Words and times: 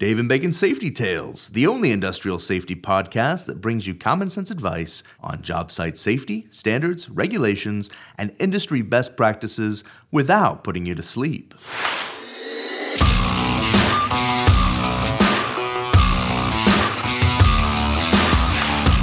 Dave 0.00 0.18
and 0.18 0.30
Bacon 0.30 0.54
Safety 0.54 0.90
Tales, 0.90 1.50
the 1.50 1.66
only 1.66 1.90
industrial 1.90 2.38
safety 2.38 2.74
podcast 2.74 3.44
that 3.44 3.60
brings 3.60 3.86
you 3.86 3.94
common 3.94 4.30
sense 4.30 4.50
advice 4.50 5.02
on 5.20 5.42
job 5.42 5.70
site 5.70 5.94
safety, 5.98 6.46
standards, 6.48 7.10
regulations, 7.10 7.90
and 8.16 8.34
industry 8.38 8.80
best 8.80 9.14
practices 9.14 9.84
without 10.10 10.64
putting 10.64 10.86
you 10.86 10.94
to 10.94 11.02
sleep. 11.02 11.52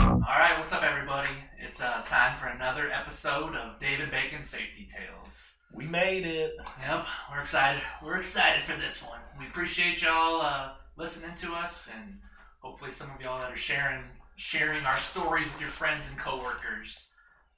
All 0.09 0.23
right, 0.25 0.55
what's 0.57 0.71
up, 0.71 0.81
everybody? 0.81 1.29
It's 1.59 1.79
uh, 1.79 2.01
time 2.07 2.39
for 2.39 2.47
another 2.47 2.91
episode 2.91 3.53
of 3.53 3.79
David 3.79 4.09
Bacon 4.09 4.43
Safety 4.43 4.89
Tales. 4.91 5.35
We 5.71 5.85
made 5.85 6.25
it. 6.25 6.55
Yep, 6.81 7.05
we're 7.31 7.41
excited. 7.41 7.83
We're 8.03 8.17
excited 8.17 8.63
for 8.63 8.75
this 8.81 9.03
one. 9.03 9.19
We 9.37 9.45
appreciate 9.45 10.01
y'all 10.01 10.41
uh, 10.41 10.69
listening 10.97 11.35
to 11.41 11.53
us, 11.53 11.87
and 11.95 12.17
hopefully, 12.61 12.91
some 12.91 13.09
of 13.11 13.21
y'all 13.21 13.39
that 13.39 13.51
are 13.51 13.57
sharing 13.57 14.03
sharing 14.35 14.85
our 14.85 14.99
stories 14.99 15.47
with 15.51 15.59
your 15.61 15.69
friends 15.71 16.05
and 16.09 16.17
coworkers. 16.19 17.09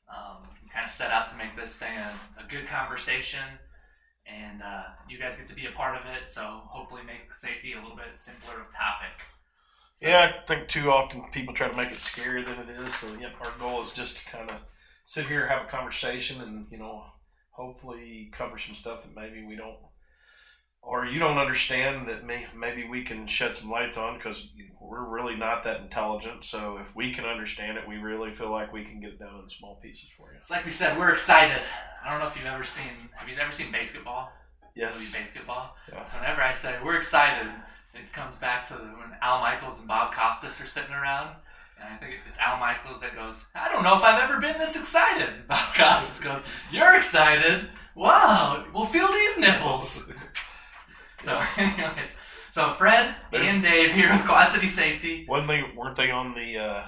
Um, 0.10 0.48
we 0.64 0.70
kind 0.70 0.86
of 0.86 0.92
set 0.92 1.12
out 1.12 1.28
to 1.30 1.36
make 1.36 1.56
this 1.56 1.74
thing 1.76 1.98
a, 1.98 2.14
a 2.40 2.48
good 2.50 2.68
conversation, 2.68 3.44
and 4.26 4.62
uh, 4.62 4.84
you 5.10 5.20
guys 5.20 5.36
get 5.36 5.48
to 5.50 5.56
be 5.56 5.66
a 5.68 5.72
part 5.72 5.96
of 6.00 6.04
it. 6.06 6.30
So 6.30 6.62
hopefully, 6.66 7.02
make 7.06 7.34
safety 7.36 7.74
a 7.74 7.82
little 7.82 7.96
bit 7.98 8.18
simpler 8.18 8.54
of 8.62 8.68
topic. 8.76 9.16
So- 9.98 10.08
Yeah, 10.08 10.32
I 10.42 10.48
think 10.48 10.68
too 10.68 10.90
often 10.92 11.24
people 11.32 11.54
try 11.54 11.68
to 11.70 11.76
make 11.76 11.92
it 11.92 11.98
scarier 12.00 12.46
than 12.46 12.60
it 12.68 12.70
is. 12.88 12.94
So, 12.96 13.14
yep, 13.20 13.34
our 13.42 13.52
goal 13.60 13.84
is 13.84 13.92
just 13.92 14.16
to 14.18 14.26
kind 14.32 14.50
of 14.50 14.58
sit 15.04 15.28
here, 15.28 15.48
have 15.48 15.68
a 15.68 15.70
conversation, 15.70 16.42
and 16.42 16.66
you 16.72 16.78
know, 16.78 17.04
hopefully 17.52 18.32
cover 18.36 18.58
some 18.58 18.74
stuff 18.76 19.04
that 19.04 19.14
maybe 19.16 19.46
we 19.46 19.56
don't, 19.58 19.78
or 20.82 21.06
you 21.06 21.20
don't 21.20 21.38
understand 21.38 22.08
that 22.08 22.24
may, 22.24 22.46
maybe 22.56 22.88
we 22.88 23.04
can 23.04 23.28
shed 23.28 23.54
some 23.54 23.70
lights 23.70 23.98
on 23.98 24.18
because 24.18 24.48
we're 24.80 25.04
really 25.04 25.36
not 25.36 25.64
that 25.64 25.82
intelligent. 25.82 26.44
So, 26.44 26.78
if 26.78 26.96
we 26.96 27.14
can 27.14 27.26
understand 27.26 27.78
it, 27.78 27.88
we 27.88 27.98
really 27.98 28.32
feel 28.32 28.52
like 28.52 28.74
we 28.74 28.84
can 28.84 29.00
get 29.00 29.12
it 29.12 29.20
down 29.20 29.42
in 29.44 29.50
small 29.50 29.76
pieces 29.76 30.08
for 30.18 30.32
you. 30.32 30.38
It's 30.38 30.50
like 30.50 30.66
we 30.66 30.72
said, 30.72 30.98
we're 30.98 31.12
excited. 31.12 31.62
I 32.04 32.10
don't 32.10 32.20
know 32.20 32.28
if 32.28 32.36
you've 32.36 32.46
ever 32.46 32.64
seen. 32.64 33.10
Have 33.16 33.30
you 33.30 33.36
ever 33.40 33.52
seen 33.52 33.72
BASEketball? 33.72 34.28
Yes. 34.76 34.96
Movie 34.96 35.26
BASEketball. 35.26 35.70
Yeah. 35.92 36.04
So 36.04 36.18
whenever 36.18 36.42
I 36.42 36.54
say 36.54 36.76
we're 36.84 36.98
excited, 36.98 37.52
it 37.94 38.14
comes 38.14 38.38
back 38.38 38.68
to 38.70 38.74
when 38.74 39.18
Al 39.22 39.42
Michaels 39.42 39.80
and 39.80 39.88
Bob 39.88 40.14
Costas 40.14 40.60
are 40.62 40.66
sitting 40.66 40.94
around. 40.94 41.36
And 41.80 41.94
I 41.94 41.98
think 41.98 42.16
it's 42.28 42.38
Al 42.40 42.58
Michaels 42.58 43.00
that 43.02 43.16
goes, 43.16 43.46
I 43.56 43.72
don't 43.72 43.84
know 43.84 43.96
if 43.96 44.04
I've 44.04 44.22
ever 44.22 44.40
been 44.40 44.58
this 44.58 44.76
excited. 44.76 45.48
Bob 45.48 45.74
Costas 45.76 46.20
goes, 46.20 46.42
You're 46.72 46.96
excited? 46.96 47.70
Wow, 47.96 48.66
well, 48.74 48.86
feel 48.86 49.08
these 49.08 49.38
nipples. 49.38 50.10
So, 51.24 51.42
anyways, 51.58 52.18
so 52.52 52.74
Fred 52.74 53.16
There's- 53.32 53.48
and 53.48 53.62
Dave 53.64 53.92
here 53.94 54.12
with 54.12 54.26
Quad 54.26 54.52
City 54.52 54.68
Safety. 54.68 55.26
They? 55.30 55.64
Weren't 55.76 55.96
they 55.98 56.12
on 56.12 56.34
the 56.34 56.58
uh, 56.58 56.84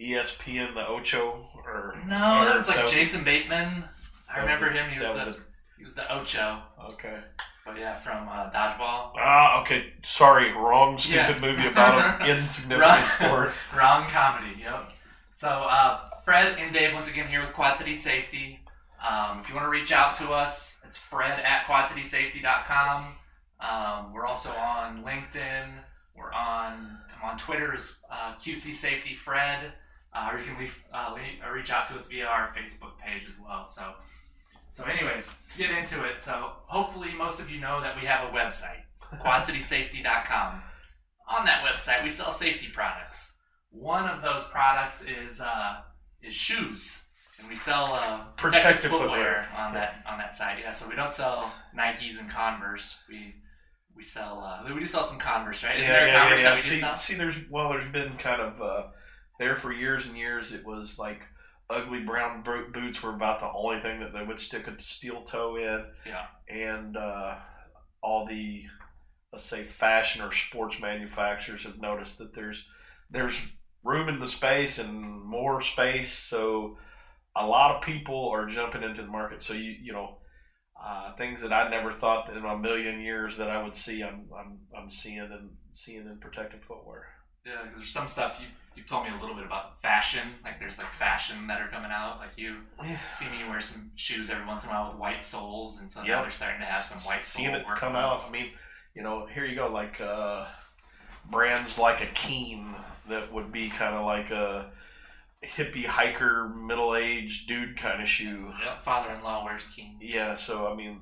ESPN, 0.00 0.74
the 0.74 0.86
Ocho? 0.86 1.44
Or 1.64 1.94
No, 2.06 2.44
that 2.44 2.56
was 2.56 2.66
like 2.66 2.76
that 2.76 2.84
was- 2.84 2.92
Jason 2.92 3.24
Bateman. 3.24 3.84
I 4.32 4.40
remember 4.40 4.68
a- 4.68 4.72
him. 4.72 4.90
He 4.90 4.98
was, 4.98 5.08
that 5.08 5.24
the 5.24 5.30
was 5.32 5.40
he 5.78 5.84
was 5.84 5.94
the 5.94 6.12
Ocho. 6.14 6.60
okay. 6.92 7.18
But 7.64 7.78
yeah, 7.78 7.98
from 7.98 8.26
uh, 8.28 8.50
Dodgeball. 8.50 9.12
Ah, 9.18 9.60
okay. 9.62 9.92
Sorry, 10.02 10.52
wrong 10.52 10.98
stupid 10.98 11.36
Yeah. 11.36 11.38
movie 11.40 11.66
about 11.66 12.22
an 12.22 12.30
insignificant 12.38 12.80
Wrong- 12.80 13.28
sport. 13.28 13.52
Wrong 13.76 14.06
comedy. 14.10 14.56
Yep. 14.60 14.90
So 15.34 15.48
uh, 15.48 16.08
Fred 16.24 16.58
and 16.58 16.72
Dave 16.72 16.94
once 16.94 17.08
again 17.08 17.28
here 17.28 17.40
with 17.40 17.52
Quad 17.52 17.76
City 17.76 17.94
Safety. 17.94 18.60
Um, 19.06 19.40
if 19.40 19.48
you 19.48 19.54
want 19.54 19.66
to 19.66 19.70
reach 19.70 19.92
out 19.92 20.16
to 20.18 20.30
us, 20.30 20.77
it's 20.88 20.96
Fred 20.96 21.38
at 21.40 21.66
QuadCitySafety.com. 21.66 23.14
Um, 23.60 24.12
we're 24.14 24.26
also 24.26 24.50
on 24.50 25.04
LinkedIn. 25.04 25.68
We're 26.16 26.32
on 26.32 26.98
I'm 27.20 27.30
on 27.30 27.38
Twitter 27.38 27.74
as 27.74 27.96
uh, 28.10 28.34
QC 28.36 28.74
Safety 28.74 29.14
Fred. 29.14 29.72
Uh, 30.14 30.30
or 30.32 30.38
you 30.38 30.46
can 30.46 30.58
least 30.58 30.80
uh, 30.94 31.14
uh, 31.14 31.50
reach 31.50 31.70
out 31.70 31.86
to 31.88 31.94
us 31.94 32.06
via 32.06 32.24
our 32.24 32.54
Facebook 32.56 32.96
page 32.98 33.24
as 33.28 33.34
well. 33.44 33.68
So, 33.68 33.92
so 34.72 34.84
anyways, 34.84 35.30
to 35.52 35.58
get 35.58 35.70
into 35.70 36.02
it. 36.04 36.20
So 36.20 36.52
hopefully 36.66 37.12
most 37.12 37.38
of 37.38 37.50
you 37.50 37.60
know 37.60 37.82
that 37.82 37.94
we 38.00 38.06
have 38.06 38.32
a 38.32 38.32
website, 38.34 38.80
QuadCitySafety.com. 39.22 40.62
On 41.28 41.44
that 41.44 41.62
website, 41.62 42.02
we 42.02 42.08
sell 42.08 42.32
safety 42.32 42.68
products. 42.72 43.34
One 43.70 44.08
of 44.08 44.22
those 44.22 44.44
products 44.44 45.02
is 45.02 45.42
uh, 45.42 45.80
is 46.22 46.32
shoes, 46.32 46.96
and 47.38 47.48
we 47.48 47.56
sell 47.56 47.92
uh, 47.94 48.24
Protective 48.36 48.90
footwear. 48.90 49.46
on 49.56 49.74
that 49.74 50.02
on 50.06 50.18
that 50.18 50.34
site. 50.34 50.58
Yeah, 50.60 50.70
so 50.70 50.88
we 50.88 50.96
don't 50.96 51.12
sell 51.12 51.52
Nikes 51.76 52.18
and 52.18 52.30
Converse. 52.30 52.98
We 53.08 53.34
we 53.96 54.02
sell 54.02 54.40
uh, 54.40 54.72
we 54.72 54.80
do 54.80 54.86
sell 54.86 55.04
some 55.04 55.18
Converse, 55.18 55.62
right? 55.64 55.78
Isn't 55.80 55.90
yeah, 55.90 56.04
there 56.04 56.18
Converse 56.18 56.40
yeah, 56.40 56.44
yeah. 56.44 56.54
that 56.56 56.64
we 56.64 56.68
do 56.70 56.74
See, 56.76 56.80
sell? 56.80 56.96
see, 56.96 57.14
there's 57.14 57.34
well, 57.50 57.68
there's 57.70 57.90
been 57.92 58.16
kind 58.18 58.40
of 58.42 58.60
uh, 58.60 58.82
there 59.38 59.56
for 59.56 59.72
years 59.72 60.06
and 60.06 60.16
years. 60.16 60.52
It 60.52 60.64
was 60.66 60.98
like 60.98 61.22
ugly 61.70 62.00
brown 62.00 62.42
bo- 62.42 62.68
boots 62.72 63.02
were 63.02 63.14
about 63.14 63.40
the 63.40 63.50
only 63.54 63.80
thing 63.80 64.00
that 64.00 64.12
they 64.14 64.24
would 64.24 64.40
stick 64.40 64.66
a 64.66 64.80
steel 64.80 65.22
toe 65.22 65.56
in. 65.56 65.84
Yeah. 66.06 66.24
and 66.48 66.96
uh, 66.96 67.34
all 68.02 68.26
the 68.26 68.62
let's 69.32 69.44
say 69.44 69.64
fashion 69.64 70.22
or 70.22 70.32
sports 70.32 70.80
manufacturers 70.80 71.64
have 71.64 71.78
noticed 71.78 72.16
that 72.18 72.34
there's 72.34 72.66
there's 73.10 73.38
room 73.84 74.08
in 74.08 74.18
the 74.18 74.26
space 74.26 74.78
and 74.78 75.02
more 75.24 75.60
space 75.60 76.10
so 76.12 76.78
a 77.38 77.46
lot 77.46 77.74
of 77.76 77.82
people 77.82 78.28
are 78.30 78.46
jumping 78.46 78.82
into 78.82 79.02
the 79.02 79.08
market 79.08 79.40
so 79.42 79.52
you 79.54 79.74
you 79.82 79.92
know 79.92 80.18
uh, 80.84 81.12
things 81.16 81.40
that 81.40 81.52
I 81.52 81.68
never 81.68 81.92
thought 81.92 82.26
that 82.28 82.36
in 82.36 82.44
a 82.44 82.56
million 82.56 83.00
years 83.00 83.36
that 83.38 83.50
I 83.50 83.62
would 83.62 83.74
see 83.76 84.02
I'm 84.02 84.26
I'm, 84.38 84.58
I'm 84.76 84.90
seeing 84.90 85.18
and 85.20 85.50
seeing 85.72 86.06
in 86.06 86.18
protective 86.20 86.62
footwear 86.62 87.06
Yeah, 87.44 87.56
'cause 87.62 87.78
there's 87.78 87.90
some 87.92 88.08
stuff 88.08 88.38
you 88.40 88.46
you 88.76 88.84
told 88.84 89.02
me 89.04 89.10
a 89.10 89.20
little 89.20 89.34
bit 89.34 89.44
about 89.44 89.82
fashion. 89.82 90.34
Like 90.44 90.60
there's 90.60 90.78
like 90.78 90.92
fashion 90.92 91.48
that 91.48 91.60
are 91.60 91.66
coming 91.66 91.90
out. 91.90 92.18
Like 92.20 92.30
you 92.36 92.58
see 93.18 93.24
me 93.28 93.42
wear 93.50 93.60
some 93.60 93.90
shoes 93.96 94.30
every 94.30 94.46
once 94.46 94.62
in 94.62 94.68
a 94.70 94.72
while 94.72 94.90
with 94.92 95.00
white 95.00 95.24
soles, 95.24 95.78
and 95.80 95.90
so 95.90 96.00
now 96.02 96.22
they're 96.22 96.30
starting 96.30 96.60
to 96.60 96.66
have 96.66 96.84
some 96.84 96.98
white 97.00 97.24
seeing 97.24 97.50
it 97.50 97.66
come 97.66 97.96
out. 97.96 98.22
I 98.28 98.30
mean, 98.30 98.50
you 98.94 99.02
know, 99.02 99.26
here 99.34 99.44
you 99.46 99.56
go, 99.56 99.66
like 99.66 100.00
uh, 100.00 100.46
brands 101.28 101.76
like 101.76 102.00
a 102.02 102.06
Keen 102.14 102.74
that 103.08 103.32
would 103.32 103.50
be 103.50 103.68
kind 103.68 103.96
of 103.96 104.04
like 104.06 104.30
a 104.30 104.70
hippie 105.42 105.86
hiker, 105.86 106.48
middle 106.48 106.94
aged 106.94 107.48
dude 107.48 107.76
kind 107.76 108.02
of 108.02 108.08
shoe. 108.08 108.52
Yep, 108.64 108.84
father-in-law 108.84 109.44
wears 109.44 109.64
Keens. 109.74 109.98
Yeah, 110.00 110.34
so 110.36 110.70
I 110.70 110.74
mean, 110.74 111.00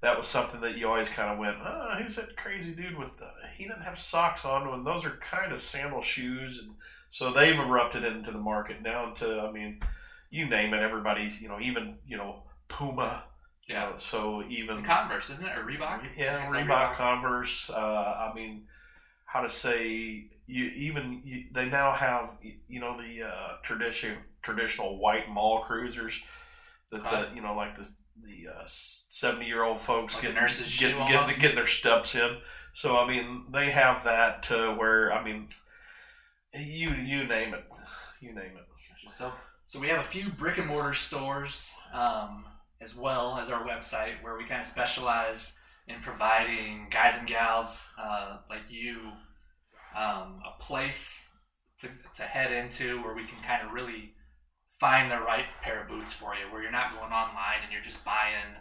that 0.00 0.16
was 0.16 0.26
something 0.26 0.60
that 0.62 0.76
you 0.76 0.88
always 0.88 1.08
kind 1.08 1.30
of 1.32 1.38
went, 1.38 1.56
ah, 1.62 1.96
who's 2.00 2.16
that 2.16 2.36
crazy 2.36 2.74
dude 2.74 2.98
with? 2.98 3.16
The, 3.18 3.28
he 3.56 3.64
didn't 3.64 3.82
have 3.82 3.98
socks 3.98 4.44
on, 4.44 4.66
and 4.68 4.86
those 4.86 5.04
are 5.04 5.18
kind 5.20 5.52
of 5.52 5.60
sandal 5.60 6.02
shoes, 6.02 6.58
and 6.58 6.74
so 7.10 7.32
they've 7.32 7.58
erupted 7.58 8.04
into 8.04 8.32
the 8.32 8.38
market 8.38 8.82
now. 8.82 9.10
to, 9.16 9.40
I 9.40 9.52
mean, 9.52 9.80
you 10.30 10.46
name 10.48 10.74
it, 10.74 10.80
everybody's, 10.82 11.40
you 11.40 11.48
know, 11.48 11.60
even 11.60 11.96
you 12.08 12.16
know 12.16 12.42
Puma. 12.68 13.24
you 13.66 13.74
Yeah. 13.74 13.90
know, 13.90 13.96
so 13.96 14.42
even 14.48 14.78
And 14.78 14.86
Converse, 14.86 15.30
isn't 15.30 15.44
it? 15.46 15.56
Or 15.56 15.62
Reebok? 15.64 16.02
yeah, 16.16 16.38
that 16.38 16.48
Reebok, 16.48 16.96
Converse. 16.96 17.70
Uh, 17.70 18.30
I 18.30 18.32
mean, 18.34 18.62
how 19.26 19.42
to 19.42 19.50
say 19.50 20.26
you 20.46 20.66
even 20.66 21.22
you, 21.24 21.44
they 21.52 21.66
now 21.66 21.92
have 21.92 22.30
you 22.68 22.80
know 22.80 22.96
the 23.00 23.22
uh, 23.26 23.48
tradition 23.62 24.18
traditional 24.42 24.98
white 24.98 25.28
mall 25.28 25.62
cruisers 25.62 26.18
that 26.90 27.00
Okay. 27.06 27.28
the 27.30 27.34
you 27.34 27.42
know 27.42 27.54
like 27.54 27.74
the 27.76 27.88
the 28.22 28.46
seventy 28.66 29.46
year 29.46 29.62
old 29.62 29.80
folks 29.80 30.14
Like 30.14 30.22
getting 30.22 30.36
nurse's 30.36 30.66
shoe 30.70 30.88
getting, 31.08 31.26
getting 31.40 31.56
their 31.56 31.66
steps 31.66 32.14
in. 32.14 32.38
So 32.74 32.96
I 32.96 33.06
mean, 33.08 33.46
they 33.52 33.70
have 33.70 34.04
that 34.04 34.42
to 34.44 34.74
where 34.74 35.12
I 35.12 35.22
mean, 35.24 35.48
you 36.54 36.90
you 36.90 37.24
name 37.26 37.54
it, 37.54 37.64
you 38.20 38.34
name 38.34 38.56
it. 38.56 38.64
So, 39.10 39.32
so 39.66 39.80
we 39.80 39.88
have 39.88 40.00
a 40.00 40.08
few 40.08 40.30
brick 40.30 40.58
and 40.58 40.66
mortar 40.66 40.94
stores, 40.94 41.72
um, 41.92 42.44
as 42.80 42.94
well 42.94 43.38
as 43.38 43.50
our 43.50 43.64
website, 43.66 44.22
where 44.22 44.36
we 44.36 44.44
kind 44.44 44.60
of 44.60 44.66
specialize 44.66 45.52
in 45.88 46.00
providing 46.00 46.86
guys 46.90 47.14
and 47.18 47.26
gals 47.26 47.90
uh, 48.00 48.38
like 48.48 48.62
you 48.68 48.98
um, 49.96 50.40
a 50.44 50.62
place 50.62 51.28
to, 51.80 51.88
to 52.16 52.22
head 52.22 52.52
into 52.52 53.02
where 53.02 53.14
we 53.14 53.24
can 53.24 53.38
kind 53.46 53.66
of 53.66 53.72
really 53.72 54.12
find 54.80 55.10
the 55.10 55.18
right 55.18 55.46
pair 55.62 55.82
of 55.82 55.88
boots 55.88 56.12
for 56.12 56.34
you, 56.34 56.52
where 56.52 56.62
you're 56.62 56.72
not 56.72 56.92
going 56.92 57.12
online 57.12 57.62
and 57.62 57.72
you're 57.72 57.82
just 57.82 58.04
buying. 58.04 58.56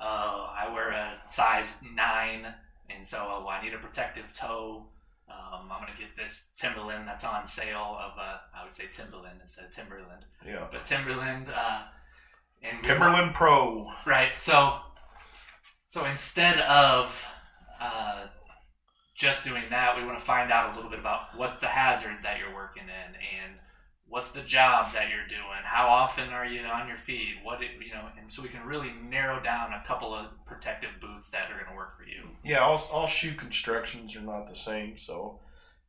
Uh, 0.00 0.48
I 0.54 0.70
wear 0.72 0.90
a 0.90 1.14
size 1.30 1.68
nine, 1.94 2.46
and 2.90 3.06
so 3.06 3.18
oh, 3.18 3.48
I 3.48 3.62
need 3.62 3.72
a 3.72 3.78
protective 3.78 4.32
toe. 4.34 4.86
Um, 5.28 5.68
I'm 5.72 5.80
gonna 5.80 5.98
get 5.98 6.16
this 6.16 6.44
Timberland 6.56 7.08
that's 7.08 7.24
on 7.24 7.46
sale 7.46 7.98
of 7.98 8.12
uh, 8.18 8.36
I 8.54 8.62
would 8.62 8.72
say 8.72 8.84
Timberland 8.94 9.38
instead 9.42 9.64
of 9.64 9.74
Timberland, 9.74 10.24
Yeah, 10.46 10.66
but 10.70 10.84
Timberland. 10.84 11.46
Uh, 11.48 11.82
and 12.62 12.82
Timberland 12.82 13.34
Pro. 13.34 13.90
Right. 14.06 14.32
So, 14.38 14.78
so 15.88 16.04
instead 16.04 16.58
of 16.60 17.24
uh, 17.80 18.26
just 19.16 19.44
doing 19.44 19.64
that, 19.70 19.96
we 19.96 20.04
want 20.04 20.18
to 20.18 20.24
find 20.24 20.52
out 20.52 20.72
a 20.72 20.76
little 20.76 20.90
bit 20.90 21.00
about 21.00 21.36
what 21.36 21.58
the 21.60 21.66
hazard 21.66 22.18
that 22.22 22.38
you're 22.38 22.54
working 22.54 22.84
in, 22.84 23.14
and 23.14 23.54
what's 24.08 24.30
the 24.30 24.42
job 24.42 24.92
that 24.92 25.08
you're 25.08 25.26
doing? 25.26 25.62
How 25.64 25.88
often 25.88 26.28
are 26.28 26.44
you 26.44 26.60
on 26.60 26.86
your 26.86 26.98
feet? 26.98 27.36
What 27.42 27.62
it, 27.62 27.70
you 27.84 27.94
know, 27.94 28.08
and 28.20 28.30
so 28.30 28.42
we 28.42 28.48
can 28.48 28.62
really 28.62 28.92
narrow 29.08 29.42
down 29.42 29.72
a 29.72 29.82
couple 29.86 30.14
of 30.14 30.26
protective 30.46 30.90
boots 31.00 31.28
that 31.30 31.50
are 31.50 31.54
going 31.54 31.70
to 31.70 31.76
work 31.76 31.96
for 31.96 32.04
you. 32.04 32.28
Yeah, 32.44 32.60
all, 32.60 32.86
all 32.92 33.06
shoe 33.06 33.34
constructions 33.34 34.14
are 34.16 34.20
not 34.20 34.48
the 34.48 34.54
same, 34.54 34.98
so 34.98 35.40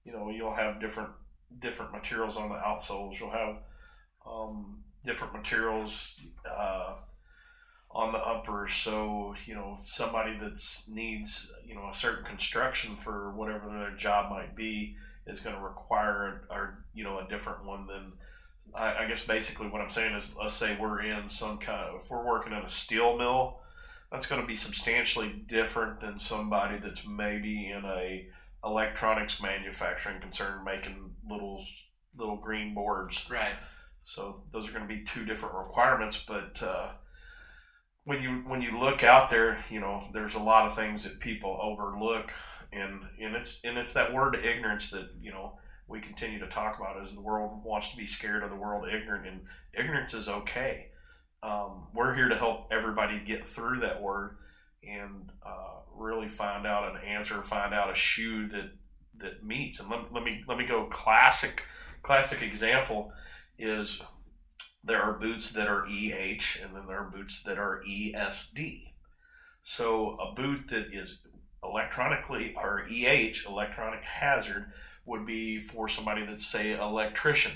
you 0.05 0.13
know 0.13 0.29
you'll 0.29 0.55
have 0.55 0.79
different 0.79 1.09
different 1.59 1.91
materials 1.91 2.37
on 2.37 2.49
the 2.49 2.55
outsoles. 2.55 3.19
You'll 3.19 3.31
have 3.31 3.57
um, 4.25 4.83
different 5.05 5.33
materials 5.33 6.15
uh, 6.49 6.95
on 7.91 8.11
the 8.11 8.19
upper. 8.19 8.67
So 8.67 9.35
you 9.45 9.55
know 9.55 9.77
somebody 9.81 10.37
that's 10.39 10.87
needs 10.89 11.51
you 11.65 11.75
know 11.75 11.89
a 11.91 11.95
certain 11.95 12.25
construction 12.25 12.95
for 13.03 13.31
whatever 13.31 13.67
their 13.69 13.95
job 13.95 14.29
might 14.29 14.55
be 14.55 14.95
is 15.25 15.39
going 15.39 15.55
to 15.55 15.61
require 15.61 16.47
a, 16.49 16.53
or 16.53 16.83
you 16.93 17.03
know 17.03 17.19
a 17.19 17.27
different 17.27 17.65
one 17.65 17.87
than 17.87 18.13
I, 18.75 19.03
I 19.03 19.07
guess 19.07 19.23
basically 19.25 19.67
what 19.67 19.81
I'm 19.81 19.89
saying 19.89 20.15
is 20.15 20.33
let's 20.39 20.53
say 20.53 20.77
we're 20.79 21.01
in 21.01 21.29
some 21.29 21.57
kind 21.57 21.89
of 21.89 22.01
if 22.01 22.09
we're 22.09 22.25
working 22.25 22.53
in 22.53 22.59
a 22.59 22.69
steel 22.69 23.17
mill 23.17 23.59
that's 24.11 24.25
going 24.25 24.39
to 24.39 24.47
be 24.47 24.55
substantially 24.55 25.43
different 25.49 25.99
than 25.99 26.17
somebody 26.17 26.77
that's 26.79 27.05
maybe 27.05 27.71
in 27.71 27.83
a 27.85 28.27
electronics 28.63 29.41
manufacturing 29.41 30.19
concern 30.21 30.63
making 30.63 31.11
little 31.29 31.63
little 32.17 32.37
green 32.37 32.73
boards 32.73 33.25
Right. 33.29 33.53
so 34.03 34.43
those 34.51 34.67
are 34.67 34.71
going 34.71 34.87
to 34.87 34.93
be 34.93 35.03
two 35.03 35.25
different 35.25 35.55
requirements 35.55 36.21
but 36.27 36.61
uh, 36.63 36.89
when 38.07 38.21
you 38.21 38.41
when 38.47 38.61
you 38.61 38.79
look 38.79 39.03
out 39.03 39.29
there 39.29 39.59
you 39.69 39.81
know 39.81 40.01
there's 40.13 40.35
a 40.35 40.39
lot 40.39 40.65
of 40.65 40.73
things 40.73 41.03
that 41.03 41.19
people 41.19 41.59
overlook. 41.61 42.31
And 42.71 43.01
and 43.21 43.35
it's 43.35 43.59
and 43.63 43.77
it's 43.77 43.93
that 43.93 44.13
word 44.13 44.35
ignorance 44.35 44.89
that 44.91 45.09
you 45.21 45.31
know 45.31 45.57
we 45.87 45.99
continue 45.99 46.39
to 46.39 46.47
talk 46.47 46.77
about 46.79 47.03
is 47.03 47.13
the 47.13 47.21
world 47.21 47.63
wants 47.63 47.89
to 47.91 47.97
be 47.97 48.05
scared 48.05 48.43
of 48.43 48.49
the 48.49 48.55
world 48.55 48.87
ignorant 48.87 49.27
and 49.27 49.41
ignorance 49.77 50.13
is 50.13 50.27
okay. 50.27 50.87
Um, 51.43 51.87
we're 51.93 52.15
here 52.15 52.29
to 52.29 52.37
help 52.37 52.69
everybody 52.71 53.19
get 53.19 53.45
through 53.45 53.81
that 53.81 54.01
word 54.01 54.37
and 54.83 55.31
uh, 55.45 55.79
really 55.95 56.27
find 56.27 56.65
out 56.65 56.95
an 56.95 57.01
answer 57.05 57.41
find 57.41 57.73
out 57.73 57.91
a 57.91 57.95
shoe 57.95 58.47
that 58.49 58.71
that 59.19 59.45
meets. 59.45 59.79
And 59.79 59.89
let, 59.89 60.13
let 60.13 60.23
me 60.23 60.43
let 60.47 60.57
me 60.57 60.65
go 60.65 60.85
classic 60.85 61.63
classic 62.03 62.41
example 62.41 63.11
is 63.59 64.01
there 64.87 65.01
are 65.01 65.13
boots 65.13 65.51
that 65.51 65.67
are 65.67 65.85
EH 65.85 66.59
and 66.63 66.73
then 66.73 66.87
there 66.87 66.97
are 66.97 67.11
boots 67.13 67.43
that 67.43 67.59
are 67.59 67.83
ESD. 67.87 68.83
So 69.61 70.17
a 70.17 70.33
boot 70.33 70.69
that 70.69 70.93
is 70.93 71.27
electronically 71.63 72.55
or 72.55 72.87
EH, 72.89 73.45
electronic 73.45 74.01
hazard, 74.03 74.71
would 75.05 75.25
be 75.25 75.59
for 75.59 75.89
somebody 75.89 76.25
that's 76.25 76.47
say 76.47 76.73
electrician. 76.73 77.53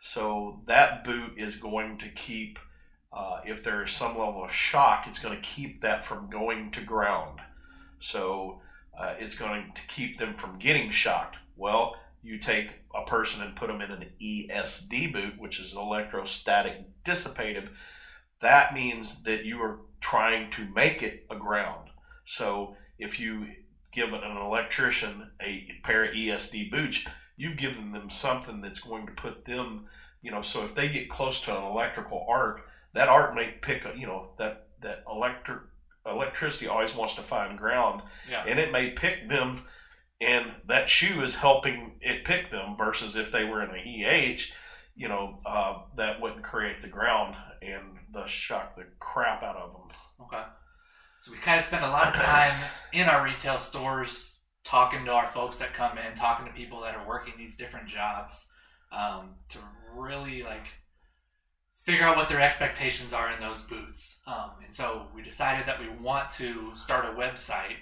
So 0.00 0.60
that 0.66 1.04
boot 1.04 1.38
is 1.38 1.56
going 1.56 1.98
to 1.98 2.08
keep, 2.08 2.58
uh, 3.12 3.40
if 3.46 3.62
there 3.62 3.84
is 3.84 3.92
some 3.92 4.18
level 4.18 4.44
of 4.44 4.52
shock, 4.52 5.06
it's 5.06 5.18
going 5.18 5.36
to 5.36 5.42
keep 5.42 5.80
that 5.82 6.04
from 6.04 6.28
going 6.28 6.72
to 6.72 6.80
ground. 6.80 7.38
So 8.00 8.60
uh, 8.98 9.14
it's 9.18 9.34
going 9.34 9.72
to 9.74 9.82
keep 9.86 10.18
them 10.18 10.34
from 10.34 10.58
getting 10.58 10.90
shocked. 10.90 11.36
Well, 11.56 11.96
you 12.24 12.38
take 12.38 12.70
a 12.94 13.04
person 13.04 13.42
and 13.42 13.54
put 13.54 13.68
them 13.68 13.80
in 13.82 13.90
an 13.92 14.06
ESD 14.20 15.12
boot, 15.12 15.34
which 15.38 15.60
is 15.60 15.72
an 15.72 15.78
electrostatic 15.78 16.78
dissipative, 17.04 17.68
that 18.40 18.74
means 18.74 19.22
that 19.24 19.44
you 19.44 19.60
are 19.62 19.80
trying 20.00 20.50
to 20.52 20.66
make 20.74 21.02
it 21.02 21.26
a 21.30 21.36
ground. 21.36 21.90
So 22.24 22.76
if 22.98 23.20
you 23.20 23.46
give 23.92 24.12
an 24.12 24.22
electrician 24.24 25.30
a 25.40 25.68
pair 25.84 26.04
of 26.04 26.14
ESD 26.14 26.70
boots, 26.70 27.04
you've 27.36 27.56
given 27.56 27.92
them 27.92 28.08
something 28.10 28.60
that's 28.60 28.80
going 28.80 29.06
to 29.06 29.12
put 29.12 29.44
them, 29.44 29.86
you 30.22 30.30
know, 30.30 30.40
so 30.42 30.64
if 30.64 30.74
they 30.74 30.88
get 30.88 31.10
close 31.10 31.40
to 31.42 31.56
an 31.56 31.62
electrical 31.64 32.24
arc, 32.28 32.62
that 32.94 33.08
arc 33.08 33.34
may 33.34 33.48
pick 33.60 33.84
a, 33.84 33.92
you 33.98 34.06
know, 34.06 34.30
that 34.38 34.68
that 34.80 35.02
electric 35.10 35.60
electricity 36.06 36.66
always 36.68 36.94
wants 36.94 37.14
to 37.14 37.22
find 37.22 37.58
ground, 37.58 38.02
Yeah. 38.30 38.44
and 38.46 38.58
it 38.58 38.70
may 38.72 38.90
pick 38.90 39.28
them 39.28 39.64
and 40.20 40.52
that 40.68 40.88
shoe 40.88 41.22
is 41.22 41.34
helping 41.34 41.98
it 42.00 42.24
pick 42.24 42.50
them 42.50 42.76
versus 42.76 43.16
if 43.16 43.32
they 43.32 43.44
were 43.44 43.62
in 43.62 43.70
an 43.70 43.76
EH, 43.76 44.40
you 44.94 45.08
know, 45.08 45.40
uh, 45.44 45.82
that 45.96 46.20
wouldn't 46.20 46.44
create 46.44 46.80
the 46.80 46.88
ground 46.88 47.36
and 47.62 47.98
the 48.12 48.26
shock 48.26 48.76
the 48.76 48.84
crap 49.00 49.42
out 49.42 49.56
of 49.56 49.72
them. 49.72 49.88
Okay. 50.22 50.44
So 51.20 51.32
we 51.32 51.38
kind 51.38 51.58
of 51.58 51.64
spend 51.64 51.84
a 51.84 51.88
lot 51.88 52.08
of 52.08 52.20
time 52.20 52.64
in 52.92 53.08
our 53.08 53.24
retail 53.24 53.58
stores 53.58 54.40
talking 54.64 55.04
to 55.04 55.10
our 55.10 55.26
folks 55.28 55.56
that 55.56 55.74
come 55.74 55.98
in, 55.98 56.14
talking 56.14 56.46
to 56.46 56.52
people 56.52 56.80
that 56.82 56.94
are 56.94 57.06
working 57.06 57.34
these 57.36 57.56
different 57.56 57.88
jobs, 57.88 58.46
um, 58.92 59.34
to 59.48 59.58
really 59.96 60.42
like 60.42 60.66
figure 61.84 62.04
out 62.04 62.16
what 62.16 62.28
their 62.28 62.40
expectations 62.40 63.12
are 63.12 63.32
in 63.32 63.40
those 63.40 63.60
boots. 63.62 64.20
Um, 64.26 64.52
and 64.64 64.74
so 64.74 65.06
we 65.14 65.22
decided 65.22 65.66
that 65.66 65.80
we 65.80 65.88
want 66.02 66.30
to 66.32 66.70
start 66.74 67.04
a 67.04 67.18
website 67.18 67.76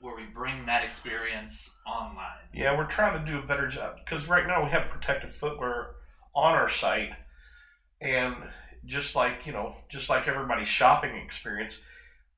where 0.00 0.14
we 0.14 0.24
bring 0.24 0.66
that 0.66 0.84
experience 0.84 1.76
online. 1.86 2.48
Yeah, 2.52 2.76
we're 2.76 2.86
trying 2.86 3.24
to 3.24 3.30
do 3.30 3.38
a 3.38 3.42
better 3.42 3.68
job 3.68 3.96
because 4.04 4.28
right 4.28 4.46
now 4.46 4.64
we 4.64 4.70
have 4.70 4.88
protective 4.88 5.34
footwear 5.34 5.96
on 6.34 6.54
our 6.54 6.70
site, 6.70 7.10
and 8.00 8.36
just 8.84 9.14
like 9.14 9.46
you 9.46 9.52
know, 9.52 9.74
just 9.88 10.08
like 10.08 10.28
everybody's 10.28 10.68
shopping 10.68 11.16
experience, 11.16 11.82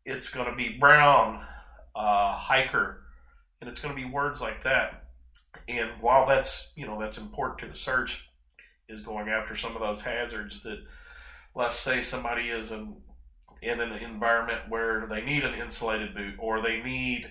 it's 0.04 0.28
going 0.28 0.48
to 0.48 0.56
be 0.56 0.78
brown, 0.78 1.44
uh, 1.94 2.36
hiker, 2.36 3.02
and 3.60 3.68
it's 3.68 3.80
going 3.80 3.94
to 3.94 4.00
be 4.00 4.08
words 4.08 4.40
like 4.40 4.62
that. 4.64 5.04
And 5.66 5.90
while 6.00 6.26
that's 6.26 6.72
you 6.76 6.86
know 6.86 7.00
that's 7.00 7.18
important 7.18 7.58
to 7.60 7.66
the 7.66 7.78
search, 7.78 8.28
is 8.88 9.00
going 9.00 9.28
after 9.28 9.54
some 9.54 9.74
of 9.74 9.80
those 9.80 10.00
hazards 10.00 10.62
that, 10.62 10.78
let's 11.54 11.76
say 11.76 12.02
somebody 12.02 12.48
is 12.48 12.72
in 12.72 12.96
in 13.60 13.80
an 13.80 13.92
environment 13.92 14.60
where 14.68 15.08
they 15.10 15.20
need 15.20 15.42
an 15.42 15.54
insulated 15.54 16.14
boot 16.14 16.34
or 16.38 16.62
they 16.62 16.80
need 16.80 17.28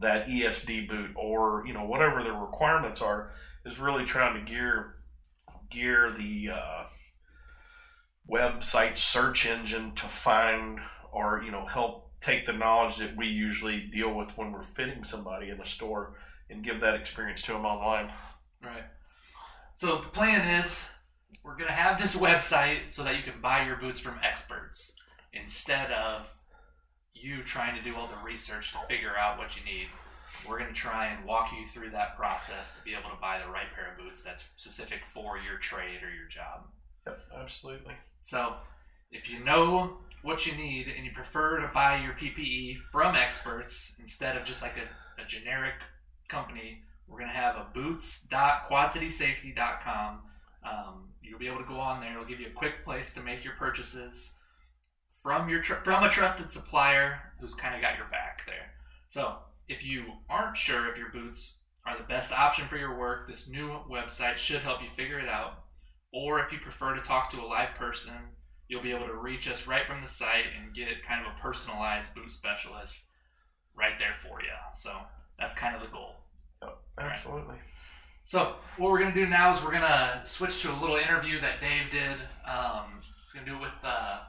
that 0.00 0.28
ESD 0.28 0.88
boot 0.88 1.10
or 1.16 1.64
you 1.66 1.72
know 1.72 1.84
whatever 1.84 2.22
the 2.22 2.32
requirements 2.32 3.00
are 3.00 3.32
is 3.64 3.78
really 3.78 4.04
trying 4.04 4.34
to 4.34 4.50
gear 4.50 4.94
gear 5.70 6.14
the 6.16 6.50
uh, 6.52 6.84
website 8.30 8.96
search 8.96 9.46
engine 9.46 9.92
to 9.94 10.06
find 10.06 10.80
or 11.12 11.42
you 11.44 11.50
know 11.50 11.66
help 11.66 12.10
take 12.20 12.46
the 12.46 12.52
knowledge 12.52 12.96
that 12.96 13.16
we 13.16 13.26
usually 13.26 13.80
deal 13.92 14.12
with 14.14 14.36
when 14.36 14.52
we're 14.52 14.62
fitting 14.62 15.04
somebody 15.04 15.50
in 15.50 15.60
a 15.60 15.66
store 15.66 16.14
and 16.50 16.64
give 16.64 16.80
that 16.80 16.94
experience 16.94 17.42
to 17.42 17.52
them 17.52 17.64
online. 17.64 18.12
Right. 18.62 18.84
So 19.74 19.96
the 19.98 20.08
plan 20.08 20.60
is 20.60 20.82
we're 21.44 21.56
going 21.56 21.68
to 21.68 21.72
have 21.72 22.00
this 22.00 22.16
website 22.16 22.90
so 22.90 23.04
that 23.04 23.16
you 23.16 23.22
can 23.22 23.40
buy 23.40 23.64
your 23.64 23.76
boots 23.76 24.00
from 24.00 24.18
experts 24.24 24.92
instead 25.32 25.92
of 25.92 26.26
you 27.22 27.42
trying 27.42 27.76
to 27.76 27.82
do 27.82 27.94
all 27.96 28.08
the 28.08 28.16
research 28.24 28.72
to 28.72 28.78
figure 28.88 29.16
out 29.16 29.38
what 29.38 29.56
you 29.56 29.64
need. 29.64 29.86
We're 30.46 30.58
going 30.58 30.72
to 30.72 30.78
try 30.78 31.06
and 31.06 31.24
walk 31.24 31.50
you 31.52 31.66
through 31.72 31.90
that 31.90 32.16
process 32.16 32.72
to 32.76 32.82
be 32.84 32.92
able 32.92 33.10
to 33.10 33.16
buy 33.20 33.40
the 33.44 33.50
right 33.50 33.66
pair 33.74 33.90
of 33.92 33.98
boots 33.98 34.20
that's 34.20 34.44
specific 34.56 35.00
for 35.12 35.36
your 35.38 35.58
trade 35.58 36.02
or 36.02 36.10
your 36.10 36.28
job. 36.28 36.66
Yep, 37.06 37.18
absolutely. 37.40 37.94
So, 38.22 38.54
if 39.10 39.28
you 39.30 39.42
know 39.42 39.96
what 40.22 40.46
you 40.46 40.54
need 40.54 40.88
and 40.88 41.06
you 41.06 41.12
prefer 41.12 41.60
to 41.60 41.68
buy 41.72 42.02
your 42.02 42.12
PPE 42.12 42.76
from 42.92 43.16
experts 43.16 43.94
instead 43.98 44.36
of 44.36 44.44
just 44.44 44.60
like 44.60 44.74
a, 44.76 44.82
a 45.22 45.24
generic 45.26 45.74
company, 46.28 46.82
we're 47.06 47.18
going 47.18 47.30
to 47.30 47.36
have 47.36 47.56
a 47.56 47.66
boots.quadcitysafety.com. 47.72 50.20
Um, 50.64 51.08
you'll 51.22 51.38
be 51.38 51.46
able 51.46 51.58
to 51.58 51.64
go 51.64 51.78
on 51.80 52.00
there. 52.00 52.10
It'll 52.12 52.24
give 52.24 52.40
you 52.40 52.48
a 52.48 52.52
quick 52.52 52.84
place 52.84 53.14
to 53.14 53.22
make 53.22 53.44
your 53.44 53.54
purchases 53.54 54.32
from 55.22 55.48
your 55.48 55.60
tr- 55.62 55.82
from 55.84 56.04
a 56.04 56.10
trusted 56.10 56.50
supplier 56.50 57.20
who's 57.40 57.54
kind 57.54 57.74
of 57.74 57.80
got 57.80 57.96
your 57.96 58.08
back 58.08 58.42
there. 58.46 58.72
So, 59.08 59.36
if 59.68 59.84
you 59.84 60.04
aren't 60.28 60.56
sure 60.56 60.90
if 60.90 60.98
your 60.98 61.10
boots 61.10 61.54
are 61.86 61.96
the 61.96 62.04
best 62.04 62.32
option 62.32 62.68
for 62.68 62.76
your 62.76 62.98
work, 62.98 63.28
this 63.28 63.48
new 63.48 63.78
website 63.90 64.36
should 64.36 64.60
help 64.60 64.82
you 64.82 64.88
figure 64.96 65.18
it 65.18 65.28
out. 65.28 65.64
Or 66.12 66.40
if 66.40 66.52
you 66.52 66.58
prefer 66.58 66.94
to 66.94 67.02
talk 67.02 67.30
to 67.30 67.40
a 67.40 67.46
live 67.46 67.74
person, 67.74 68.12
you'll 68.68 68.82
be 68.82 68.92
able 68.92 69.06
to 69.06 69.14
reach 69.14 69.48
us 69.48 69.66
right 69.66 69.86
from 69.86 70.02
the 70.02 70.08
site 70.08 70.44
and 70.58 70.74
get 70.74 70.88
kind 71.06 71.24
of 71.24 71.32
a 71.32 71.40
personalized 71.40 72.06
boot 72.14 72.30
specialist 72.30 73.04
right 73.74 73.94
there 73.98 74.14
for 74.22 74.40
you. 74.42 74.48
So 74.74 74.92
that's 75.38 75.54
kind 75.54 75.74
of 75.74 75.82
the 75.82 75.88
goal. 75.88 76.16
Yep, 76.62 76.78
absolutely. 76.98 77.56
So 78.24 78.56
what 78.76 78.90
we're 78.90 78.98
gonna 78.98 79.14
do 79.14 79.26
now 79.26 79.54
is 79.54 79.64
we're 79.64 79.72
gonna 79.72 80.20
switch 80.24 80.60
to 80.62 80.70
a 80.70 80.76
little 80.80 80.96
interview 80.96 81.40
that 81.40 81.60
Dave 81.60 81.90
did. 81.90 82.18
Um, 82.46 83.00
it's 83.22 83.32
gonna 83.32 83.46
do 83.46 83.56
it 83.56 83.60
with 83.60 83.72
uh, 83.82 84.20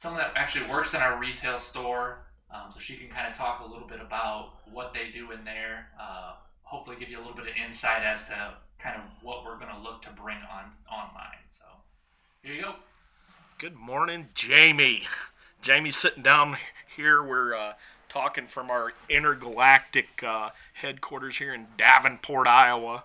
someone 0.00 0.22
that 0.22 0.32
actually 0.34 0.66
works 0.66 0.94
in 0.94 1.00
our 1.02 1.20
retail 1.20 1.58
store, 1.58 2.20
um, 2.50 2.72
so 2.72 2.80
she 2.80 2.96
can 2.96 3.08
kind 3.08 3.30
of 3.30 3.36
talk 3.36 3.60
a 3.60 3.70
little 3.70 3.86
bit 3.86 4.00
about 4.00 4.52
what 4.72 4.94
they 4.94 5.10
do 5.12 5.30
in 5.30 5.44
there. 5.44 5.88
Uh, 6.00 6.32
hopefully, 6.62 6.96
give 6.98 7.10
you 7.10 7.18
a 7.18 7.20
little 7.20 7.36
bit 7.36 7.44
of 7.44 7.52
insight 7.62 8.02
as 8.02 8.24
to 8.24 8.54
kind 8.78 8.96
of 8.96 9.02
what 9.20 9.44
we're 9.44 9.58
gonna 9.58 9.78
look 9.78 10.00
to 10.00 10.08
bring 10.10 10.38
on 10.38 10.72
online. 10.90 11.44
So 11.50 11.66
here 12.42 12.54
you 12.54 12.62
go. 12.62 12.74
Good 13.58 13.76
morning, 13.76 14.28
Jamie. 14.34 15.02
Jamie's 15.60 15.98
sitting 15.98 16.22
down 16.22 16.56
here. 16.96 17.22
We're 17.22 17.54
uh, 17.54 17.72
talking 18.08 18.46
from 18.46 18.70
our 18.70 18.94
intergalactic 19.10 20.22
uh, 20.26 20.48
headquarters 20.72 21.36
here 21.36 21.52
in 21.52 21.66
Davenport, 21.76 22.46
Iowa. 22.46 23.04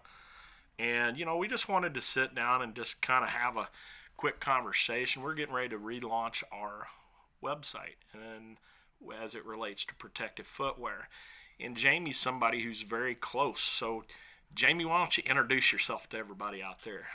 And, 0.80 1.18
you 1.18 1.25
know, 1.25 1.36
we 1.36 1.50
just 1.50 1.68
wanted 1.68 1.94
to 1.94 2.02
sit 2.02 2.34
down 2.34 2.62
and 2.62 2.74
just 2.74 3.02
kind 3.02 3.25
of 3.25 3.32
have 3.32 3.58
a 3.58 3.68
quick 4.25 4.39
conversation. 4.39 5.22
We're 5.22 5.36
getting 5.36 5.53
ready 5.53 5.70
to 5.70 5.77
relaunch 5.77 6.41
our 6.51 6.88
website 7.44 8.01
and 8.12 8.58
as 9.22 9.36
it 9.36 9.46
relates 9.46 9.86
to 9.86 9.94
protective 9.94 10.48
footwear. 10.48 11.10
And 11.60 11.77
Jamie's 11.77 12.17
somebody 12.17 12.63
who's 12.63 12.82
very 12.82 13.13
close. 13.13 13.62
So, 13.62 14.03
Jamie, 14.55 14.84
why 14.84 14.98
don't 14.98 15.15
you 15.15 15.22
introduce 15.27 15.72
yourself 15.72 16.10
to 16.10 16.17
everybody 16.17 16.63
out 16.63 16.82
there? 16.84 17.05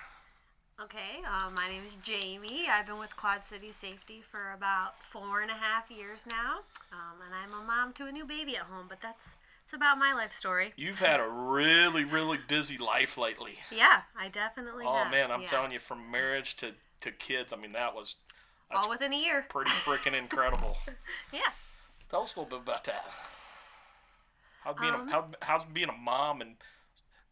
Okay, 0.80 1.18
uh, 1.28 1.50
my 1.56 1.68
name 1.68 1.82
is 1.84 1.96
Jamie. 1.96 2.68
I've 2.70 2.86
been 2.86 3.00
with 3.00 3.16
Quad 3.16 3.44
City 3.44 3.72
Safety 3.72 4.22
for 4.30 4.52
about 4.52 4.94
four 5.10 5.40
and 5.40 5.50
a 5.50 5.54
half 5.54 5.90
years 5.90 6.26
now, 6.30 6.58
um, 6.92 7.18
and 7.26 7.34
I'm 7.34 7.60
a 7.60 7.66
mom 7.66 7.92
to 7.94 8.06
a 8.06 8.12
new 8.12 8.24
baby 8.24 8.54
at 8.54 8.62
home. 8.62 8.86
But 8.88 9.00
that's 9.02 9.24
that's 9.66 9.74
about 9.76 9.98
my 9.98 10.14
life 10.14 10.32
story. 10.32 10.72
You've 10.76 11.00
had 11.00 11.18
a 11.18 11.28
really, 11.28 12.04
really 12.04 12.38
busy 12.48 12.78
life 12.78 13.18
lately. 13.18 13.58
Yeah, 13.76 14.02
I 14.16 14.28
definitely. 14.28 14.84
Oh 14.86 15.02
have. 15.02 15.10
man, 15.10 15.32
I'm 15.32 15.42
yeah. 15.42 15.48
telling 15.48 15.72
you, 15.72 15.80
from 15.80 16.08
marriage 16.08 16.56
to 16.58 16.72
to 17.02 17.10
kids, 17.12 17.52
I 17.52 17.56
mean 17.56 17.72
that 17.72 17.94
was 17.94 18.16
all 18.70 18.88
within 18.88 19.12
a 19.12 19.16
year. 19.16 19.46
pretty 19.50 19.70
freaking 19.70 20.14
incredible. 20.14 20.76
Yeah. 21.32 21.40
Tell 22.10 22.22
us 22.22 22.34
a 22.36 22.40
little 22.40 22.58
bit 22.58 22.64
about 22.66 22.84
that. 22.84 23.04
How's 24.64 24.76
being 24.78 24.94
Um, 24.94 25.08
a, 25.08 25.10
how, 25.10 25.28
how's 25.42 25.64
being 25.72 25.88
a 25.88 25.92
mom 25.96 26.40
and 26.40 26.56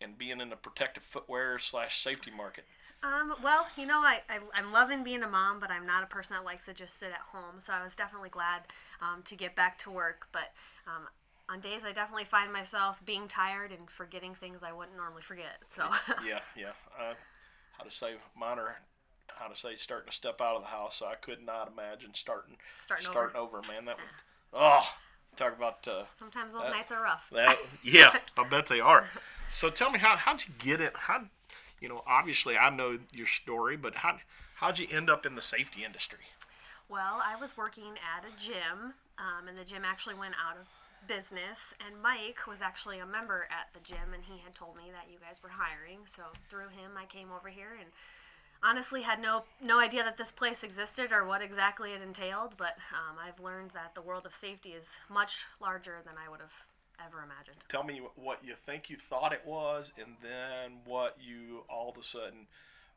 and 0.00 0.16
being 0.16 0.40
in 0.40 0.50
the 0.50 0.56
protective 0.56 1.02
footwear 1.02 1.58
slash 1.58 2.02
safety 2.02 2.30
market? 2.30 2.64
Um, 3.02 3.34
well, 3.42 3.66
you 3.76 3.86
know, 3.86 3.98
I, 4.00 4.20
I, 4.28 4.38
I'm 4.54 4.72
loving 4.72 5.04
being 5.04 5.22
a 5.22 5.28
mom, 5.28 5.60
but 5.60 5.70
I'm 5.70 5.86
not 5.86 6.02
a 6.02 6.06
person 6.06 6.34
that 6.34 6.44
likes 6.44 6.64
to 6.66 6.74
just 6.74 6.98
sit 6.98 7.10
at 7.10 7.20
home. 7.32 7.60
So 7.60 7.72
I 7.72 7.82
was 7.84 7.94
definitely 7.94 8.30
glad 8.30 8.62
um, 9.00 9.22
to 9.24 9.36
get 9.36 9.54
back 9.54 9.78
to 9.78 9.90
work. 9.90 10.26
But 10.32 10.52
um, 10.86 11.06
on 11.48 11.60
days 11.60 11.82
I 11.84 11.92
definitely 11.92 12.24
find 12.24 12.52
myself 12.52 13.00
being 13.04 13.28
tired 13.28 13.70
and 13.72 13.88
forgetting 13.90 14.34
things 14.34 14.60
I 14.62 14.72
wouldn't 14.72 14.96
normally 14.96 15.22
forget. 15.22 15.58
So 15.74 15.88
yeah, 16.24 16.40
yeah. 16.56 16.72
Uh, 16.98 17.14
how 17.76 17.84
to 17.84 17.90
say 17.90 18.14
mine 18.36 18.58
are 18.58 18.76
how 19.38 19.46
to 19.48 19.56
say 19.56 19.76
starting 19.76 20.10
to 20.10 20.16
step 20.16 20.40
out 20.40 20.56
of 20.56 20.62
the 20.62 20.68
house. 20.68 20.96
So 20.96 21.06
I 21.06 21.14
could 21.14 21.44
not 21.44 21.70
imagine 21.72 22.10
starting 22.14 22.56
starting, 22.86 23.06
starting 23.06 23.36
over. 23.36 23.58
over. 23.58 23.72
man. 23.72 23.84
That 23.86 23.96
would 23.96 24.04
oh 24.60 24.84
talk 25.36 25.56
about 25.56 25.86
uh, 25.88 26.04
Sometimes 26.18 26.52
those 26.52 26.62
that- 26.62 26.70
nights 26.72 26.92
are 26.92 27.02
rough. 27.02 27.24
That 27.32 27.56
yeah, 27.82 28.16
I 28.36 28.48
bet 28.48 28.66
they 28.66 28.80
are. 28.80 29.06
So 29.50 29.70
tell 29.70 29.90
me 29.90 29.98
how 29.98 30.14
how'd 30.14 30.42
you 30.46 30.52
get 30.58 30.82
it? 30.82 30.92
How 30.94 31.24
you 31.80 31.88
know? 31.88 32.02
Obviously, 32.06 32.58
I 32.58 32.68
know 32.68 32.98
your 33.10 33.26
story, 33.26 33.78
but 33.78 33.94
how 33.94 34.18
how'd 34.56 34.78
you 34.78 34.86
end 34.90 35.08
up 35.08 35.24
in 35.24 35.36
the 35.36 35.40
safety 35.40 35.86
industry? 35.86 36.18
Well, 36.90 37.22
I 37.24 37.34
was 37.40 37.56
working 37.56 37.96
at 38.04 38.24
a 38.28 38.32
gym, 38.36 38.92
um, 39.16 39.48
and 39.48 39.56
the 39.56 39.64
gym 39.64 39.84
actually 39.86 40.16
went 40.16 40.34
out 40.36 40.58
of 40.60 40.66
business. 41.08 41.60
And 41.80 41.96
Mike 42.02 42.46
was 42.46 42.58
actually 42.60 42.98
a 42.98 43.06
member 43.06 43.48
at 43.48 43.72
the 43.72 43.80
gym, 43.80 44.12
and 44.12 44.22
he 44.22 44.36
had 44.44 44.54
told 44.54 44.76
me 44.76 44.92
that 44.92 45.08
you 45.10 45.16
guys 45.18 45.40
were 45.42 45.48
hiring. 45.48 46.00
So 46.04 46.24
through 46.50 46.68
him, 46.68 46.92
I 47.00 47.06
came 47.06 47.28
over 47.32 47.48
here 47.48 47.76
and 47.80 47.88
honestly 48.62 49.02
had 49.02 49.20
no 49.20 49.44
no 49.60 49.78
idea 49.78 50.02
that 50.04 50.16
this 50.16 50.32
place 50.32 50.62
existed 50.62 51.12
or 51.12 51.24
what 51.24 51.42
exactly 51.42 51.92
it 51.92 52.02
entailed. 52.02 52.56
But 52.56 52.76
um, 52.92 53.16
I've 53.18 53.40
learned 53.40 53.70
that 53.72 53.94
the 53.94 54.02
world 54.02 54.26
of 54.26 54.34
safety 54.34 54.70
is 54.70 54.86
much 55.08 55.44
larger 55.60 55.98
than 56.04 56.14
I 56.24 56.28
would 56.28 56.40
have 56.40 56.52
ever 57.04 57.22
imagined. 57.22 57.58
Tell 57.68 57.84
me 57.84 58.00
what 58.16 58.44
you 58.44 58.54
think 58.66 58.90
you 58.90 58.96
thought 58.96 59.32
it 59.32 59.42
was, 59.46 59.92
and 59.98 60.16
then 60.22 60.78
what 60.84 61.16
you 61.20 61.64
all 61.68 61.90
of 61.90 61.96
a 61.96 62.02
sudden, 62.02 62.46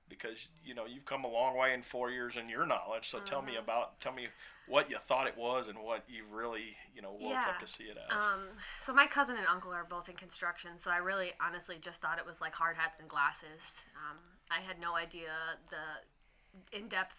because 0.09 0.47
you 0.65 0.73
know 0.73 0.85
you've 0.85 1.05
come 1.05 1.23
a 1.23 1.29
long 1.29 1.55
way 1.55 1.73
in 1.73 1.83
four 1.83 2.09
years 2.09 2.35
in 2.35 2.49
your 2.49 2.65
knowledge. 2.65 3.09
So 3.09 3.19
tell 3.19 3.41
me 3.41 3.53
Mhm. 3.53 3.59
about 3.59 3.99
tell 3.99 4.11
me 4.13 4.27
what 4.67 4.89
you 4.89 4.97
thought 5.07 5.27
it 5.27 5.37
was 5.37 5.67
and 5.67 5.77
what 5.79 6.03
you 6.09 6.23
really 6.31 6.77
you 6.95 7.01
know 7.01 7.11
woke 7.11 7.29
Yeah. 7.31 7.49
up 7.49 7.59
to 7.59 7.67
see 7.67 7.85
it 7.85 7.97
as. 7.97 8.23
Um, 8.23 8.47
so 8.83 8.93
my 8.93 9.05
cousin 9.05 9.35
and 9.37 9.45
uncle 9.47 9.71
are 9.71 9.83
both 9.83 10.09
in 10.09 10.15
construction, 10.15 10.79
so 10.79 10.89
I 10.89 10.97
really 10.97 11.33
honestly 11.39 11.77
just 11.79 12.01
thought 12.01 12.17
it 12.17 12.25
was 12.25 12.41
like 12.41 12.53
hard 12.53 12.77
hats 12.77 12.99
and 12.99 13.07
glasses. 13.09 13.61
Um, 13.95 14.17
I 14.51 14.59
had 14.59 14.79
no 14.79 14.95
idea 14.95 15.31
the 15.69 16.77
in-depth 16.77 17.15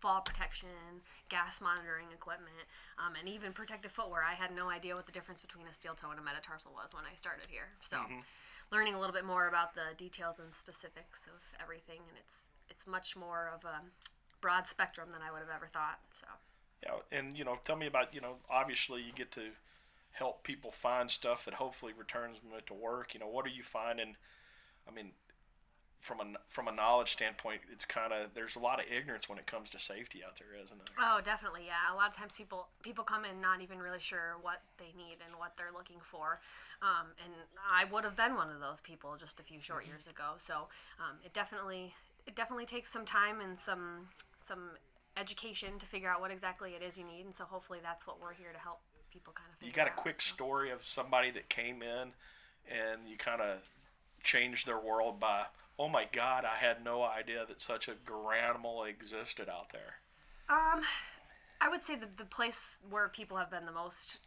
fall 0.00 0.20
protection, 0.20 1.02
gas 1.28 1.60
monitoring 1.60 2.06
equipment, 2.12 2.66
um, 2.98 3.14
and 3.18 3.28
even 3.28 3.52
protective 3.52 3.92
footwear. 3.92 4.22
I 4.22 4.34
had 4.34 4.54
no 4.54 4.68
idea 4.70 4.94
what 4.94 5.06
the 5.06 5.12
difference 5.12 5.40
between 5.40 5.66
a 5.66 5.74
steel 5.74 5.94
toe 5.94 6.10
and 6.10 6.20
a 6.20 6.22
metatarsal 6.22 6.72
was 6.72 6.90
when 6.92 7.04
I 7.04 7.14
started 7.14 7.46
here. 7.50 7.70
So, 7.82 7.96
Mhm. 7.98 8.24
learning 8.70 8.94
a 8.94 9.00
little 9.00 9.14
bit 9.14 9.24
more 9.24 9.48
about 9.48 9.74
the 9.74 9.94
details 9.96 10.38
and 10.38 10.54
specifics 10.54 11.26
of 11.26 11.40
everything, 11.60 12.00
and 12.08 12.18
it's 12.18 12.48
it's 12.68 12.86
much 12.86 13.16
more 13.16 13.48
of 13.48 13.64
a 13.64 13.82
broad 14.40 14.68
spectrum 14.68 15.10
than 15.10 15.22
I 15.22 15.32
would 15.32 15.40
have 15.40 15.50
ever 15.50 15.66
thought. 15.68 16.00
So. 16.12 16.26
Yeah, 16.82 17.00
and 17.10 17.36
you 17.36 17.44
know, 17.44 17.58
tell 17.64 17.76
me 17.76 17.86
about 17.86 18.14
you 18.14 18.20
know, 18.20 18.38
obviously 18.48 19.02
you 19.02 19.12
get 19.12 19.32
to 19.32 19.56
help 20.12 20.44
people 20.44 20.70
find 20.70 21.10
stuff 21.10 21.44
that 21.44 21.54
hopefully 21.54 21.92
returns 21.92 22.38
them 22.40 22.50
to 22.66 22.74
work. 22.74 23.14
You 23.14 23.20
know, 23.20 23.26
what 23.26 23.46
are 23.46 23.50
you 23.50 23.64
finding? 23.64 24.16
I 24.86 24.90
mean, 24.90 25.12
from 26.00 26.20
a 26.20 26.24
from 26.48 26.68
a 26.68 26.72
knowledge 26.72 27.12
standpoint, 27.12 27.60
it's 27.72 27.84
kind 27.84 28.12
of 28.12 28.30
there's 28.34 28.56
a 28.56 28.58
lot 28.58 28.78
of 28.80 28.86
ignorance 28.90 29.28
when 29.28 29.38
it 29.38 29.46
comes 29.46 29.70
to 29.70 29.78
safety 29.78 30.22
out 30.24 30.38
there, 30.38 30.54
isn't 30.62 30.78
there? 30.78 30.94
Oh, 30.98 31.20
definitely, 31.22 31.62
yeah. 31.66 31.92
A 31.92 31.96
lot 31.96 32.10
of 32.10 32.16
times 32.16 32.32
people 32.36 32.68
people 32.82 33.04
come 33.04 33.24
in 33.24 33.40
not 33.40 33.60
even 33.60 33.78
really 33.78 34.00
sure 34.00 34.36
what 34.42 34.62
they 34.78 34.92
need 34.96 35.18
and 35.24 35.36
what 35.38 35.52
they're 35.56 35.74
looking 35.74 35.98
for, 36.10 36.40
um, 36.82 37.08
and 37.24 37.34
I 37.58 37.84
would 37.90 38.04
have 38.04 38.16
been 38.16 38.34
one 38.34 38.50
of 38.50 38.60
those 38.60 38.80
people 38.80 39.16
just 39.18 39.40
a 39.40 39.42
few 39.42 39.60
short 39.60 39.86
years 39.86 40.06
ago. 40.06 40.38
So 40.38 40.68
um, 40.98 41.18
it 41.24 41.32
definitely 41.32 41.94
it 42.26 42.36
definitely 42.36 42.66
takes 42.66 42.92
some 42.92 43.04
time 43.04 43.40
and 43.40 43.58
some 43.58 44.08
some 44.46 44.70
education 45.16 45.78
to 45.78 45.86
figure 45.86 46.08
out 46.08 46.20
what 46.20 46.30
exactly 46.30 46.72
it 46.78 46.82
is 46.82 46.96
you 46.96 47.04
need, 47.04 47.26
and 47.26 47.34
so 47.34 47.44
hopefully 47.44 47.80
that's 47.82 48.06
what 48.06 48.20
we're 48.20 48.34
here 48.34 48.52
to 48.52 48.58
help 48.58 48.80
people 49.10 49.32
kind 49.34 49.50
of. 49.50 49.66
You 49.66 49.72
got 49.72 49.88
a 49.88 49.90
out, 49.90 49.96
quick 49.96 50.22
so. 50.22 50.34
story 50.34 50.70
of 50.70 50.84
somebody 50.84 51.30
that 51.32 51.48
came 51.48 51.82
in 51.82 52.12
and 52.68 53.08
you 53.08 53.16
kind 53.16 53.40
of 53.40 53.58
changed 54.22 54.66
their 54.66 54.78
world 54.78 55.18
by, 55.20 55.44
oh 55.78 55.88
my 55.88 56.04
God, 56.12 56.44
I 56.44 56.56
had 56.56 56.84
no 56.84 57.02
idea 57.02 57.44
that 57.46 57.60
such 57.60 57.88
a 57.88 57.94
animal 58.48 58.84
existed 58.84 59.48
out 59.48 59.72
there. 59.72 59.94
Um, 60.48 60.82
I 61.60 61.68
would 61.68 61.84
say 61.86 61.96
the 61.96 62.08
the 62.16 62.28
place 62.28 62.78
where 62.88 63.08
people 63.08 63.36
have 63.36 63.50
been 63.50 63.66
the 63.66 63.72
most 63.72 64.18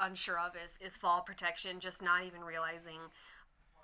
unsure 0.00 0.38
of 0.38 0.52
is 0.56 0.78
is 0.80 0.96
fall 0.96 1.22
protection. 1.22 1.80
Just 1.80 2.02
not 2.02 2.24
even 2.24 2.40
realizing 2.40 3.00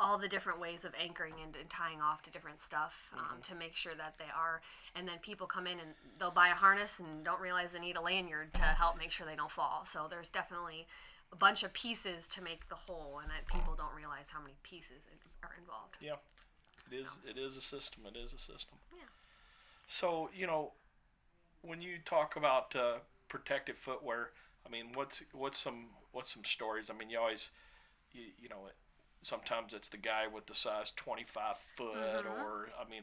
all 0.01 0.17
the 0.17 0.29
different 0.29 0.59
ways 0.59 0.85
of 0.85 0.93
anchoring 0.99 1.35
and, 1.45 1.55
and 1.55 1.69
tying 1.69 2.01
off 2.01 2.23
to 2.23 2.31
different 2.31 2.59
stuff 2.59 2.95
um, 3.13 3.37
to 3.43 3.55
make 3.55 3.77
sure 3.77 3.95
that 3.95 4.15
they 4.19 4.33
are. 4.35 4.63
And 4.97 5.07
then 5.07 5.19
people 5.21 5.47
come 5.47 5.67
in 5.67 5.79
and 5.79 5.91
they'll 6.19 6.31
buy 6.31 6.49
a 6.49 6.55
harness 6.55 6.93
and 6.99 7.23
don't 7.23 7.41
realize 7.41 7.69
they 7.73 7.81
need 7.81 7.97
a 7.97 8.01
lanyard 8.01 8.55
to 8.55 8.63
help 8.63 8.97
make 8.97 9.11
sure 9.11 9.27
they 9.27 9.37
don't 9.37 9.51
fall. 9.51 9.85
So 9.85 10.07
there's 10.09 10.31
definitely 10.31 10.87
a 11.33 11.37
bunch 11.37 11.63
of 11.63 11.73
pieces 11.75 12.27
to 12.29 12.43
make 12.43 12.69
the 12.69 12.75
whole, 12.75 13.21
and 13.23 13.31
that 13.31 13.47
people 13.47 13.75
don't 13.77 13.95
realize 13.95 14.27
how 14.33 14.41
many 14.41 14.55
pieces 14.63 15.05
are 15.43 15.55
involved. 15.61 15.95
Yeah, 16.01 16.17
it 16.91 16.95
is. 16.97 17.07
It 17.29 17.39
is 17.39 17.57
a 17.57 17.61
system. 17.61 18.03
It 18.07 18.17
is 18.19 18.33
a 18.33 18.39
system. 18.39 18.79
Yeah. 18.93 19.05
So 19.89 20.31
you 20.37 20.47
know, 20.47 20.73
when 21.63 21.81
you 21.83 21.97
talk 22.05 22.37
about 22.37 22.75
uh, 22.77 22.99
protective 23.29 23.77
footwear, 23.77 24.31
I 24.67 24.71
mean, 24.71 24.87
what's 24.95 25.23
what's 25.33 25.59
some 25.59 25.87
what's 26.13 26.33
some 26.33 26.45
stories? 26.45 26.91
I 26.91 26.95
mean, 26.99 27.11
you 27.11 27.19
always, 27.19 27.51
you, 28.13 28.23
you 28.41 28.49
know, 28.49 28.67
it, 28.67 28.75
sometimes 29.23 29.73
it's 29.73 29.89
the 29.89 29.97
guy 29.97 30.27
with 30.33 30.47
the 30.47 30.55
size 30.55 30.93
twenty 30.97 31.25
five 31.25 31.57
foot, 31.77 31.95
Mhm. 31.97 32.43
or 32.43 32.69
I 32.81 32.89
mean, 32.89 33.03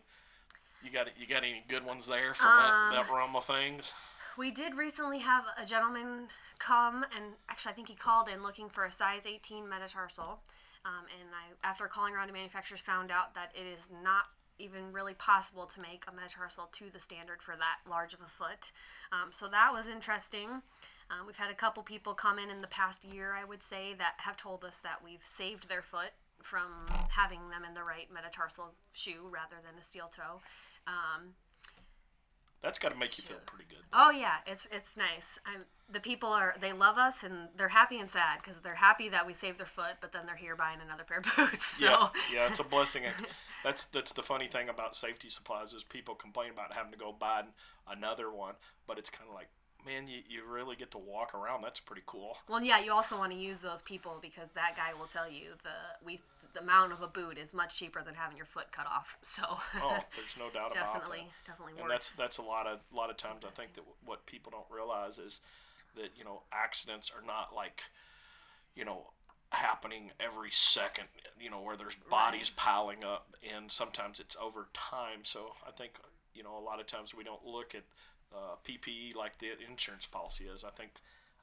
you 0.84 0.91
got 0.91 1.08
you 1.17 1.27
got 1.27 1.44
any 1.44 1.63
good 1.67 1.86
ones 1.86 2.08
there 2.08 2.34
from 2.34 2.48
Um, 2.48 2.58
that, 2.94 3.06
that 3.08 3.13
realm 3.13 3.36
of 3.36 3.46
things? 3.46 3.91
We 4.38 4.51
did 4.51 4.75
recently 4.75 5.17
have 5.20 5.46
a 5.58 5.65
gentleman 5.65 6.27
come, 6.60 7.03
and 7.15 7.34
actually, 7.50 7.72
I 7.72 7.75
think 7.75 7.88
he 7.88 7.96
called 7.96 8.29
in 8.29 8.44
looking 8.44 8.70
for 8.70 8.86
a 8.86 8.91
size 8.91 9.25
18 9.25 9.67
metatarsal. 9.67 10.39
Um, 10.88 11.03
and 11.20 11.27
I, 11.36 11.67
after 11.67 11.86
calling 11.88 12.15
around 12.15 12.27
to 12.27 12.34
manufacturers, 12.34 12.79
found 12.79 13.12
out 13.12 13.36
that 13.36 13.51
it 13.53 13.67
is 13.67 13.84
not 14.01 14.32
even 14.58 14.91
really 14.91 15.13
possible 15.15 15.70
to 15.75 15.82
make 15.82 16.03
a 16.08 16.15
metatarsal 16.15 16.70
to 16.72 16.86
the 16.89 17.00
standard 17.00 17.44
for 17.44 17.56
that 17.60 17.84
large 17.89 18.13
of 18.13 18.22
a 18.22 18.32
foot. 18.39 18.72
Um, 19.12 19.29
so 19.32 19.48
that 19.48 19.72
was 19.74 19.86
interesting. 19.86 20.63
Um, 21.12 21.27
we've 21.27 21.36
had 21.36 21.51
a 21.51 21.56
couple 21.56 21.84
people 21.84 22.13
come 22.13 22.39
in 22.39 22.50
in 22.50 22.62
the 22.62 22.67
past 22.67 23.03
year, 23.03 23.36
I 23.36 23.46
would 23.46 23.62
say, 23.62 23.94
that 23.98 24.15
have 24.17 24.38
told 24.38 24.63
us 24.63 24.77
that 24.84 25.03
we've 25.03 25.24
saved 25.24 25.70
their 25.70 25.84
foot 25.84 26.12
from 26.41 26.88
having 27.10 27.50
them 27.50 27.63
in 27.67 27.74
the 27.74 27.84
right 27.84 28.08
metatarsal 28.13 28.74
shoe 28.94 29.27
rather 29.29 29.58
than 29.63 29.77
a 29.79 29.84
steel 29.84 30.10
toe. 30.15 30.41
Um, 30.88 31.36
That's 32.62 32.80
got 32.80 32.92
to 32.92 32.98
make 32.98 33.18
you 33.18 33.24
feel 33.24 33.38
pretty 33.46 33.66
good. 33.70 33.84
Oh 33.94 34.12
yeah, 34.12 34.38
it's 34.46 34.68
it's 34.72 34.90
nice. 34.98 35.28
I'm 35.46 35.62
the 35.94 36.00
people 36.00 36.30
are 36.30 36.56
they 36.60 36.74
love 36.74 36.98
us 36.98 37.24
and 37.24 37.48
they're 37.58 37.70
happy 37.70 38.00
and 38.00 38.10
sad 38.10 38.40
because 38.44 38.62
they're 38.62 38.76
happy 38.76 39.08
that 39.10 39.26
we 39.26 39.34
saved 39.34 39.60
their 39.60 39.66
foot, 39.68 39.96
but 40.02 40.12
then 40.12 40.26
they're 40.26 40.36
here 40.36 40.56
buying 40.56 40.80
another 40.82 41.04
pair 41.04 41.20
of 41.20 41.26
boots. 41.38 41.66
So 41.80 41.86
Yeah, 41.86 42.08
yeah, 42.34 42.48
it's 42.50 42.60
a 42.60 42.64
blessing. 42.76 43.04
That's 43.64 43.86
that's 43.86 44.12
the 44.12 44.24
funny 44.24 44.48
thing 44.48 44.70
about 44.70 44.96
safety 44.96 45.30
supplies 45.30 45.74
is 45.74 45.84
people 45.84 46.16
complain 46.16 46.52
about 46.52 46.74
having 46.74 46.92
to 46.92 46.98
go 46.98 47.14
buy 47.18 47.44
another 47.90 48.32
one, 48.32 48.56
but 48.88 48.98
it's 48.98 49.10
kind 49.10 49.30
of 49.30 49.36
like, 49.36 49.48
man, 49.86 50.08
you, 50.08 50.20
you 50.28 50.42
really 50.46 50.76
get 50.76 50.92
to 50.92 50.98
walk 50.98 51.34
around. 51.34 51.62
That's 51.62 51.80
pretty 51.80 52.04
cool. 52.06 52.38
well, 52.50 52.62
yeah, 52.62 52.80
you 52.80 52.92
also 52.92 53.18
want 53.18 53.32
to 53.32 53.38
use 53.38 53.60
those 53.60 53.82
people 53.82 54.18
because 54.22 54.50
that 54.56 54.76
guy 54.76 54.94
will 54.98 55.08
tell 55.08 55.30
you 55.32 55.52
the 55.64 56.06
we 56.06 56.20
the 56.58 56.64
amount 56.64 56.92
of 56.94 57.02
a 57.02 57.08
boot 57.08 57.38
is 57.38 57.54
much 57.54 57.76
cheaper 57.76 58.02
than 58.04 58.16
having 58.16 58.38
your 58.38 58.46
foot 58.46 58.72
cut 58.72 58.88
off. 58.88 59.18
So 59.24 59.44
Oh, 59.82 60.06
there's 60.16 60.36
no 60.38 60.50
doubt 60.50 60.72
about 60.72 60.98
it. 60.98 61.02
definitely 61.04 61.20
that. 61.20 61.52
definitely 61.52 61.74
And 61.80 61.84
worth. 61.84 61.92
that's 61.92 62.10
that's 62.12 62.38
a 62.38 62.42
lot 62.42 62.66
of 62.68 62.80
lot 62.92 63.10
of 63.10 63.18
times 63.18 63.44
I 63.46 63.52
think 63.52 63.74
that 63.76 63.84
what 64.06 64.26
people 64.26 64.52
don't 64.52 64.66
realize 64.72 65.20
is 65.20 65.40
that 65.96 66.10
you 66.18 66.24
know 66.24 66.44
accidents 66.52 67.12
are 67.16 67.26
not 67.26 67.54
like, 67.56 67.82
you 68.76 68.86
know, 68.86 69.08
happening 69.52 70.12
every 70.20 70.52
second, 70.52 71.08
you 71.40 71.50
know, 71.50 71.62
where 71.62 71.78
there's 71.78 71.96
bodies 72.10 72.52
piling 72.56 73.04
up, 73.04 73.36
and 73.56 73.72
sometimes 73.72 74.20
it's 74.20 74.36
over 74.42 74.68
time. 74.74 75.22
So 75.24 75.54
I 75.68 75.72
think, 75.72 75.94
you 76.34 76.44
know, 76.44 76.58
a 76.58 76.64
lot 76.64 76.80
of 76.80 76.88
times 76.88 77.14
we 77.16 77.24
don't 77.24 77.46
look 77.46 77.76
at 77.76 77.84
uh, 78.36 78.56
PPE 78.64 79.14
like 79.16 79.40
the 79.40 79.50
insurance 79.70 80.06
policy 80.06 80.46
is. 80.46 80.64
I 80.64 80.72
think, 80.72 80.92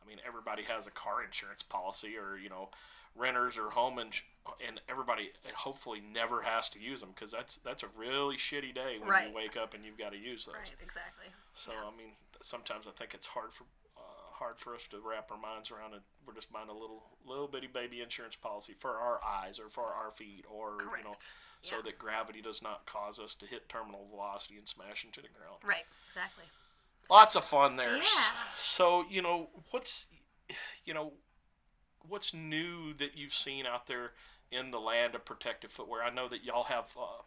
I 0.04 0.08
mean, 0.08 0.18
everybody 0.26 0.62
has 0.64 0.86
a 0.86 0.90
car 0.90 1.24
insurance 1.24 1.62
policy, 1.62 2.16
or 2.16 2.36
you 2.38 2.48
know, 2.50 2.70
renters 3.16 3.56
or 3.56 3.70
home 3.70 3.98
ins- 3.98 4.22
and 4.66 4.80
everybody 4.88 5.30
hopefully 5.54 6.00
never 6.12 6.42
has 6.42 6.68
to 6.70 6.78
use 6.78 7.00
them 7.00 7.10
because 7.14 7.30
that's 7.32 7.58
that's 7.64 7.82
a 7.82 7.88
really 7.96 8.36
shitty 8.36 8.74
day 8.74 8.98
when 8.98 9.08
Right. 9.08 9.28
you 9.28 9.34
wake 9.34 9.56
up 9.56 9.74
and 9.74 9.84
you've 9.84 9.98
got 9.98 10.10
to 10.12 10.18
use 10.18 10.44
those. 10.46 10.54
Right, 10.54 10.70
exactly. 10.82 11.26
So 11.54 11.72
Yeah. 11.72 11.84
I 11.88 11.96
mean, 11.96 12.12
sometimes 12.42 12.86
I 12.86 12.90
think 12.92 13.14
it's 13.14 13.26
hard 13.26 13.52
for 13.54 13.64
uh, 13.96 14.00
hard 14.32 14.58
for 14.58 14.74
us 14.74 14.82
to 14.90 14.98
wrap 15.00 15.30
our 15.30 15.38
minds 15.38 15.70
around 15.70 15.94
it. 15.94 16.02
We're 16.26 16.34
just 16.34 16.52
buying 16.52 16.68
a 16.68 16.72
little 16.74 17.02
little 17.24 17.48
bitty 17.48 17.68
baby 17.68 18.02
insurance 18.02 18.36
policy 18.36 18.74
for 18.78 18.90
our 18.98 19.22
eyes 19.24 19.58
or 19.58 19.70
for 19.70 19.84
our 19.94 20.10
feet 20.12 20.44
or 20.50 20.76
Correct. 20.76 20.98
you 20.98 21.04
know, 21.04 21.16
so 21.62 21.76
Yeah. 21.76 21.82
that 21.82 21.98
gravity 21.98 22.42
does 22.42 22.60
not 22.60 22.84
cause 22.86 23.18
us 23.18 23.34
to 23.36 23.46
hit 23.46 23.68
terminal 23.70 24.06
velocity 24.10 24.58
and 24.58 24.68
smash 24.68 25.04
into 25.04 25.22
the 25.22 25.28
ground. 25.28 25.58
Right, 25.64 25.86
exactly. 26.08 26.44
Lots 27.08 27.34
of 27.36 27.44
fun 27.44 27.76
there. 27.76 27.96
Yeah. 27.96 28.32
So 28.60 29.04
you 29.08 29.22
know 29.22 29.48
what's 29.70 30.06
you 30.84 30.92
know 30.92 31.14
what's 32.06 32.34
new 32.34 32.92
that 32.94 33.16
you've 33.16 33.34
seen 33.34 33.64
out 33.66 33.86
there 33.86 34.12
in 34.50 34.70
the 34.70 34.80
land 34.80 35.14
of 35.14 35.24
protective 35.24 35.72
footwear? 35.72 36.02
I 36.02 36.10
know 36.10 36.28
that 36.28 36.44
y'all 36.44 36.64
have 36.64 36.86
uh, 36.98 37.22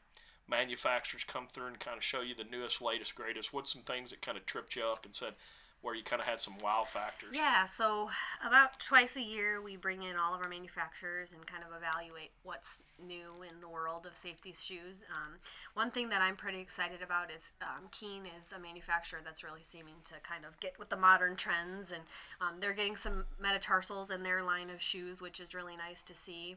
manufacturers 0.50 1.24
come 1.24 1.47
through 1.53 1.67
and 1.67 1.79
kind 1.79 1.97
of 1.97 2.03
show 2.03 2.21
you 2.21 2.36
the 2.36 2.43
newest, 2.43 2.81
latest, 2.81 3.15
greatest. 3.15 3.53
What's 3.53 3.71
some 3.71 3.83
things 3.83 4.09
that 4.12 4.21
kind 4.21 4.38
of 4.38 4.45
tripped 4.45 4.75
you 4.75 4.83
up 4.83 5.05
and 5.05 5.15
said 5.15 5.33
where 5.81 5.93
you 5.93 6.03
kind 6.03 6.21
of 6.21 6.27
had 6.27 6.39
some 6.39 6.57
wow 6.59 6.83
factors? 6.86 7.29
Yeah, 7.33 7.67
so 7.67 8.09
about 8.45 8.79
twice 8.79 9.15
a 9.15 9.21
year 9.21 9.62
we 9.62 9.75
bring 9.77 10.03
in 10.03 10.15
all 10.15 10.33
of 10.33 10.41
our 10.41 10.50
manufacturers 10.50 11.33
and 11.33 11.45
kind 11.45 11.63
of 11.63 11.69
evaluate 11.75 12.31
what's 12.43 12.81
new 13.05 13.43
in 13.43 13.62
the 13.62 13.69
world 13.69 14.07
of 14.07 14.15
safety 14.15 14.55
shoes. 14.59 14.97
Um, 15.12 15.36
one 15.75 15.91
thing 15.91 16.09
that 16.09 16.21
I'm 16.21 16.36
pretty 16.36 16.59
excited 16.59 17.03
about 17.03 17.29
is 17.29 17.51
um, 17.62 17.89
Keen 17.91 18.24
is 18.25 18.51
a 18.51 18.59
manufacturer 18.59 19.19
that's 19.24 19.43
really 19.43 19.63
seeming 19.63 19.95
to 20.05 20.15
kind 20.27 20.45
of 20.45 20.59
get 20.59 20.79
with 20.79 20.89
the 20.89 20.97
modern 20.97 21.36
trends, 21.36 21.91
and 21.91 22.03
um, 22.41 22.59
they're 22.59 22.74
getting 22.74 22.97
some 22.97 23.25
metatarsals 23.39 24.09
in 24.09 24.24
their 24.24 24.41
line 24.41 24.71
of 24.71 24.81
shoes, 24.81 25.21
which 25.21 25.39
is 25.39 25.53
really 25.53 25.77
nice 25.77 26.03
to 26.05 26.15
see. 26.15 26.55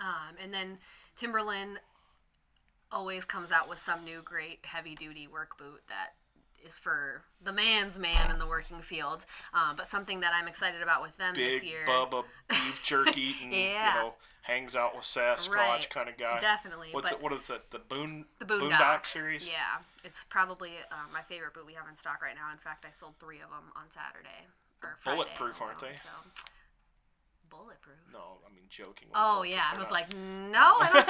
Um, 0.00 0.36
and 0.42 0.52
then 0.52 0.78
Timberland 1.16 1.78
always 2.92 3.24
comes 3.24 3.50
out 3.50 3.68
with 3.68 3.78
some 3.84 4.04
new 4.04 4.22
great 4.22 4.60
heavy 4.62 4.94
duty 4.94 5.26
work 5.26 5.58
boot 5.58 5.82
that 5.88 6.14
is 6.64 6.78
for 6.78 7.22
the 7.44 7.52
man's 7.52 7.98
man 7.98 8.30
in 8.30 8.38
the 8.38 8.46
working 8.46 8.80
field. 8.80 9.24
Um, 9.52 9.76
but 9.76 9.88
something 9.90 10.20
that 10.20 10.32
I'm 10.34 10.48
excited 10.48 10.80
about 10.82 11.02
with 11.02 11.16
them 11.18 11.34
Big 11.34 11.60
this 11.60 11.64
year. 11.64 11.84
Bubba 11.86 12.24
beef 12.48 12.80
jerky 12.82 13.20
eating, 13.38 13.52
Yeah. 13.52 13.94
you 13.96 14.00
know, 14.00 14.14
hangs 14.42 14.74
out 14.74 14.94
with 14.96 15.04
Sasquatch 15.04 15.48
Right. 15.50 15.90
kind 15.90 16.08
of 16.08 16.16
guy. 16.16 16.38
Definitely. 16.40 16.88
What's 16.92 17.10
it? 17.10 17.20
What 17.20 17.32
is 17.32 17.50
it? 17.50 17.70
The 17.70 17.80
Boon 17.80 18.24
the 18.38 18.46
Boondock, 18.46 18.72
Boondock 18.72 19.06
series? 19.06 19.46
Yeah, 19.46 19.82
it's 20.04 20.24
probably 20.30 20.70
uh, 20.90 20.94
my 21.12 21.20
favorite 21.22 21.52
boot 21.54 21.66
we 21.66 21.74
have 21.74 21.88
in 21.90 21.96
stock 21.96 22.22
right 22.22 22.34
now. 22.34 22.50
In 22.52 22.58
fact, 22.58 22.86
I 22.88 22.92
sold 22.98 23.14
three 23.20 23.40
of 23.40 23.50
them 23.50 23.72
on 23.76 23.84
Saturday. 23.92 24.46
Or 24.82 24.96
Friday 25.02 25.16
Bulletproof, 25.16 25.60
aren't 25.60 25.80
they? 25.80 25.96
So. 25.96 26.42
Bulletproof. 27.56 27.96
No, 28.12 28.38
I 28.46 28.52
mean 28.54 28.64
joking. 28.68 29.08
Oh 29.14 29.42
yeah, 29.42 29.72
I 29.74 29.78
was 29.78 29.90
like, 29.90 30.14
no, 30.16 30.76
I 30.80 30.90
don't 30.92 31.06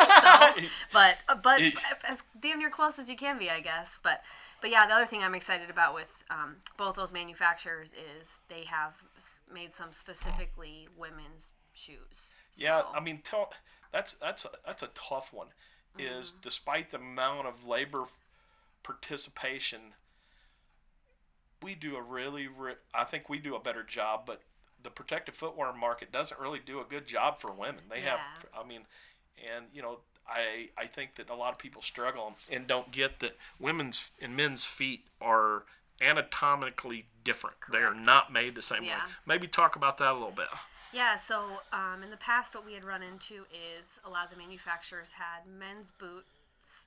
think 0.56 0.68
so. 0.68 0.68
but 0.92 1.16
uh, 1.28 1.36
but 1.36 1.60
as 2.08 2.22
damn 2.40 2.58
near 2.58 2.70
close 2.70 2.98
as 2.98 3.08
you 3.08 3.16
can 3.16 3.38
be, 3.38 3.50
I 3.50 3.60
guess. 3.60 3.98
But 4.02 4.22
but 4.60 4.70
yeah, 4.70 4.86
the 4.86 4.94
other 4.94 5.06
thing 5.06 5.22
I'm 5.22 5.34
excited 5.34 5.70
about 5.70 5.94
with 5.94 6.08
um, 6.30 6.56
both 6.76 6.96
those 6.96 7.12
manufacturers 7.12 7.92
is 7.92 8.28
they 8.48 8.64
have 8.64 8.94
made 9.52 9.74
some 9.74 9.92
specifically 9.92 10.88
women's 10.96 11.50
shoes. 11.74 12.32
Yeah, 12.56 12.82
I 12.94 13.00
mean, 13.00 13.20
tell, 13.24 13.50
that's 13.92 14.14
that's 14.14 14.44
a, 14.44 14.50
that's 14.66 14.82
a 14.82 14.88
tough 14.94 15.32
one. 15.32 15.48
Is 15.98 16.30
Mm-hmm. 16.30 16.38
despite 16.42 16.90
the 16.90 16.96
amount 16.98 17.46
of 17.46 17.64
labor 17.66 18.04
participation, 18.82 19.94
we 21.62 21.74
do 21.74 21.96
a 21.96 22.02
really, 22.02 22.48
re- 22.48 22.74
I 22.92 23.04
think 23.04 23.28
we 23.28 23.38
do 23.38 23.54
a 23.54 23.60
better 23.60 23.82
job, 23.82 24.22
but 24.26 24.40
the 24.84 24.90
protective 24.90 25.34
footwear 25.34 25.72
market 25.72 26.12
doesn't 26.12 26.38
really 26.40 26.60
do 26.64 26.80
a 26.80 26.84
good 26.84 27.06
job 27.06 27.40
for 27.40 27.50
women. 27.50 27.82
They 27.90 28.02
have, 28.02 28.20
I 28.56 28.66
mean, 28.66 28.82
and 29.56 29.66
you 29.72 29.82
know, 29.82 29.98
I 30.28 30.68
I 30.78 30.86
think 30.86 31.16
that 31.16 31.30
a 31.30 31.34
lot 31.34 31.52
of 31.52 31.58
people 31.58 31.82
struggle 31.82 32.36
and 32.50 32.66
don't 32.66 32.90
get 32.92 33.18
that 33.20 33.36
women's 33.58 34.10
and 34.20 34.36
men's 34.36 34.64
feet 34.64 35.06
are 35.20 35.64
anatomically 36.00 37.06
different. 37.24 37.56
They 37.72 37.78
are 37.78 37.94
not 37.94 38.32
made 38.32 38.54
the 38.54 38.62
same 38.62 38.82
way. 38.82 38.88
Maybe 39.26 39.48
talk 39.48 39.76
about 39.76 39.98
that 39.98 40.10
a 40.10 40.14
little 40.14 40.30
bit. 40.30 40.46
Yeah, 40.92 41.18
so 41.18 41.60
um, 41.72 42.04
in 42.04 42.10
the 42.10 42.16
past, 42.18 42.54
what 42.54 42.64
we 42.64 42.72
had 42.72 42.84
run 42.84 43.02
into 43.02 43.42
is 43.50 43.86
a 44.04 44.10
lot 44.10 44.26
of 44.26 44.30
the 44.30 44.36
manufacturers 44.36 45.08
had 45.10 45.42
men's 45.58 45.90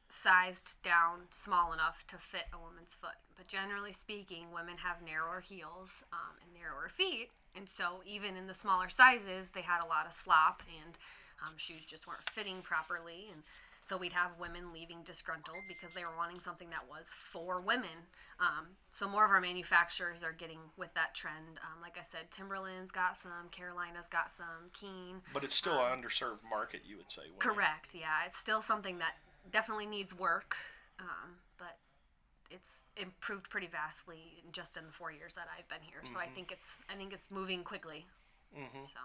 sized 0.10 0.76
down 0.84 1.28
small 1.32 1.73
enough 1.73 2.04
to 2.08 2.17
fit 2.17 2.45
a 2.54 2.60
woman's 2.60 2.95
foot. 3.00 3.17
But 3.36 3.47
generally 3.47 3.93
speaking, 3.93 4.47
women 4.54 4.78
have 4.78 5.02
narrower 5.06 5.41
heels 5.41 5.89
um, 6.12 6.36
and 6.41 6.54
narrower 6.54 6.89
feet. 6.89 7.30
And 7.56 7.67
so, 7.69 8.02
even 8.06 8.36
in 8.36 8.47
the 8.47 8.54
smaller 8.54 8.89
sizes, 8.89 9.50
they 9.50 9.62
had 9.62 9.84
a 9.84 9.88
lot 9.88 10.06
of 10.06 10.13
slop 10.13 10.62
and 10.67 10.97
um, 11.45 11.54
shoes 11.58 11.86
just 11.89 12.08
weren't 12.08 12.30
fitting 12.32 12.62
properly. 12.62 13.30
And 13.34 13.41
so, 13.84 13.97
we'd 13.97 14.13
have 14.13 14.38
women 14.39 14.73
leaving 14.73 15.02
disgruntled 15.06 15.63
because 15.67 15.89
they 15.95 16.06
were 16.06 16.15
wanting 16.15 16.39
something 16.39 16.69
that 16.69 16.86
was 16.88 17.10
for 17.32 17.60
women. 17.60 18.06
Um, 18.39 18.78
so, 18.91 19.10
more 19.10 19.26
of 19.26 19.32
our 19.32 19.41
manufacturers 19.41 20.21
are 20.23 20.34
getting 20.34 20.60
with 20.78 20.93
that 20.93 21.15
trend. 21.15 21.58
Um, 21.65 21.82
like 21.82 21.97
I 21.97 22.06
said, 22.12 22.30
Timberland's 22.30 22.91
got 22.91 23.17
some, 23.21 23.50
Carolina's 23.50 24.08
got 24.12 24.30
some, 24.38 24.69
Keen. 24.73 25.21
But 25.34 25.43
it's 25.43 25.56
still 25.56 25.82
an 25.82 25.97
underserved 25.97 26.45
market, 26.47 26.82
you 26.86 26.97
would 26.97 27.10
say. 27.10 27.23
it? 27.26 27.39
Correct. 27.39 27.95
Yeah, 27.95 28.26
it's 28.28 28.38
still 28.38 28.62
something 28.62 29.00
that 29.00 29.17
definitely 29.52 29.86
needs 29.86 30.14
work, 30.18 30.56
um, 31.00 31.38
but 31.58 31.78
it's 32.50 32.72
improved 32.98 33.50
pretty 33.50 33.68
vastly 33.68 34.44
just 34.52 34.78
in 34.78 34.86
the 34.86 34.92
four 34.92 35.12
years 35.12 35.34
that 35.36 35.48
I've 35.58 35.68
been 35.70 35.82
here. 35.82 36.02
So 36.06 36.20
I 36.20 36.28
think 36.28 36.52
it's 36.52 36.68
I 36.90 36.96
think 36.96 37.14
it's 37.14 37.30
moving 37.32 37.64
quickly. 37.64 38.06
Mhm. 38.56 38.86
So 38.94 39.00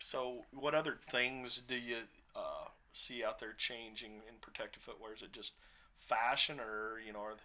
So, 0.00 0.44
what 0.50 0.74
other 0.74 0.98
things 1.10 1.62
do 1.66 1.74
you 1.76 1.98
uh, 2.34 2.68
see 2.92 3.22
out 3.22 3.38
there 3.38 3.52
changing 3.52 4.22
in 4.28 4.34
protective 4.40 4.82
footwear? 4.82 5.14
Is 5.14 5.22
it 5.22 5.32
just 5.32 5.52
fashion, 5.98 6.58
or 6.60 6.98
you 7.00 7.12
know, 7.12 7.20
are, 7.20 7.36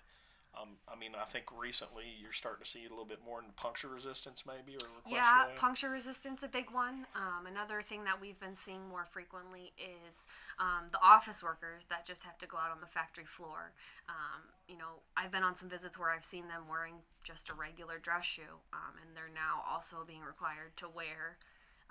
um, 0.56 0.80
I 0.88 0.96
mean, 0.96 1.12
I 1.16 1.26
think 1.26 1.46
recently 1.52 2.06
you're 2.20 2.34
starting 2.34 2.64
to 2.64 2.70
see 2.70 2.86
a 2.86 2.90
little 2.90 3.06
bit 3.06 3.20
more 3.26 3.40
in 3.40 3.52
puncture 3.56 3.88
resistance, 3.88 4.44
maybe, 4.48 4.78
or 4.80 4.88
request 4.88 5.12
yeah, 5.12 5.48
that? 5.48 5.56
puncture 5.56 5.90
resistance 5.90 6.44
a 6.44 6.48
big 6.48 6.72
one. 6.72 7.06
Um, 7.16 7.46
another 7.46 7.82
thing 7.82 8.04
that 8.06 8.20
we've 8.20 8.40
been 8.40 8.56
seeing 8.56 8.88
more 8.88 9.06
frequently 9.06 9.74
is 9.76 10.16
um, 10.60 10.88
the 10.92 11.02
office 11.04 11.44
workers 11.44 11.84
that 11.90 12.08
just 12.08 12.24
have 12.24 12.38
to 12.40 12.48
go 12.48 12.58
out 12.58 12.72
on 12.72 12.80
the 12.80 12.88
factory 12.88 13.28
floor. 13.28 13.76
Um, 14.08 14.48
you 14.68 14.78
know, 14.78 15.04
I've 15.18 15.32
been 15.32 15.44
on 15.44 15.58
some 15.58 15.68
visits 15.68 16.00
where 16.00 16.10
I've 16.10 16.26
seen 16.26 16.48
them 16.48 16.64
wearing 16.70 17.04
just 17.24 17.50
a 17.50 17.54
regular 17.54 18.00
dress 18.00 18.26
shoe, 18.26 18.64
um, 18.72 18.96
and 19.04 19.12
they're 19.16 19.34
now 19.34 19.64
also 19.68 20.08
being 20.08 20.24
required 20.24 20.72
to 20.78 20.88
wear 20.88 21.38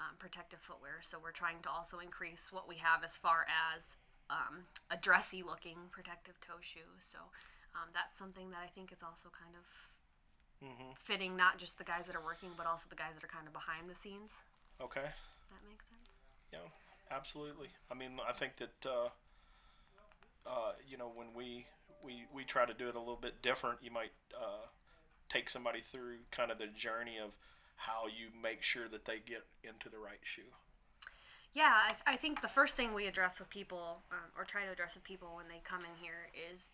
um, 0.01 0.17
protective 0.19 0.61
footwear. 0.63 1.05
So 1.05 1.19
we're 1.23 1.37
trying 1.37 1.61
to 1.63 1.71
also 1.71 1.99
increase 1.99 2.49
what 2.51 2.69
we 2.69 2.77
have 2.77 3.05
as 3.05 3.17
far 3.17 3.47
as 3.47 3.83
um, 4.31 4.65
a 4.91 4.97
dressy 4.97 5.43
looking 5.43 5.77
protective 5.91 6.41
toe 6.41 6.61
shoe. 6.61 6.89
So 7.13 7.19
um, 7.75 7.89
that's 7.93 8.17
something 8.19 8.51
that 8.51 8.61
I 8.63 8.69
think 8.75 8.93
is 8.93 9.03
also 9.03 9.29
kind 9.31 9.55
of 9.57 9.65
Mhm. 10.63 10.97
fitting 10.99 11.37
not 11.37 11.59
just 11.59 11.79
the 11.79 11.85
guys 11.85 12.07
that 12.07 12.17
are 12.17 12.25
working, 12.25 12.55
but 12.57 12.67
also 12.67 12.89
the 12.89 12.97
guys 12.97 13.15
that 13.15 13.25
are 13.25 13.29
kind 13.29 13.47
of 13.47 13.53
behind 13.53 13.89
the 13.91 13.95
scenes. 13.95 14.31
Okay. 14.81 15.13
That 15.51 15.63
makes 15.69 15.85
sense. 15.87 16.09
Yeah, 16.53 16.69
absolutely. 17.11 17.71
I 17.91 17.95
mean, 17.95 18.19
I 18.21 18.33
think 18.33 18.57
that 18.57 18.87
uh, 18.87 19.09
uh, 20.47 20.73
you 20.87 20.97
know 20.97 21.09
when 21.09 21.33
we 21.35 21.67
we 22.03 22.25
we 22.33 22.45
try 22.45 22.65
to 22.67 22.75
do 22.75 22.89
it 22.89 22.95
a 22.95 22.99
little 22.99 23.17
bit 23.17 23.43
different, 23.43 23.83
you 23.83 23.91
might 23.91 24.13
uh, 24.35 24.67
take 25.29 25.51
somebody 25.51 25.83
through 25.91 26.19
kind 26.31 26.51
of 26.51 26.59
the 26.59 26.67
journey 26.69 27.19
of 27.19 27.31
how 27.77 28.07
you 28.07 28.29
make 28.43 28.63
sure 28.63 28.89
that 28.89 29.05
they 29.05 29.19
get 29.19 29.45
into 29.63 29.89
the 29.89 29.99
right 29.99 30.21
shoe. 30.23 30.43
Yeah, 31.55 31.71
I, 31.73 32.15
I 32.15 32.17
think 32.17 32.43
the 32.43 32.49
first 32.49 32.75
thing 32.77 32.95
we 32.95 33.07
address 33.07 33.39
with 33.39 33.49
people, 33.49 34.03
um, 34.11 34.31
or 34.37 34.45
try 34.45 34.65
to 34.65 34.73
address 34.73 34.95
with 34.95 35.05
people 35.05 35.37
when 35.37 35.47
they 35.49 35.61
come 35.63 35.81
in 35.85 35.95
here, 36.01 36.29
is 36.35 36.67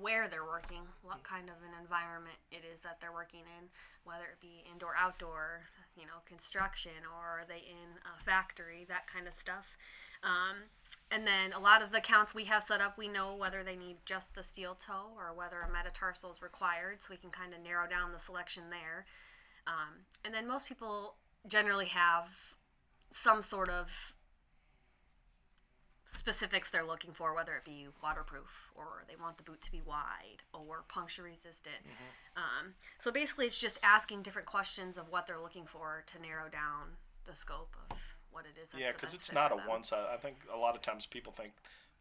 where 0.00 0.28
they're 0.28 0.44
working, 0.44 0.82
what 1.02 1.22
kind 1.22 1.48
of 1.48 1.56
an 1.62 1.74
environment 1.80 2.36
it 2.50 2.62
is 2.66 2.80
that 2.82 2.98
they're 3.00 3.12
working 3.12 3.46
in, 3.58 3.68
whether 4.04 4.24
it 4.24 4.40
be 4.40 4.64
indoor, 4.70 4.94
outdoor, 4.98 5.62
you 5.96 6.06
know, 6.06 6.18
construction, 6.26 7.06
or 7.06 7.42
are 7.42 7.46
they 7.46 7.62
in 7.62 7.90
a 8.02 8.24
factory, 8.24 8.86
that 8.88 9.06
kind 9.06 9.28
of 9.28 9.34
stuff. 9.34 9.66
Um, 10.22 10.66
and 11.10 11.26
then 11.26 11.52
a 11.52 11.60
lot 11.60 11.82
of 11.82 11.92
the 11.92 12.00
counts 12.00 12.34
we 12.34 12.44
have 12.46 12.64
set 12.64 12.80
up, 12.80 12.98
we 12.98 13.08
know 13.08 13.36
whether 13.36 13.62
they 13.62 13.76
need 13.76 13.96
just 14.04 14.34
the 14.34 14.42
steel 14.42 14.74
toe 14.74 15.12
or 15.16 15.34
whether 15.34 15.60
a 15.60 15.70
metatarsal 15.70 16.32
is 16.32 16.42
required, 16.42 17.02
so 17.02 17.08
we 17.10 17.16
can 17.16 17.30
kind 17.30 17.52
of 17.52 17.60
narrow 17.62 17.88
down 17.88 18.12
the 18.12 18.18
selection 18.18 18.64
there. 18.70 19.06
Um, 19.66 20.04
and 20.24 20.34
then 20.34 20.48
most 20.48 20.66
people 20.66 21.14
generally 21.46 21.86
have 21.86 22.26
some 23.10 23.42
sort 23.42 23.68
of 23.68 23.86
specifics 26.14 26.70
they're 26.70 26.86
looking 26.86 27.12
for, 27.12 27.34
whether 27.34 27.54
it 27.54 27.64
be 27.64 27.88
waterproof 28.02 28.70
or 28.74 29.04
they 29.08 29.16
want 29.20 29.36
the 29.36 29.42
boot 29.42 29.60
to 29.62 29.72
be 29.72 29.82
wide 29.84 30.42
or 30.52 30.84
puncture 30.88 31.24
resistant. 31.24 31.82
Um, 32.36 32.74
so 33.00 33.10
basically, 33.10 33.46
it's 33.46 33.58
just 33.58 33.78
asking 33.82 34.22
different 34.22 34.46
questions 34.46 34.96
of 34.96 35.10
what 35.10 35.26
they're 35.26 35.40
looking 35.40 35.66
for 35.66 36.04
to 36.06 36.22
narrow 36.22 36.48
down 36.48 36.96
the 37.24 37.34
scope 37.34 37.74
of 37.90 37.98
what 38.30 38.44
it 38.44 38.58
is. 38.60 38.68
Yeah, 38.78 38.92
because 38.92 39.14
it's 39.14 39.32
not 39.32 39.52
a 39.52 39.56
them. 39.56 39.66
one 39.68 39.82
size. 39.82 40.06
I 40.12 40.16
think 40.16 40.36
a 40.52 40.56
lot 40.56 40.74
of 40.74 40.82
times 40.82 41.06
people 41.06 41.32
think 41.36 41.52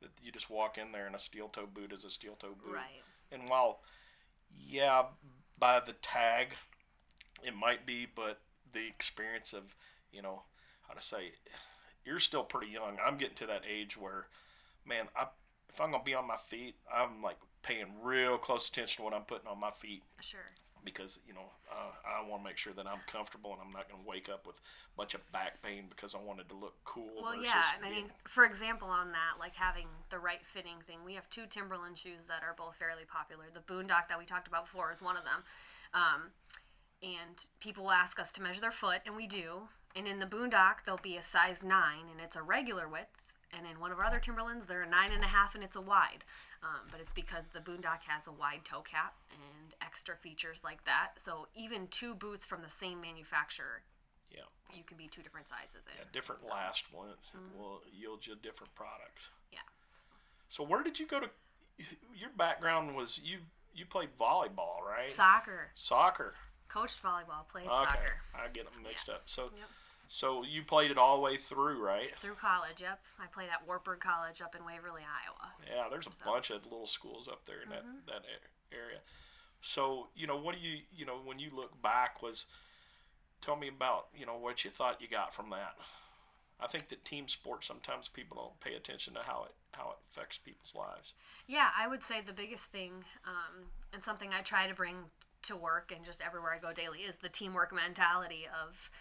that 0.01 0.09
you 0.23 0.31
just 0.31 0.49
walk 0.49 0.77
in 0.77 0.91
there 0.91 1.07
and 1.07 1.15
a 1.15 1.19
steel 1.19 1.49
toe 1.49 1.67
boot 1.71 1.91
is 1.91 2.05
a 2.05 2.09
steel 2.09 2.35
toe 2.39 2.55
boot. 2.63 2.75
Right. 2.75 3.03
And 3.31 3.49
while, 3.49 3.81
yeah, 4.55 5.03
by 5.57 5.79
the 5.79 5.93
tag, 6.01 6.49
it 7.43 7.55
might 7.55 7.85
be, 7.85 8.07
but 8.15 8.39
the 8.73 8.85
experience 8.87 9.53
of, 9.53 9.63
you 10.11 10.21
know, 10.21 10.41
how 10.87 10.93
to 10.93 11.01
say, 11.01 11.31
you're 12.05 12.19
still 12.19 12.43
pretty 12.43 12.71
young. 12.71 12.97
I'm 13.05 13.17
getting 13.17 13.35
to 13.37 13.47
that 13.47 13.61
age 13.69 13.97
where, 13.97 14.25
man, 14.87 15.05
I, 15.15 15.27
if 15.69 15.79
I'm 15.81 15.91
gonna 15.91 16.03
be 16.03 16.13
on 16.13 16.27
my 16.27 16.37
feet, 16.37 16.75
I'm 16.93 17.21
like 17.21 17.37
paying 17.63 17.87
real 18.01 18.37
close 18.37 18.67
attention 18.67 18.97
to 18.97 19.03
what 19.03 19.13
I'm 19.13 19.23
putting 19.23 19.47
on 19.47 19.59
my 19.59 19.71
feet 19.71 20.03
Sure. 20.19 20.51
because 20.83 21.19
you 21.25 21.33
know 21.33 21.47
uh, 21.71 21.91
I 22.05 22.27
want 22.29 22.43
to 22.43 22.49
make 22.49 22.57
sure 22.57 22.73
that 22.73 22.85
I'm 22.85 22.99
comfortable 23.07 23.53
and 23.53 23.61
I'm 23.65 23.71
not 23.71 23.89
going 23.89 24.03
to 24.03 24.07
wake 24.09 24.27
up 24.27 24.45
with 24.45 24.57
a 24.57 24.95
bunch 24.97 25.13
of 25.13 25.21
back 25.31 25.63
pain 25.63 25.85
because 25.89 26.13
I 26.13 26.19
wanted 26.19 26.49
to 26.49 26.55
look 26.55 26.75
cool. 26.83 27.23
Well, 27.23 27.41
yeah, 27.41 27.71
and 27.75 27.85
I 27.85 27.89
mean, 27.89 28.11
for 28.27 28.43
example, 28.45 28.89
on 28.89 29.11
that, 29.13 29.39
like 29.39 29.55
having 29.55 29.87
the 30.11 30.19
right 30.19 30.41
fitting 30.53 30.83
thing, 30.85 30.99
we 31.05 31.15
have 31.15 31.29
two 31.29 31.45
Timberland 31.49 31.97
shoes 31.97 32.27
that 32.27 32.43
are 32.43 32.53
both 32.57 32.75
fairly 32.75 33.05
popular. 33.07 33.45
The 33.53 33.61
Boondock 33.61 34.09
that 34.09 34.19
we 34.19 34.25
talked 34.25 34.47
about 34.47 34.65
before 34.65 34.91
is 34.91 35.01
one 35.01 35.15
of 35.17 35.23
them. 35.23 35.43
Um, 35.93 36.21
and 37.01 37.35
people 37.59 37.89
ask 37.91 38.19
us 38.19 38.31
to 38.33 38.41
measure 38.41 38.61
their 38.61 38.71
foot, 38.71 39.01
and 39.05 39.15
we 39.15 39.25
do. 39.27 39.67
And 39.95 40.07
in 40.07 40.19
the 40.19 40.25
Boondock, 40.25 40.85
there'll 40.85 40.99
be 41.03 41.17
a 41.17 41.23
size 41.23 41.57
nine, 41.63 42.05
and 42.11 42.19
it's 42.19 42.35
a 42.35 42.41
regular 42.41 42.87
width. 42.87 43.09
And 43.55 43.67
in 43.67 43.79
one 43.79 43.91
of 43.91 43.99
our 43.99 44.05
other 44.05 44.19
Timberlands, 44.19 44.65
they're 44.65 44.81
a 44.81 44.89
nine 44.89 45.11
and 45.11 45.23
a 45.23 45.27
half, 45.27 45.53
and 45.53 45.63
it's 45.63 45.75
a 45.75 45.81
wide. 45.81 46.23
Um, 46.63 46.87
but 46.91 46.99
it's 46.99 47.13
because 47.13 47.45
the 47.53 47.59
Boondock 47.59 48.01
has 48.07 48.25
a 48.25 48.31
wide 48.31 48.61
toe 48.65 48.81
cap 48.81 49.13
and 49.31 49.75
extra 49.81 50.15
features 50.15 50.61
like 50.63 50.83
that. 50.85 51.11
So 51.17 51.47
even 51.53 51.87
two 51.89 52.15
boots 52.15 52.45
from 52.45 52.63
the 52.63 52.69
same 52.69 52.99
manufacturer, 52.99 53.83
Yeah. 54.31 54.45
you 54.71 54.83
can 54.83 54.97
be 54.97 55.07
two 55.07 55.21
different 55.21 55.47
sizes 55.47 55.85
in. 55.91 55.97
yeah, 55.99 56.05
different 56.11 56.41
So- 56.41 56.47
last 56.47 56.91
ones 56.91 57.29
Mhm. 57.35 57.53
will 57.55 57.83
yield 57.91 58.25
you 58.25 58.35
different 58.35 58.73
products. 58.73 59.29
Yeah. 59.51 59.59
So 60.49 60.63
where 60.63 60.81
did 60.81 60.99
you 60.99 61.05
go 61.05 61.19
to? 61.19 61.29
Your 62.15 62.29
background 62.31 62.95
was 62.95 63.17
you 63.19 63.45
you 63.75 63.85
played 63.87 64.15
volleyball, 64.19 64.81
right? 64.81 65.11
Soccer. 65.13 65.71
Soccer. 65.73 66.35
Coached 66.69 67.01
volleyball, 67.01 67.47
played 67.47 67.67
Okay, 67.67 67.85
soccer. 67.91 68.21
I 68.35 68.47
get 68.49 68.71
them 68.71 68.83
mixed 68.83 69.09
up. 69.09 69.27
So 69.27 69.51
Yep. 69.55 69.67
So 70.13 70.43
you 70.43 70.61
played 70.61 70.91
it 70.91 70.97
all 70.99 71.15
the 71.17 71.23
way 71.23 71.37
through, 71.37 71.81
right? 71.83 72.09
Through 72.21 72.35
college, 72.35 72.79
yep. 72.81 73.01
I 73.19 73.25
played 73.25 73.49
at 73.49 73.65
Wartburg 73.65 73.99
College 73.99 74.41
up 74.41 74.53
in 74.53 74.63
Waverly, 74.63 75.01
Iowa. 75.01 75.53
Yeah, 75.67 75.89
there's 75.89 76.05
a 76.05 76.11
So- 76.11 76.23
bunch 76.25 76.51
of 76.51 76.63
little 76.65 76.85
schools 76.85 77.27
up 77.27 77.43
there 77.45 77.61
in 77.61 77.69
Mhm. 77.69 78.05
that 78.05 78.21
that 78.23 78.41
area. 78.71 79.01
So 79.63 80.11
you 80.13 80.27
know, 80.27 80.37
what 80.37 80.53
do 80.53 80.61
you 80.61 80.85
you 80.91 81.05
know 81.05 81.17
when 81.21 81.39
you 81.39 81.49
look 81.49 81.81
back 81.81 82.21
was, 82.21 82.45
tell 83.41 83.55
me 83.55 83.69
about 83.69 84.09
you 84.13 84.27
know 84.27 84.35
what 84.37 84.63
you 84.63 84.69
thought 84.69 85.01
you 85.01 85.07
got 85.07 85.33
from 85.33 85.49
that. 85.49 85.75
I 86.59 86.67
think 86.67 86.89
that 86.89 87.03
team 87.03 87.27
sports 87.27 87.65
sometimes 87.67 88.07
people 88.07 88.37
don't 88.37 88.59
pay 88.59 88.75
attention 88.75 89.15
to 89.15 89.23
how 89.23 89.45
it 89.45 89.55
how 89.73 89.89
it 89.91 89.97
affects 90.11 90.37
people's 90.37 90.75
lives. 90.75 91.13
Yeah, 91.47 91.71
I 91.75 91.87
would 91.87 92.03
say 92.03 92.21
the 92.21 92.33
biggest 92.33 92.65
thing, 92.65 93.03
um, 93.25 93.71
and 93.91 94.03
something 94.03 94.31
I 94.31 94.43
try 94.43 94.67
to 94.67 94.75
bring 94.75 95.09
to 95.41 95.55
work 95.57 95.91
and 95.91 96.05
just 96.05 96.21
everywhere 96.21 96.53
I 96.53 96.59
go 96.59 96.71
daily, 96.71 97.03
is 97.03 97.17
the 97.17 97.29
teamwork 97.29 97.71
mentality 97.73 98.47
of 98.47 98.91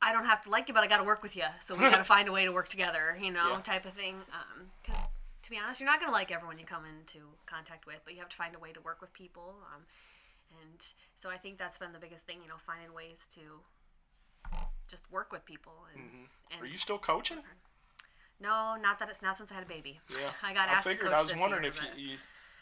I 0.00 0.12
don't 0.12 0.26
have 0.26 0.42
to 0.42 0.50
like 0.50 0.68
you, 0.68 0.74
but 0.74 0.82
I 0.82 0.86
got 0.86 0.98
to 0.98 1.04
work 1.04 1.22
with 1.22 1.34
you. 1.36 1.44
So 1.64 1.74
we 1.74 1.80
got 1.80 1.98
to 1.98 2.04
find 2.16 2.28
a 2.28 2.32
way 2.32 2.44
to 2.44 2.52
work 2.52 2.68
together, 2.68 3.18
you 3.20 3.32
know, 3.32 3.50
Yeah. 3.52 3.60
type 3.62 3.84
of 3.84 3.92
thing. 3.94 4.16
Because 4.82 5.02
to 5.42 5.50
be 5.50 5.58
honest, 5.58 5.80
you're 5.80 5.88
not 5.88 5.98
going 6.00 6.08
to 6.08 6.12
like 6.12 6.30
everyone 6.30 6.58
you 6.58 6.64
come 6.66 6.84
into 6.86 7.24
contact 7.46 7.86
with, 7.86 7.98
but 8.04 8.14
you 8.14 8.20
have 8.20 8.28
to 8.28 8.36
find 8.36 8.54
a 8.54 8.58
way 8.58 8.72
to 8.72 8.80
work 8.80 9.00
with 9.00 9.12
people. 9.12 9.56
Um, 9.74 9.82
and 10.62 10.80
so 11.20 11.28
I 11.28 11.36
think 11.36 11.58
that's 11.58 11.78
been 11.78 11.92
the 11.92 11.98
biggest 11.98 12.24
thing, 12.26 12.38
you 12.42 12.48
know, 12.48 12.60
finding 12.64 12.94
ways 12.94 13.26
to 13.34 13.40
just 14.88 15.02
work 15.10 15.32
with 15.32 15.44
people. 15.44 15.74
And, 15.94 16.02
hmm 16.02 16.24
and 16.52 16.62
Are 16.62 16.66
you 16.66 16.78
still 16.78 16.98
coaching? 16.98 17.38
No, 18.40 18.76
not 18.80 19.00
that 19.00 19.10
it's 19.10 19.20
not 19.20 19.36
since 19.36 19.50
I 19.50 19.54
had 19.54 19.64
a 19.64 19.66
baby. 19.68 20.00
Yeah, 20.08 20.30
I 20.42 20.54
got 20.54 20.68
I 20.68 20.72
asked 20.74 20.84
to 20.84 20.90
figured. 20.90 21.08
coach 21.10 21.16
I 21.16 21.20
was 21.20 21.28
this 21.28 21.38
wondering 21.40 21.64
year, 21.64 21.72
if 21.72 21.78
but- 21.80 21.98
you, 21.98 22.12
you 22.12 22.16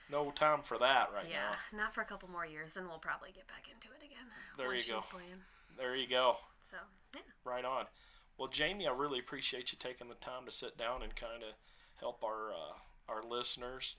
no 0.09 0.31
time 0.31 0.63
for 0.63 0.79
that 0.79 1.11
right 1.13 1.27
yeah, 1.29 1.51
now. 1.51 1.59
Yeah, 1.73 1.79
not 1.83 1.93
for 1.93 2.01
a 2.01 2.05
couple 2.05 2.31
more 2.31 2.47
years. 2.47 2.71
Then 2.75 2.87
we'll 2.89 3.03
probably 3.03 3.31
get 3.35 3.47
back 3.49 3.67
into 3.67 3.89
it 3.91 4.07
again. 4.07 4.31
There 4.57 4.73
you 4.73 4.87
go. 4.87 5.01
Playing. 5.11 5.43
There 5.77 5.97
you 5.97 6.07
go. 6.09 6.37
So 6.71 6.77
yeah, 7.17 7.23
Right 7.45 7.65
on. 7.65 7.87
Well, 8.39 8.49
Jamie, 8.49 8.87
I 8.87 8.93
really 8.93 9.19
appreciate 9.19 9.73
you 9.73 9.79
taking 9.81 10.09
the 10.09 10.15
time 10.17 10.45
to 10.47 10.53
sit 10.53 10.77
down 10.79 11.03
and 11.03 11.15
kind 11.17 11.43
of 11.43 11.55
help 11.97 12.23
our 12.23 12.53
uh, 12.53 12.75
our 13.09 13.23
listeners 13.25 13.95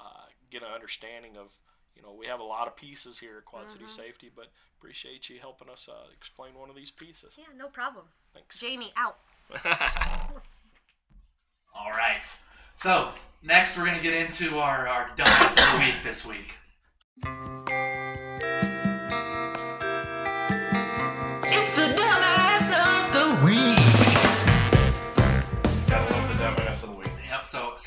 uh, 0.00 0.26
get 0.50 0.62
an 0.62 0.68
understanding 0.74 1.36
of. 1.36 1.48
You 1.96 2.02
know, 2.04 2.14
we 2.16 2.26
have 2.26 2.38
a 2.38 2.44
lot 2.44 2.68
of 2.68 2.76
pieces 2.76 3.18
here 3.18 3.38
at 3.38 3.44
Quad 3.44 3.68
City 3.72 3.86
Mhm. 3.86 3.90
Safety, 3.90 4.30
but 4.34 4.46
appreciate 4.78 5.28
you 5.28 5.40
helping 5.40 5.68
us 5.68 5.88
uh, 5.90 6.06
explain 6.16 6.54
one 6.54 6.70
of 6.70 6.76
these 6.76 6.92
pieces. 6.92 7.34
yeah, 7.36 7.46
no 7.56 7.66
problem. 7.66 8.04
Thanks. 8.32 8.56
Jamie 8.60 8.92
out. 8.96 9.18
All 11.74 11.90
right. 11.90 12.22
So 12.76 13.10
next, 13.42 13.76
we're 13.76 13.84
gonna 13.86 14.00
get 14.00 14.14
into 14.14 14.58
our 14.60 14.86
our 14.86 15.10
dummies 15.16 15.56
of 15.56 15.72
the 15.72 15.78
week 15.84 15.96
this 16.04 16.24
week. 16.24 16.54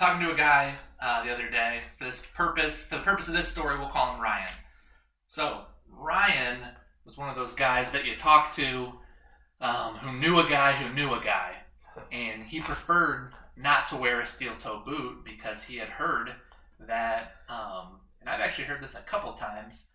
Talking 0.01 0.25
to 0.25 0.33
a 0.33 0.35
guy 0.35 0.73
uh, 0.99 1.23
the 1.23 1.31
other 1.31 1.47
day 1.47 1.81
for 1.99 2.05
this 2.05 2.25
purpose. 2.33 2.81
For 2.81 2.95
the 2.95 3.03
purpose 3.03 3.27
of 3.27 3.35
this 3.35 3.47
story, 3.47 3.77
we'll 3.77 3.89
call 3.89 4.15
him 4.15 4.19
Ryan. 4.19 4.51
So 5.27 5.61
Ryan 5.87 6.57
was 7.05 7.19
one 7.19 7.29
of 7.29 7.35
those 7.35 7.53
guys 7.53 7.91
that 7.91 8.03
you 8.03 8.15
talk 8.15 8.51
to, 8.55 8.93
um, 9.61 9.97
who 9.97 10.17
knew 10.17 10.39
a 10.39 10.49
guy 10.49 10.71
who 10.71 10.91
knew 10.91 11.13
a 11.13 11.23
guy, 11.23 11.53
and 12.11 12.41
he 12.41 12.61
preferred 12.61 13.33
not 13.55 13.85
to 13.87 13.95
wear 13.95 14.21
a 14.21 14.25
steel 14.25 14.53
toe 14.57 14.81
boot 14.83 15.23
because 15.23 15.61
he 15.61 15.77
had 15.77 15.89
heard 15.89 16.31
that, 16.87 17.33
um, 17.47 17.99
and 18.21 18.27
I've 18.27 18.41
actually 18.41 18.65
heard 18.65 18.81
this 18.81 18.95
a 18.95 19.01
couple 19.01 19.33
times, 19.33 19.85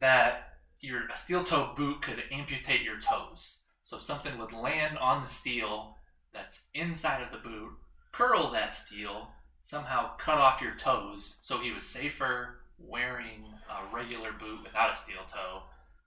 that 0.00 0.52
your 0.80 1.08
a 1.12 1.16
steel 1.16 1.42
toe 1.42 1.72
boot 1.76 2.00
could 2.00 2.22
amputate 2.30 2.82
your 2.82 3.00
toes. 3.00 3.62
So 3.82 3.98
something 3.98 4.38
would 4.38 4.52
land 4.52 4.98
on 4.98 5.20
the 5.20 5.28
steel 5.28 5.96
that's 6.32 6.60
inside 6.74 7.22
of 7.22 7.32
the 7.32 7.48
boot, 7.48 7.72
curl 8.12 8.50
that 8.52 8.74
steel, 8.74 9.28
somehow 9.64 10.16
cut 10.18 10.38
off 10.38 10.60
your 10.60 10.74
toes. 10.76 11.36
So 11.40 11.60
he 11.60 11.72
was 11.72 11.84
safer 11.84 12.60
wearing 12.78 13.44
a 13.70 13.94
regular 13.94 14.32
boot 14.32 14.62
without 14.62 14.92
a 14.92 14.96
steel 14.96 15.22
toe 15.28 15.62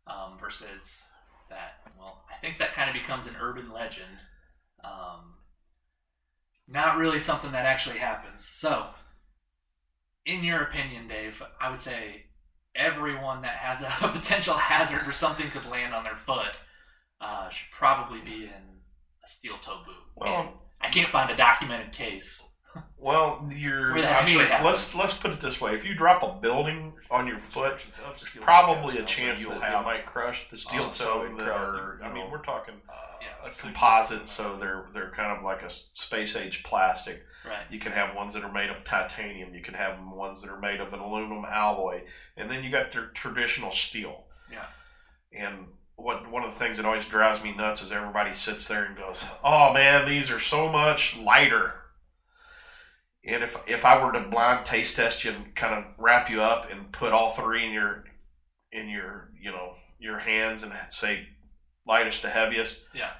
um, 0.08 0.38
versus 0.40 1.04
that. 1.50 1.82
Well, 1.98 2.24
I 2.32 2.40
think 2.40 2.60
that 2.60 2.74
kind 2.74 2.90
of 2.90 2.94
becomes 2.94 3.28
an 3.28 3.36
urban 3.40 3.72
legend. 3.72 4.20
Um, 4.84 5.36
not 6.68 6.98
really 6.98 7.20
something 7.20 7.52
that 7.52 7.66
actually 7.66 8.00
happens. 8.00 8.48
So, 8.48 8.88
in 10.26 10.44
your 10.44 10.64
opinion, 10.64 11.08
Dave, 11.08 11.42
I 11.62 11.70
would 11.70 11.82
say 11.82 12.26
everyone 12.76 13.42
that 13.44 13.58
has 13.58 13.82
a 13.82 14.08
potential 14.12 14.56
hazard 14.56 15.04
where 15.04 15.14
something 15.14 15.50
could 15.52 15.66
land 15.66 15.94
on 15.94 16.04
their 16.04 16.18
foot 16.26 16.58
uh, 17.22 17.50
should 17.50 17.72
probably 17.72 18.20
be 18.20 18.44
in 18.44 18.50
a 19.24 19.28
steel 19.28 19.56
toe 19.64 19.82
boot. 19.86 19.96
Well, 20.16 20.65
I 20.82 20.90
can't 20.90 21.10
find 21.10 21.32
a 21.32 21.38
documented 21.38 21.92
case. 21.92 22.48
Well, 22.98 23.48
you're. 23.54 23.94
Where 23.94 24.04
I 24.04 24.10
actually 24.10 24.46
mean, 24.46 24.64
let's 24.64 24.94
let's 24.96 25.14
put 25.14 25.32
it 25.32 25.40
this 25.40 25.62
way: 25.62 25.76
if 25.76 25.86
you 25.86 25.96
drop 25.96 26.24
a 26.24 26.40
building 26.42 26.94
on 27.10 27.28
your 27.28 27.40
foot, 27.40 27.80
Of 28.06 28.42
probably 28.42 28.98
a 28.98 29.06
chance 29.06 29.40
that 29.40 29.48
you'll 29.48 29.62
it 29.62 29.64
have, 29.64 29.86
might 29.86 30.06
crush 30.06 30.50
the 30.50 30.58
steel 30.58 30.90
toe 30.90 31.34
that 31.38 31.48
are. 31.48 32.00
I 32.04 32.12
mean, 32.12 32.30
we're 32.32 32.44
talking 32.44 32.76
uh, 32.90 33.48
a 33.48 33.52
composite, 33.52 34.28
so 34.28 34.58
they're 34.60 34.88
they're 34.94 35.12
kind 35.12 35.38
of 35.38 35.44
like 35.44 35.62
a 35.62 35.70
space 35.70 36.36
age 36.36 36.64
plastic. 36.64 37.22
Right. 37.48 37.66
You 37.70 37.80
can 37.80 37.92
have 37.92 38.16
ones 38.16 38.34
that 38.34 38.44
are 38.44 38.52
made 38.52 38.70
of 38.70 38.84
titanium. 38.84 39.54
You 39.54 39.62
can 39.62 39.76
have 39.76 39.98
ones 40.12 40.42
that 40.42 40.50
are 40.50 40.60
made 40.60 40.82
of 40.82 40.94
an 40.94 41.00
aluminum 41.00 41.46
alloy, 41.46 42.02
and 42.38 42.50
then 42.50 42.64
you 42.64 42.72
got 42.72 42.94
your 42.94 43.08
traditional 43.08 43.72
steel. 43.72 44.24
Yeah. 44.52 44.66
And 45.32 45.68
what 45.96 46.30
one 46.30 46.44
of 46.44 46.52
the 46.54 46.60
things 46.60 46.78
that 46.78 46.86
always 46.86 47.06
drives 47.06 47.44
me 47.44 47.54
nuts 47.56 47.82
is 47.82 47.92
everybody 47.92 48.34
sits 48.34 48.68
there 48.68 48.84
and 48.86 48.98
goes, 48.98 49.24
"Oh 49.44 49.74
man, 49.74 50.08
these 50.08 50.30
are 50.30 50.40
so 50.40 50.68
much 50.70 51.16
lighter." 51.18 51.74
And 53.24 53.44
if 53.44 53.58
if 53.68 53.86
I 53.86 54.04
were 54.04 54.12
to 54.14 54.20
blind 54.30 54.66
taste 54.66 54.96
test 54.96 55.24
you 55.24 55.32
and 55.32 55.56
kind 55.56 55.74
of 55.74 55.86
wrap 55.98 56.30
you 56.30 56.42
up 56.42 56.70
and 56.72 56.92
put 56.92 57.12
all 57.12 57.32
three 57.32 57.66
in 57.66 57.72
your 57.72 58.04
in 58.72 58.90
your 58.90 59.32
you 59.40 59.52
know 59.52 59.76
your 60.00 60.20
hands 60.20 60.62
and 60.64 60.74
say 60.90 61.28
lightest 61.88 62.22
to 62.22 62.30
heaviest, 62.30 62.78
Yeah. 62.94 63.12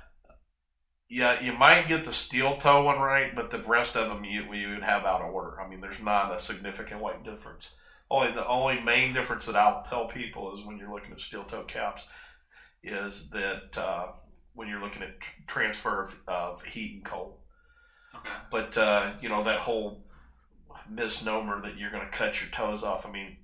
yeah, 1.08 1.40
you 1.42 1.54
might 1.54 1.88
get 1.88 2.04
the 2.04 2.12
steel 2.12 2.58
toe 2.58 2.84
one 2.84 3.00
right, 3.00 3.34
but 3.36 3.50
the 3.52 3.60
rest 3.60 3.96
of 3.96 4.10
them 4.10 4.24
you 4.26 4.52
you 4.54 4.70
would 4.70 4.84
have 4.84 5.06
out 5.06 5.22
of 5.22 5.34
order. 5.34 5.60
I 5.62 5.68
mean, 5.68 5.82
there's 5.82 6.00
not 6.02 6.34
a 6.36 6.40
significant 6.40 7.02
weight 7.02 7.24
difference. 7.24 7.70
Only 8.12 8.32
the 8.34 8.46
only 8.48 8.80
main 8.82 9.14
difference 9.14 9.46
that 9.46 9.56
I'll 9.56 9.82
tell 9.84 10.06
people 10.08 10.54
is 10.54 10.64
when 10.66 10.78
you're 10.78 10.94
looking 10.94 11.12
at 11.14 11.20
steel 11.20 11.44
toe 11.46 11.64
caps, 11.64 12.06
is 12.86 13.30
that 13.32 13.78
uh, 13.78 14.08
when 14.54 14.68
you're 14.68 14.82
looking 14.82 15.02
at 15.04 15.20
tr- 15.20 15.30
transfer 15.48 16.04
of, 16.04 16.16
of 16.28 16.62
heat 16.64 16.94
and 16.96 17.06
cold. 17.06 17.34
Okay. 18.16 18.30
But 18.52 18.78
uh, 18.78 19.14
you 19.22 19.30
know 19.30 19.44
that 19.44 19.60
whole 19.60 20.04
misnomer 20.90 21.62
that 21.62 21.78
you're 21.78 21.92
going 21.92 22.06
to 22.06 22.12
cut 22.12 22.40
your 22.42 22.50
toes 22.52 22.84
off. 22.84 23.06
I 23.06 23.12
mean, 23.12 23.38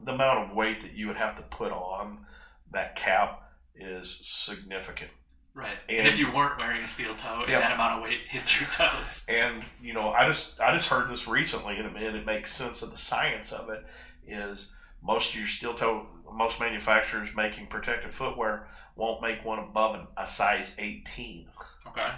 the 0.00 0.12
amount 0.12 0.48
of 0.50 0.56
weight 0.56 0.80
that 0.82 0.92
you 0.94 1.06
would 1.08 1.16
have 1.16 1.36
to 1.36 1.42
put 1.42 1.72
on 1.72 2.24
that 2.72 2.96
cap 2.96 3.42
is 3.74 4.18
significant. 4.22 5.10
Right. 5.54 5.76
And, 5.88 5.98
And- 6.00 6.08
if 6.08 6.18
you 6.18 6.30
weren't 6.32 6.58
wearing 6.58 6.82
a 6.82 6.88
steel 6.88 7.14
toe, 7.16 7.40
and 7.42 7.50
Yeah. 7.50 7.60
that 7.60 7.72
amount 7.72 7.98
of 7.98 8.02
weight 8.04 8.20
hits 8.28 8.58
your 8.60 8.68
toes. 8.70 9.24
And 9.28 9.64
you 9.82 9.92
know, 9.92 10.10
I 10.10 10.26
just 10.26 10.60
I 10.60 10.72
just 10.72 10.88
heard 10.88 11.10
this 11.10 11.26
recently, 11.28 11.76
and 11.78 11.86
it, 11.96 12.02
and 12.02 12.16
it 12.16 12.26
makes 12.26 12.52
sense 12.54 12.82
of 12.82 12.90
the 12.90 12.96
science 12.98 13.52
of 13.52 13.68
it. 13.70 13.84
Is 14.26 14.68
most 15.02 15.30
of 15.30 15.36
your 15.38 15.48
steel 15.48 15.72
toe, 15.74 16.06
most 16.32 16.60
manufacturers 16.60 17.28
making 17.36 17.66
protective 17.68 18.14
footwear 18.14 18.68
won't 18.96 19.22
make 19.22 19.44
one 19.44 19.58
above 19.58 19.94
an, 19.94 20.06
a 20.16 20.26
size 20.26 20.72
18. 20.78 21.46
Okay. 21.86 22.10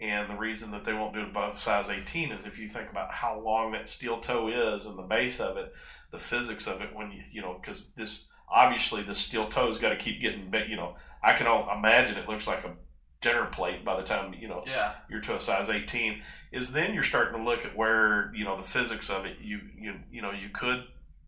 And 0.00 0.30
the 0.30 0.36
reason 0.36 0.70
that 0.70 0.84
they 0.84 0.92
won't 0.92 1.12
do 1.14 1.20
it 1.20 1.28
above 1.28 1.58
size 1.60 1.88
18 1.88 2.30
is 2.32 2.46
if 2.46 2.58
you 2.58 2.68
think 2.68 2.90
about 2.90 3.10
how 3.12 3.40
long 3.40 3.72
that 3.72 3.88
steel 3.88 4.20
toe 4.20 4.48
is 4.74 4.86
and 4.86 4.96
the 4.96 5.02
base 5.02 5.40
of 5.40 5.56
it, 5.56 5.72
the 6.12 6.18
physics 6.18 6.66
of 6.66 6.80
it, 6.80 6.94
when 6.94 7.10
you, 7.10 7.22
you 7.32 7.42
know, 7.42 7.58
because 7.60 7.88
this 7.96 8.24
obviously 8.48 9.02
the 9.02 9.14
steel 9.14 9.48
toe's 9.48 9.78
got 9.78 9.90
to 9.90 9.96
keep 9.96 10.20
getting 10.20 10.50
big. 10.50 10.70
You 10.70 10.76
know, 10.76 10.94
I 11.22 11.32
can 11.32 11.46
all 11.48 11.68
imagine 11.76 12.16
it 12.16 12.28
looks 12.28 12.46
like 12.46 12.64
a 12.64 12.74
dinner 13.20 13.46
plate 13.46 13.84
by 13.84 13.96
the 13.96 14.04
time, 14.06 14.32
you 14.38 14.46
know, 14.46 14.62
Yeah. 14.64 14.92
you're 15.10 15.20
to 15.22 15.34
a 15.34 15.40
size 15.40 15.68
18 15.68 16.22
is 16.52 16.70
then 16.70 16.94
you're 16.94 17.02
starting 17.02 17.36
to 17.36 17.44
look 17.44 17.64
at 17.64 17.76
where 17.76 18.32
you 18.34 18.44
know 18.44 18.56
the 18.56 18.62
physics 18.62 19.10
of 19.10 19.26
it 19.26 19.36
you 19.42 19.58
you 19.76 19.94
you 20.10 20.22
know 20.22 20.30
you 20.30 20.48
could 20.50 20.84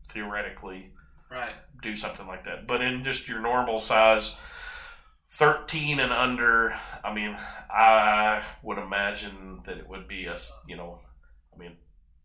theoretically 0.08 0.90
Right. 1.30 1.54
do 1.82 1.94
something 1.94 2.26
like 2.26 2.44
that 2.44 2.66
but 2.66 2.82
in 2.82 3.04
just 3.04 3.28
your 3.28 3.40
normal 3.40 3.78
size 3.78 4.34
13 5.32 6.00
and 6.00 6.12
under 6.12 6.74
i 7.04 7.12
mean 7.14 7.36
i 7.72 8.42
would 8.62 8.78
imagine 8.78 9.60
that 9.64 9.78
it 9.78 9.88
would 9.88 10.08
be 10.08 10.26
a 10.26 10.36
you 10.66 10.76
know 10.76 10.98
i 11.54 11.58
mean 11.58 11.76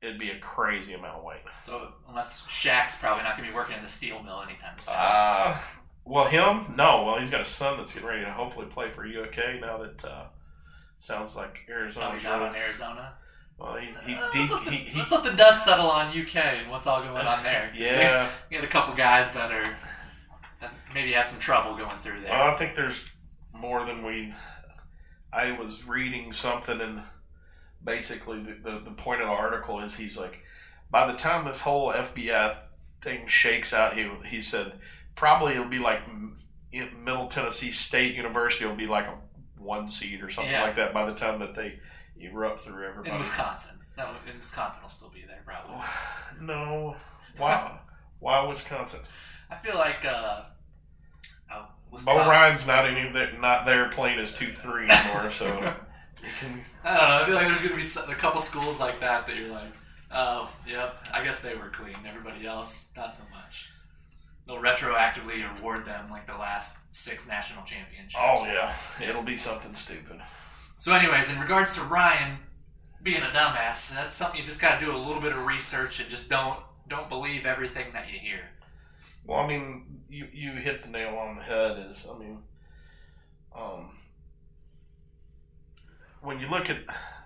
it'd 0.02 0.18
be 0.20 0.32
a 0.32 0.40
crazy 0.40 0.94
amount 0.94 1.18
of 1.20 1.24
weight 1.24 1.42
So 1.64 1.90
unless 2.10 2.42
Shaq's 2.44 2.96
probably 2.96 3.24
not 3.24 3.38
gonna 3.38 3.48
be 3.50 3.54
working 3.56 3.78
in 3.78 3.84
the 3.84 3.90
steel 3.90 4.22
mill 4.24 4.42
anytime 4.42 4.80
soon. 4.80 4.96
uh 4.98 5.58
well 6.04 6.26
him 6.28 6.74
no 6.76 7.04
well 7.06 7.20
he's 7.20 7.30
got 7.30 7.42
a 7.42 7.46
son 7.46 7.78
that's 7.78 7.94
getting 7.94 8.08
ready 8.10 8.26
to 8.26 8.32
hopefully 8.32 8.66
play 8.68 8.90
for 8.90 9.06
uk 9.06 9.38
now 9.62 9.78
that 9.78 10.04
uh 10.04 10.26
sounds 10.98 11.36
like 11.36 11.58
Arizona. 11.70 12.10
oh, 12.12 12.16
he's 12.16 12.26
out 12.26 12.42
on 12.42 12.56
Arizona. 12.56 13.14
Well, 13.58 13.78
he, 13.78 13.88
he, 14.06 14.16
Uh, 14.16 14.30
let's, 14.36 14.52
let 14.52 14.66
the, 14.66 14.72
he, 14.72 14.78
he, 14.90 14.98
let's 15.00 15.12
let 15.12 15.24
the 15.24 15.32
dust 15.32 15.64
settle 15.66 15.90
on 15.90 16.08
UK 16.10 16.36
and 16.36 16.70
what's 16.72 16.88
all 16.88 17.02
going 17.02 17.26
on 17.26 17.44
there. 17.44 17.72
yeah. 17.78 18.30
We 18.50 18.56
had 18.58 18.66
a 18.66 18.70
couple 18.70 18.96
guys 18.96 19.32
that 19.34 19.52
are 19.52 19.76
that 20.62 20.74
maybe 20.94 21.12
had 21.14 21.28
some 21.28 21.40
trouble 21.40 21.76
going 21.76 21.90
through 21.90 22.22
there. 22.22 22.32
Well, 22.32 22.54
I 22.54 22.58
think 22.58 22.76
there's 22.76 23.00
more 23.54 23.86
than 23.86 24.04
we. 24.06 24.34
I 25.32 25.52
was 25.58 25.86
reading 25.86 26.32
something, 26.32 26.80
and 26.80 27.02
basically 27.84 28.42
the, 28.42 28.72
the, 28.72 28.80
the 28.86 28.92
point 28.92 29.22
of 29.22 29.28
the 29.28 29.34
article 29.34 29.82
is 29.82 29.94
he's 29.96 30.18
like, 30.18 30.40
by 30.90 31.10
the 31.12 31.18
time 31.18 31.46
this 31.46 31.60
whole 31.60 31.92
FBI 31.92 32.58
thing 33.02 33.28
shakes 33.28 33.74
out, 33.74 33.96
he 33.98 34.10
he 34.26 34.40
said 34.42 34.74
probably 35.16 35.54
it'll 35.54 35.66
be 35.66 35.80
like 35.80 36.02
Middle 36.72 37.28
Tennessee 37.28 37.72
State 37.72 38.16
University 38.16 38.66
will 38.66 38.76
be 38.76 38.88
like 38.88 39.06
a 39.06 39.16
one 39.58 39.90
seed 39.90 40.22
or 40.22 40.30
something 40.30 40.52
Yeah. 40.52 40.64
like 40.64 40.76
that 40.76 40.94
by 40.94 41.06
the 41.06 41.14
time 41.16 41.40
that 41.40 41.56
they 41.56 41.80
erupt 42.26 42.62
through 42.62 42.88
everybody. 42.88 43.12
in 43.12 43.20
Wisconsin. 43.20 43.72
No, 43.98 44.12
in 44.30 44.38
Wisconsin 44.38 44.82
will 44.82 44.90
still 44.90 45.10
be 45.10 45.24
there 45.28 45.42
probably. 45.46 45.84
No, 46.42 46.96
why? 47.38 47.80
why 48.20 48.46
Wisconsin? 48.46 49.00
I 49.50 49.56
feel 49.66 49.76
like 49.76 50.04
uh, 50.06 50.44
oh, 51.54 51.68
Bo 52.04 52.18
Ryan's 52.18 52.66
not 52.66 52.86
any 52.86 53.10
there, 53.12 53.38
not 53.40 53.66
there 53.66 53.90
playing 53.90 54.20
as 54.20 54.34
two 54.34 54.52
three 54.52 54.90
anymore, 54.90 55.32
so 55.32 55.46
can. 56.40 56.62
I 56.84 56.94
don't 56.98 57.10
know. 57.10 57.16
I 57.16 57.26
feel 57.26 57.36
like 57.36 57.48
there's 57.48 57.62
gonna 57.62 57.82
be 57.82 57.88
some- 57.88 58.10
a 58.10 58.16
couple 58.16 58.42
schools 58.42 58.80
like 58.80 59.00
that 59.00 59.28
that 59.28 59.36
you're 59.36 59.52
like, 59.52 59.72
oh, 60.12 60.50
yep. 60.68 60.96
I 61.14 61.24
guess 61.24 61.40
they 61.40 61.56
were 61.56 61.70
clean. 61.70 61.96
Everybody 62.08 62.46
else, 62.46 62.86
not 62.96 63.16
so 63.16 63.24
much. 63.32 63.70
They'll 64.48 64.58
retroactively 64.58 65.44
award 65.60 65.86
them 65.86 66.10
like 66.12 66.28
the 66.28 66.34
last 66.34 66.76
six 66.92 67.26
national 67.28 67.64
championships. 67.64 68.16
Oh 68.20 68.46
yeah, 68.46 68.76
it'll 69.02 69.24
be 69.24 69.38
something 69.38 69.74
stupid. 69.74 70.22
So, 70.78 70.94
anyways, 70.94 71.30
in 71.30 71.40
regards 71.40 71.74
to 71.76 71.82
Ryan 71.82 72.38
being 73.02 73.22
a 73.22 73.28
dumbass, 73.28 73.90
that's 73.94 74.16
something 74.16 74.40
you 74.40 74.46
just 74.46 74.60
gotta 74.60 74.84
do 74.84 74.96
a 74.96 74.98
little 74.98 75.22
bit 75.22 75.32
of 75.32 75.46
research 75.46 76.00
and 76.00 76.10
just 76.10 76.30
don't 76.30 76.60
don't 76.88 77.10
believe 77.10 77.46
everything 77.46 77.94
that 77.94 78.12
you 78.12 78.20
hear. 78.20 78.42
Well, 79.26 79.40
I 79.40 79.48
mean, 79.48 80.02
you 80.10 80.28
you 80.32 80.52
hit 80.54 80.82
the 80.82 80.90
nail 80.90 81.16
on 81.16 81.38
the 81.38 81.44
head. 81.44 81.86
Is 81.90 82.06
I 82.12 82.18
mean, 82.18 82.40
um, 83.56 83.92
when 86.22 86.40
you 86.40 86.50
look 86.50 86.70
at 86.70 86.78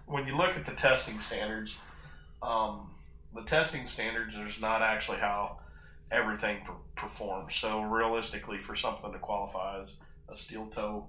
when 0.05 0.27
you 0.27 0.35
look 0.35 0.55
at 0.55 0.65
the 0.65 0.73
testing 0.73 1.19
standards, 1.19 1.75
um, 2.41 2.91
the 3.33 3.41
testing 3.41 3.87
standards 3.87 4.33
is 4.35 4.61
not 4.61 4.81
actually 4.81 5.17
how 5.17 5.59
everything 6.11 6.63
per- 6.65 6.73
performs. 6.95 7.55
So 7.55 7.81
realistically, 7.81 8.59
for 8.59 8.75
something 8.75 9.11
to 9.11 9.19
qualify 9.19 9.79
as 9.81 9.97
a 10.29 10.35
steel 10.35 10.67
toe, 10.67 11.07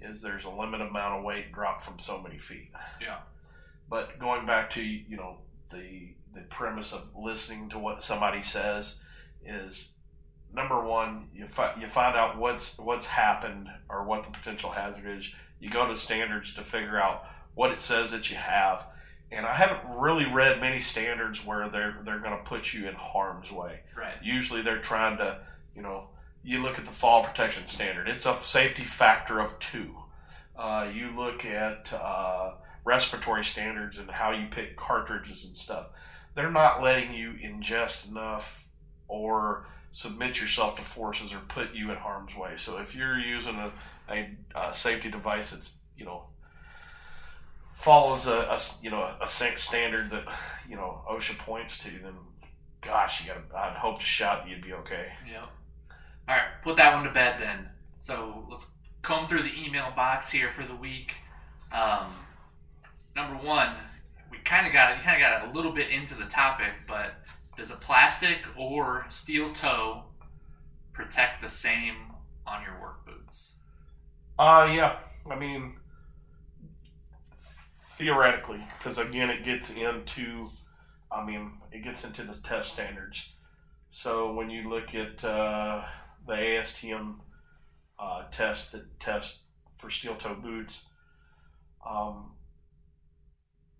is 0.00 0.20
there's 0.20 0.44
a 0.44 0.50
limited 0.50 0.88
amount 0.88 1.18
of 1.18 1.24
weight 1.24 1.52
dropped 1.52 1.84
from 1.84 1.98
so 1.98 2.20
many 2.20 2.38
feet. 2.38 2.70
Yeah. 3.00 3.18
But 3.90 4.18
going 4.18 4.46
back 4.46 4.70
to 4.72 4.82
you 4.82 5.16
know 5.16 5.38
the 5.70 6.14
the 6.34 6.42
premise 6.50 6.92
of 6.92 7.08
listening 7.16 7.70
to 7.70 7.78
what 7.78 8.02
somebody 8.02 8.42
says 8.42 8.96
is 9.44 9.90
number 10.54 10.82
one 10.82 11.28
you 11.34 11.46
fi- 11.46 11.74
you 11.80 11.86
find 11.88 12.16
out 12.16 12.38
what's 12.38 12.78
what's 12.78 13.06
happened 13.06 13.68
or 13.88 14.04
what 14.04 14.24
the 14.24 14.30
potential 14.30 14.70
hazard 14.70 15.06
is. 15.18 15.30
You 15.60 15.70
go 15.70 15.86
to 15.88 15.96
standards 15.96 16.54
to 16.54 16.62
figure 16.64 17.00
out 17.00 17.24
what 17.54 17.72
it 17.72 17.80
says 17.80 18.12
that 18.12 18.30
you 18.30 18.36
have. 18.36 18.84
And 19.30 19.44
I 19.44 19.54
haven't 19.54 19.98
really 19.98 20.24
read 20.24 20.60
many 20.60 20.80
standards 20.80 21.44
where 21.44 21.68
they're 21.68 21.98
they're 22.04 22.20
going 22.20 22.36
to 22.36 22.44
put 22.44 22.72
you 22.72 22.88
in 22.88 22.94
harm's 22.94 23.50
way. 23.50 23.80
Right. 23.96 24.14
Usually 24.22 24.62
they're 24.62 24.80
trying 24.80 25.18
to, 25.18 25.40
you 25.74 25.82
know, 25.82 26.08
you 26.48 26.62
look 26.62 26.78
at 26.78 26.86
the 26.86 26.90
fall 26.90 27.22
protection 27.22 27.68
standard. 27.68 28.08
It's 28.08 28.24
a 28.24 28.34
safety 28.42 28.82
factor 28.82 29.38
of 29.38 29.58
two. 29.58 29.94
Uh, 30.56 30.90
you 30.92 31.10
look 31.14 31.44
at 31.44 31.92
uh, 31.92 32.52
respiratory 32.86 33.44
standards 33.44 33.98
and 33.98 34.10
how 34.10 34.30
you 34.30 34.46
pick 34.50 34.74
cartridges 34.74 35.44
and 35.44 35.54
stuff. 35.54 35.88
They're 36.34 36.50
not 36.50 36.82
letting 36.82 37.12
you 37.12 37.32
ingest 37.32 38.08
enough 38.08 38.64
or 39.08 39.66
submit 39.92 40.40
yourself 40.40 40.76
to 40.76 40.82
forces 40.82 41.34
or 41.34 41.40
put 41.48 41.74
you 41.74 41.90
in 41.90 41.98
harm's 41.98 42.34
way. 42.34 42.54
So 42.56 42.78
if 42.78 42.94
you're 42.94 43.18
using 43.18 43.56
a, 43.56 43.70
a, 44.10 44.30
a 44.56 44.74
safety 44.74 45.10
device 45.10 45.50
that's 45.50 45.72
you 45.98 46.06
know 46.06 46.28
follows 47.74 48.26
a 48.26 48.58
you 48.80 48.90
know 48.90 49.14
a 49.20 49.28
standard 49.28 50.10
that 50.10 50.24
you 50.66 50.76
know 50.76 51.02
OSHA 51.10 51.38
points 51.40 51.78
to, 51.80 51.90
then 52.02 52.14
gosh, 52.80 53.20
you 53.20 53.26
got 53.26 53.54
I'd 53.54 53.76
hope 53.76 53.98
to 53.98 54.06
shout 54.06 54.48
you'd 54.48 54.62
be 54.62 54.72
okay. 54.72 55.08
Yep. 55.30 55.50
All 56.28 56.34
right, 56.34 56.62
put 56.62 56.76
that 56.76 56.94
one 56.94 57.04
to 57.04 57.10
bed 57.10 57.40
then. 57.40 57.68
So 58.00 58.44
let's 58.50 58.66
comb 59.02 59.28
through 59.28 59.42
the 59.42 59.64
email 59.64 59.92
box 59.96 60.30
here 60.30 60.50
for 60.54 60.64
the 60.64 60.74
week. 60.74 61.14
Um, 61.72 62.12
number 63.16 63.42
one, 63.44 63.70
we 64.30 64.38
kind 64.38 64.66
of 64.66 64.72
got 64.72 64.96
you 64.96 65.02
kind 65.02 65.22
of 65.22 65.28
got 65.28 65.48
a 65.48 65.56
little 65.56 65.72
bit 65.72 65.90
into 65.90 66.14
the 66.14 66.26
topic, 66.26 66.72
but 66.86 67.14
does 67.56 67.70
a 67.70 67.76
plastic 67.76 68.38
or 68.58 69.06
steel 69.08 69.52
toe 69.52 70.04
protect 70.92 71.42
the 71.42 71.48
same 71.48 71.94
on 72.46 72.62
your 72.62 72.80
work 72.80 73.06
boots? 73.06 73.54
Uh 74.38 74.70
yeah, 74.72 74.98
I 75.30 75.34
mean 75.34 75.74
theoretically, 77.98 78.64
because 78.78 78.96
again, 78.96 79.28
it 79.28 79.44
gets 79.44 79.70
into, 79.70 80.48
I 81.10 81.24
mean, 81.24 81.52
it 81.72 81.82
gets 81.82 82.04
into 82.04 82.22
the 82.22 82.34
test 82.34 82.72
standards. 82.72 83.26
So 83.90 84.32
when 84.32 84.48
you 84.48 84.70
look 84.70 84.94
at 84.94 85.24
uh, 85.24 85.82
the 86.28 86.34
ASTM 86.34 87.16
uh, 87.98 88.22
test 88.30 88.70
that 88.72 89.00
test 89.00 89.38
for 89.78 89.90
steel 89.90 90.14
toe 90.14 90.36
boots, 90.36 90.82
um, 91.88 92.32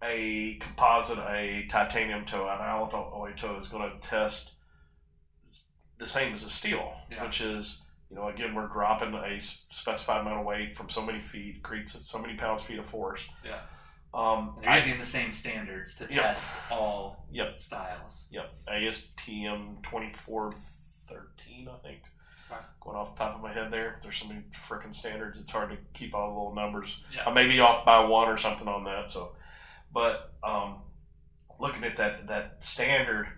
a 0.02 0.56
composite, 0.60 1.18
a 1.18 1.66
titanium 1.68 2.24
toe, 2.24 2.48
an 2.48 2.60
alloy 2.60 3.32
toe 3.36 3.56
is 3.56 3.66
going 3.68 3.90
to 3.90 4.08
test 4.08 4.52
the 5.98 6.06
same 6.06 6.32
as 6.32 6.42
a 6.44 6.48
steel, 6.50 6.92
Yeah. 7.10 7.24
which 7.24 7.40
is 7.40 7.80
you 8.10 8.16
know, 8.16 8.28
again, 8.28 8.54
we're 8.54 8.68
dropping 8.68 9.12
a 9.12 9.38
specified 9.38 10.22
amount 10.22 10.40
of 10.40 10.46
weight 10.46 10.74
from 10.74 10.88
so 10.88 11.02
many 11.02 11.20
feet, 11.20 11.62
creates 11.62 11.92
so 12.10 12.18
many 12.18 12.34
pounds 12.38 12.62
feet 12.62 12.78
of 12.78 12.86
force. 12.86 13.22
Yeah. 13.44 13.60
Um, 14.14 14.56
they're 14.62 14.70
I- 14.70 14.76
using 14.76 14.98
the 14.98 15.04
same 15.04 15.30
standards 15.30 15.94
to 15.96 16.04
Yep. 16.04 16.10
test 16.22 16.50
all 16.70 17.26
Yep. 17.30 17.58
styles. 17.58 18.26
Yep, 18.30 18.50
ASTM 18.66 19.82
twenty 19.82 20.10
four 20.10 20.54
thirteen, 21.06 21.68
I 21.68 21.76
think. 21.80 22.02
Going 22.80 22.96
off 22.96 23.14
the 23.14 23.24
top 23.24 23.36
of 23.36 23.42
my 23.42 23.52
head, 23.52 23.70
there, 23.70 23.98
there's 24.02 24.16
so 24.16 24.26
many 24.26 24.40
freaking 24.68 24.94
standards. 24.94 25.38
It's 25.38 25.50
hard 25.50 25.70
to 25.70 25.76
keep 25.92 26.14
all 26.14 26.28
the 26.28 26.38
little 26.38 26.54
numbers. 26.54 26.96
Yeah. 27.14 27.24
I 27.26 27.32
may 27.32 27.46
be 27.46 27.60
off 27.60 27.84
by 27.84 28.04
one 28.04 28.28
or 28.28 28.36
something 28.36 28.68
on 28.68 28.84
that. 28.84 29.10
So, 29.10 29.32
but 29.92 30.32
um, 30.42 30.82
looking 31.58 31.84
at 31.84 31.96
that 31.96 32.26
that 32.28 32.56
standard, 32.60 33.28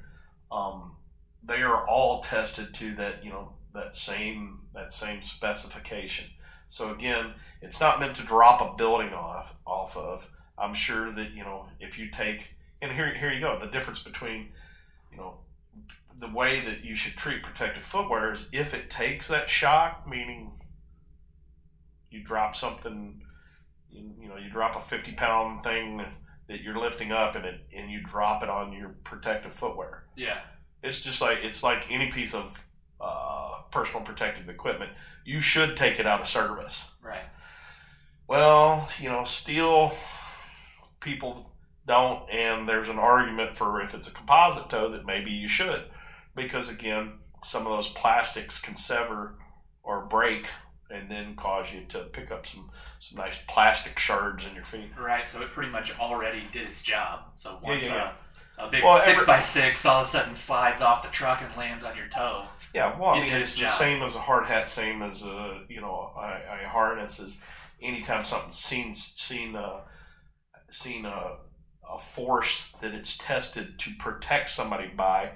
um, 0.53 0.97
they 1.43 1.63
are 1.63 1.87
all 1.87 2.23
tested 2.23 2.75
to 2.75 2.95
that 2.97 3.25
you 3.25 3.31
know 3.31 3.53
that 3.75 3.97
same 3.97 4.61
that 4.75 4.93
same 4.93 5.23
specification. 5.23 6.27
So 6.69 6.91
again, 6.91 7.33
it's 7.63 7.81
not 7.81 7.99
meant 7.99 8.17
to 8.17 8.23
drop 8.23 8.61
a 8.61 8.77
building 8.77 9.13
off 9.13 9.55
off 9.67 9.97
of. 9.97 10.27
I'm 10.59 10.75
sure 10.75 11.11
that 11.13 11.33
you 11.33 11.43
know 11.43 11.67
if 11.81 11.99
you 11.99 12.11
take 12.11 12.49
and 12.83 12.93
here 12.93 13.13
here 13.15 13.33
you 13.33 13.41
go 13.41 13.59
the 13.59 13.67
difference 13.67 14.01
between 14.01 14.49
you 15.11 15.17
know 15.17 15.39
the 16.21 16.29
way 16.29 16.65
that 16.65 16.85
you 16.85 16.95
should 16.95 17.17
treat 17.17 17.43
protective 17.43 17.83
footwear 17.83 18.33
is 18.33 18.45
if 18.53 18.75
it 18.75 18.91
takes 18.91 19.27
that 19.29 19.49
shock, 19.49 20.07
meaning 20.09 20.53
you 22.11 22.23
drop 22.23 22.55
something, 22.55 23.23
you, 23.91 24.11
you 24.21 24.29
know, 24.29 24.37
you 24.37 24.51
drop 24.51 24.77
a 24.77 24.81
fifty 24.81 25.13
pound 25.13 25.63
thing 25.63 26.05
that 26.49 26.61
you're 26.61 26.79
lifting 26.79 27.13
up, 27.13 27.35
and 27.37 27.45
it 27.45 27.61
and 27.75 27.91
you 27.91 28.03
drop 28.03 28.43
it 28.43 28.49
on 28.49 28.73
your 28.73 28.91
protective 29.05 29.53
footwear. 29.53 30.05
Yeah. 30.17 30.41
It's 30.83 31.01
just 31.01 31.21
like 31.21 31.39
it's 31.43 31.63
like 31.63 31.87
any 31.91 32.11
piece 32.11 32.35
of 32.35 32.59
uh, 33.01 33.63
personal 33.71 34.03
protective 34.03 34.49
equipment. 34.49 34.91
You 35.25 35.41
should 35.41 35.77
take 35.77 35.99
it 35.99 36.07
out 36.07 36.21
of 36.21 36.29
service. 36.29 36.85
Right. 37.03 37.25
Well, 38.27 38.89
you 39.01 39.09
know, 39.09 39.25
steel 39.25 39.93
people 41.01 41.51
don't, 41.87 42.29
and 42.31 42.69
there's 42.69 42.89
an 42.89 42.99
argument 42.99 43.57
for 43.57 43.81
if 43.81 43.95
it's 43.95 44.07
a 44.07 44.13
composite 44.13 44.71
toe 44.71 44.91
that 44.91 45.05
maybe 45.07 45.31
you 45.31 45.49
should, 45.49 45.85
because 46.43 46.69
again, 46.69 47.13
some 47.45 47.67
of 47.67 47.73
those 47.73 47.89
plastics 47.89 48.59
can 48.59 48.77
sever 48.77 49.39
or 49.83 50.05
break 50.07 50.47
and 50.91 51.11
then 51.11 51.37
cause 51.37 51.73
you 51.73 51.85
to 51.89 52.01
pick 52.13 52.31
up 52.31 52.47
some 52.47 52.71
some 52.99 53.17
nice 53.19 53.39
plastic 53.49 53.99
shards 53.99 54.45
in 54.45 54.55
your 54.55 54.65
feet. 54.65 54.91
Right. 54.99 55.27
So 55.27 55.41
it 55.41 55.53
pretty 55.53 55.71
much 55.71 55.97
already 55.99 56.43
did 56.53 56.67
its 56.69 56.83
job. 56.83 57.21
So 57.37 57.59
Yeah, 57.63 57.69
once 57.71 57.85
yeah, 57.87 58.13
A, 58.59 58.67
a 58.67 58.71
big 58.71 58.83
Well, 58.85 58.99
six 58.99 59.09
every- 59.23 59.27
by 59.27 59.41
six 59.41 59.87
all 59.87 60.01
of 60.03 60.07
a 60.07 60.11
sudden 60.11 60.35
slides 60.35 60.83
off 60.83 61.03
the 61.03 61.09
truck 61.11 61.43
and 61.43 61.57
lands 61.57 61.85
on 61.85 61.97
your 61.97 62.09
toe. 62.09 62.45
Yeah, 62.75 62.99
well, 62.99 63.11
I 63.11 63.21
mean, 63.21 63.33
it's 63.33 63.53
its 63.53 63.61
the 63.61 63.69
same 63.69 64.03
as 64.03 64.15
a 64.15 64.21
hard 64.21 64.47
hat, 64.47 64.69
same 64.69 65.03
as 65.03 65.23
a 65.23 65.65
you 65.69 65.81
know 65.81 66.13
a, 66.17 66.65
a 66.65 66.69
harness 66.69 67.19
is. 67.21 67.39
Anytime 67.83 68.25
something's 68.25 68.59
seen 68.59 68.93
seen 68.95 69.57
uh, 69.57 69.81
seen 70.71 71.07
a, 71.07 71.37
a 71.89 71.99
force 71.99 72.69
that 72.83 72.93
it's 72.95 73.17
tested 73.17 73.79
to 73.79 73.91
protect 73.99 74.51
somebody 74.51 74.89
by, 74.89 75.33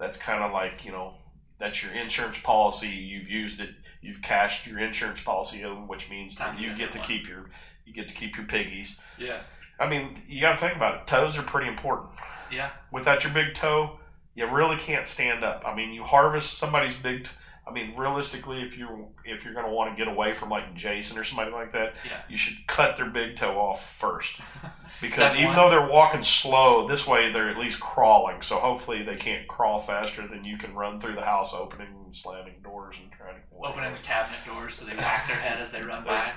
that's 0.00 0.16
kind 0.16 0.42
of 0.42 0.50
like 0.52 0.84
you 0.84 0.90
know 0.90 1.14
that's 1.58 1.82
your 1.82 1.92
insurance 1.92 2.38
policy. 2.42 2.88
You've 2.88 3.28
used 3.28 3.60
it. 3.60 3.70
You've 4.02 4.22
cashed 4.22 4.66
your 4.66 4.78
insurance 4.78 5.20
policy 5.20 5.60
which 5.62 6.08
means 6.10 6.36
that 6.36 6.58
you 6.58 6.74
get 6.74 6.90
to 6.92 6.98
keep 6.98 7.28
your 7.28 7.50
you 7.84 7.92
get 7.92 8.08
to 8.08 8.14
keep 8.14 8.36
your 8.36 8.46
piggies. 8.46 8.96
Yeah. 9.18 9.42
I 9.78 9.88
mean, 9.88 10.20
you 10.28 10.40
got 10.40 10.52
to 10.54 10.58
think 10.58 10.76
about 10.76 10.94
it. 11.02 11.06
Toes 11.06 11.38
are 11.38 11.42
pretty 11.42 11.68
important 11.68 12.10
Yeah. 12.52 12.70
without 12.92 13.24
your 13.24 13.32
big 13.32 13.54
toe, 13.54 13.98
you 14.34 14.46
really 14.46 14.76
can't 14.76 15.06
stand 15.06 15.42
up. 15.42 15.62
I 15.66 15.74
mean, 15.74 15.92
you 15.94 16.02
harvest 16.04 16.58
somebody's 16.58 16.94
big. 16.94 17.24
T- 17.24 17.30
I 17.70 17.72
mean, 17.72 17.96
realistically, 17.96 18.62
if 18.62 18.76
you 18.76 19.06
if 19.24 19.44
you're 19.44 19.54
going 19.54 19.66
to 19.66 19.72
want 19.72 19.96
to 19.96 20.04
get 20.04 20.12
away 20.12 20.34
from 20.34 20.48
like 20.50 20.74
Jason 20.74 21.16
or 21.16 21.24
somebody 21.24 21.52
like 21.52 21.72
that, 21.72 21.94
Yeah. 22.04 22.20
you 22.28 22.36
should 22.36 22.56
cut 22.66 22.96
their 22.96 23.06
big 23.06 23.36
toe 23.36 23.56
off 23.58 23.96
first. 23.98 24.34
Because 25.00 25.32
even 25.34 25.46
one. 25.46 25.56
though 25.56 25.70
they're 25.70 25.88
walking 25.88 26.20
slow, 26.20 26.86
this 26.86 27.06
way 27.06 27.32
they're 27.32 27.48
at 27.48 27.56
least 27.56 27.80
crawling. 27.80 28.42
So 28.42 28.58
hopefully 28.58 29.02
they 29.02 29.16
can't 29.16 29.48
crawl 29.48 29.78
faster 29.78 30.28
than 30.28 30.44
you 30.44 30.58
can 30.58 30.74
run 30.74 31.00
through 31.00 31.14
the 31.14 31.22
house, 31.24 31.54
opening 31.54 31.86
and 32.04 32.14
slamming 32.14 32.56
doors 32.62 32.96
and 33.00 33.10
trying 33.10 33.36
to 33.36 33.40
Opening 33.66 33.92
the 33.94 34.00
cabinet 34.00 34.40
doors 34.44 34.74
so 34.74 34.84
they 34.84 34.94
whack 34.94 35.26
their 35.26 35.36
head 35.36 35.58
as 35.58 35.70
they 35.70 35.80
run 35.80 36.04
by. 36.04 36.32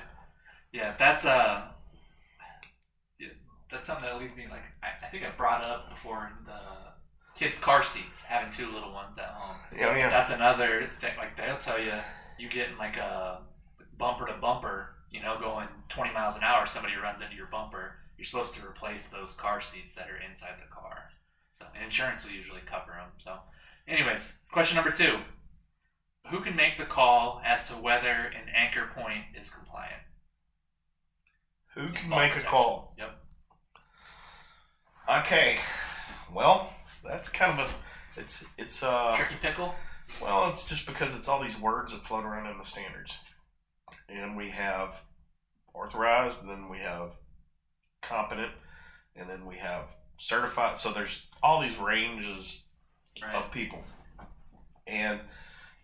Yeah, 0.72 0.96
that's 0.98 1.26
uh, 1.26 1.64
yeah, 3.20 3.30
that's 3.72 3.88
something 3.88 4.06
that 4.06 4.18
leaves 4.20 4.36
me 4.38 4.46
like 4.50 4.64
I, 4.82 5.08
I 5.08 5.10
think 5.10 5.24
I 5.26 5.32
brought 5.36 5.66
up 5.66 5.90
before 5.90 6.32
the 6.46 6.60
kids' 7.36 7.58
car 7.58 7.84
seats 7.84 8.22
having 8.22 8.54
two 8.54 8.72
little 8.72 8.94
ones 8.94 9.18
at 9.18 9.30
home. 9.30 9.58
Yeah, 9.76 9.90
oh, 9.92 9.96
yeah. 9.96 10.10
That's 10.10 10.32
another 10.32 10.90
thing. 11.02 11.14
Like 11.18 11.36
they'll 11.38 11.58
tell 11.58 11.80
you, 11.80 11.94
you 12.38 12.50
get 12.50 12.70
in 12.70 12.78
like 12.78 12.98
a 12.98 13.40
bumper 13.98 14.28
to 14.28 14.34
bumper, 14.34 14.96
you 15.12 15.22
know, 15.22 15.38
going 15.40 15.68
20 15.90 16.14
miles 16.14 16.36
an 16.36 16.44
hour. 16.44 16.66
Somebody 16.66 16.96
runs 16.96 17.22
into 17.22 17.36
your 17.36 17.48
bumper. 17.48 17.96
You're 18.18 18.26
supposed 18.26 18.54
to 18.56 18.66
replace 18.66 19.08
those 19.08 19.34
car 19.34 19.62
seats 19.62 19.96
that 19.96 20.10
are 20.10 20.18
inside 20.30 20.56
the 20.62 20.74
car. 20.74 21.10
So 21.54 21.66
insurance 21.84 22.26
will 22.26 22.34
usually 22.34 22.62
cover 22.66 22.92
them. 22.92 23.10
So, 23.18 23.38
anyways, 23.88 24.34
question 24.52 24.76
number 24.76 24.92
two: 24.92 25.18
Who 26.30 26.42
can 26.42 26.56
make 26.56 26.78
the 26.78 26.86
call 26.86 27.42
as 27.46 27.68
to 27.68 27.74
whether 27.74 28.08
an 28.08 28.50
anchor 28.56 28.90
point 28.96 29.24
is 29.40 29.50
compliant? 29.50 30.02
Who 31.76 31.90
can 31.90 32.10
make 32.10 32.36
a 32.36 32.42
call? 32.42 32.96
Yep. 32.98 33.18
Okay. 35.10 35.58
Well, 36.34 36.70
that's 37.04 37.30
kind 37.30 37.60
of 37.60 37.68
a. 37.70 38.20
It's 38.20 38.44
it's 38.58 38.84
uh. 38.84 39.14
Tricky 39.18 39.36
pickle. 39.42 39.74
Well, 40.22 40.50
it's 40.50 40.66
just 40.66 40.86
because 40.86 41.16
it's 41.16 41.28
all 41.28 41.42
these 41.42 41.60
words 41.60 41.94
that 41.94 42.06
float 42.06 42.26
around 42.26 42.48
in 42.52 42.58
the 42.58 42.66
standards. 42.66 43.14
And 44.10 44.36
we 44.38 44.50
have 44.50 44.96
authorized, 45.74 46.38
and 46.42 46.50
then 46.50 46.70
we 46.70 46.78
have 46.80 47.12
competent, 48.02 48.52
and 49.16 49.30
then 49.30 49.46
we 49.46 49.56
have 49.56 49.86
certified. 50.18 50.78
So 50.78 50.92
there's 50.92 51.24
all 51.42 51.62
these 51.62 51.78
ranges 51.78 52.60
Right. 53.22 53.36
of 53.36 53.52
people. 53.52 53.84
And 54.88 55.20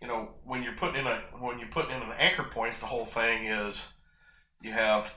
you 0.02 0.08
know, 0.08 0.30
when 0.44 0.62
you're 0.62 0.74
putting 0.74 1.00
in 1.00 1.06
a 1.06 1.20
when 1.38 1.58
you're 1.58 1.68
putting 1.68 1.92
in 1.92 2.02
an 2.02 2.12
anchor 2.18 2.44
point, 2.44 2.74
the 2.80 2.86
whole 2.86 3.06
thing 3.06 3.46
is 3.46 3.82
you 4.62 4.72
have 4.72 5.14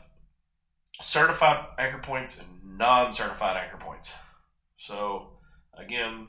certified 1.02 1.66
anchor 1.78 2.00
points 2.00 2.38
and 2.38 2.78
non-certified 2.78 3.58
anchor 3.58 3.78
points. 3.78 4.12
So 4.78 5.33
again, 5.78 6.28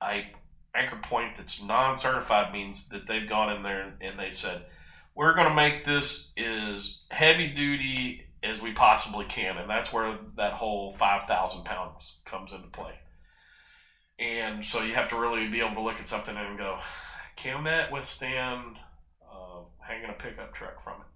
I 0.00 0.30
anchor 0.74 1.00
point 1.02 1.36
that's 1.36 1.62
non-certified 1.62 2.52
means 2.52 2.88
that 2.90 3.06
they've 3.06 3.28
gone 3.28 3.54
in 3.54 3.62
there 3.62 3.94
and 4.00 4.18
they 4.18 4.30
said 4.30 4.62
we're 5.14 5.34
going 5.34 5.48
to 5.48 5.54
make 5.54 5.84
this 5.84 6.28
as 6.36 6.98
heavy 7.10 7.48
duty 7.48 8.22
as 8.42 8.60
we 8.60 8.72
possibly 8.72 9.24
can 9.24 9.56
and 9.56 9.68
that's 9.68 9.92
where 9.92 10.16
that 10.36 10.52
whole 10.52 10.92
5000 10.92 11.64
pounds 11.64 12.14
comes 12.24 12.52
into 12.52 12.68
play. 12.68 12.92
And 14.20 14.64
so 14.64 14.82
you 14.82 14.94
have 14.94 15.08
to 15.08 15.18
really 15.18 15.48
be 15.48 15.60
able 15.60 15.74
to 15.74 15.80
look 15.80 15.98
at 16.00 16.08
something 16.08 16.36
and 16.36 16.58
go 16.58 16.78
can 17.36 17.64
that 17.64 17.92
withstand 17.92 18.76
uh, 19.22 19.60
hanging 19.78 20.10
a 20.10 20.12
pickup 20.12 20.54
truck 20.54 20.82
from 20.82 21.00
it? 21.00 21.06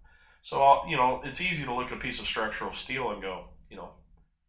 So 0.43 0.63
I'll, 0.63 0.89
you 0.89 0.97
know 0.97 1.21
it's 1.25 1.41
easy 1.41 1.65
to 1.65 1.75
look 1.75 1.89
at 1.89 1.99
a 1.99 2.01
piece 2.01 2.19
of 2.19 2.27
structural 2.27 2.73
steel 2.75 3.11
and 3.11 3.23
go 3.23 3.47
you 3.71 3.77
know 3.77 3.91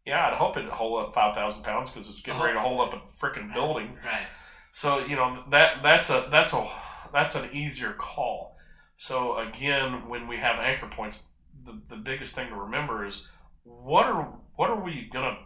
yeah 0.06 0.26
i'd 0.26 0.34
hope 0.34 0.56
it'd 0.56 0.70
hold 0.70 1.04
up 1.04 1.14
5000 1.14 1.62
pounds 1.62 1.90
because 1.90 2.08
it's 2.08 2.20
getting 2.20 2.40
ready 2.40 2.54
to 2.54 2.60
hold 2.60 2.80
up 2.80 2.94
a 2.94 3.24
freaking 3.24 3.52
building 3.52 3.96
Right. 4.04 4.26
so 4.72 4.98
you 4.98 5.16
know 5.16 5.44
that 5.50 5.82
that's 5.82 6.10
a 6.10 6.28
that's 6.30 6.52
a 6.52 6.68
that's 7.12 7.36
an 7.36 7.48
easier 7.54 7.92
call. 7.92 8.56
So 8.96 9.38
again, 9.38 10.08
when 10.08 10.26
we 10.26 10.36
have 10.38 10.58
anchor 10.58 10.88
points, 10.88 11.22
the, 11.64 11.80
the 11.88 11.94
biggest 11.96 12.34
thing 12.34 12.48
to 12.48 12.56
remember 12.56 13.06
is 13.06 13.22
what 13.62 14.06
are 14.06 14.34
what 14.56 14.68
are 14.68 14.82
we 14.82 15.08
gonna 15.12 15.36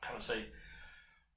kind 0.00 0.16
of 0.16 0.22
say? 0.22 0.46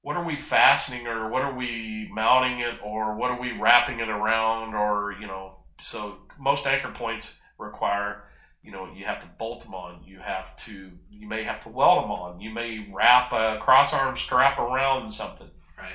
What 0.00 0.16
are 0.16 0.24
we 0.24 0.36
fastening, 0.36 1.06
or 1.06 1.28
what 1.28 1.42
are 1.42 1.54
we 1.54 2.08
mounting 2.10 2.60
it, 2.60 2.76
or 2.82 3.16
what 3.16 3.30
are 3.30 3.40
we 3.40 3.52
wrapping 3.52 4.00
it 4.00 4.08
around, 4.08 4.74
or 4.74 5.14
you 5.20 5.26
know? 5.26 5.56
So 5.82 6.20
most 6.38 6.66
anchor 6.66 6.90
points 6.90 7.34
require 7.58 8.24
you 8.62 8.70
know 8.70 8.88
you 8.94 9.04
have 9.04 9.20
to 9.20 9.28
bolt 9.38 9.62
them 9.64 9.74
on 9.74 10.02
you 10.04 10.18
have 10.18 10.54
to 10.56 10.90
you 11.10 11.26
may 11.26 11.42
have 11.44 11.62
to 11.62 11.68
weld 11.68 12.02
them 12.04 12.10
on 12.10 12.40
you 12.40 12.50
may 12.50 12.86
wrap 12.92 13.32
a 13.32 13.58
cross 13.60 13.92
arm 13.92 14.16
strap 14.16 14.58
around 14.58 15.10
something 15.10 15.50
Right. 15.78 15.94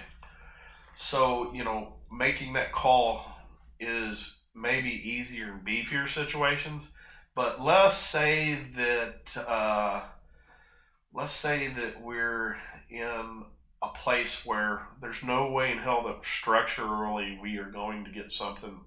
so, 0.96 1.54
you 1.54 1.64
know, 1.64 1.94
making 2.12 2.54
that 2.54 2.72
call 2.72 3.26
is 3.80 4.34
maybe 4.56 4.90
easier 4.90 5.50
in 5.54 5.60
beefier 5.60 6.08
situations. 6.10 6.88
But 7.36 7.62
let's 7.62 7.98
say 7.98 8.58
that, 8.78 9.38
uh, 9.38 10.04
let's 11.14 11.34
say 11.34 11.68
that 11.68 12.02
we're 12.02 12.58
in 12.90 13.44
a 13.84 13.90
place 13.90 14.46
where 14.46 14.88
there's 15.02 15.22
no 15.22 15.52
way 15.52 15.72
in 15.72 15.78
hell 15.78 16.04
that 16.08 16.24
structurally 16.26 17.38
we 17.42 17.58
are 17.58 17.70
going 17.70 18.06
to 18.06 18.12
get 18.12 18.32
something 18.32 18.80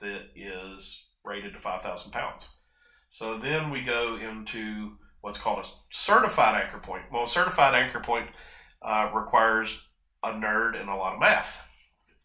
that 0.00 0.26
is 0.36 1.04
rated 1.24 1.54
to 1.54 1.58
5,000 1.58 2.12
pounds. 2.12 2.48
So 3.16 3.38
then 3.38 3.70
we 3.70 3.80
go 3.80 4.16
into 4.16 4.92
what's 5.22 5.38
called 5.38 5.64
a 5.64 5.68
certified 5.88 6.62
anchor 6.62 6.78
point. 6.78 7.04
Well, 7.10 7.22
a 7.22 7.26
certified 7.26 7.74
anchor 7.74 7.98
point 7.98 8.28
uh, 8.82 9.10
requires 9.14 9.80
a 10.22 10.32
nerd 10.32 10.78
and 10.78 10.90
a 10.90 10.94
lot 10.94 11.14
of 11.14 11.20
math. 11.20 11.56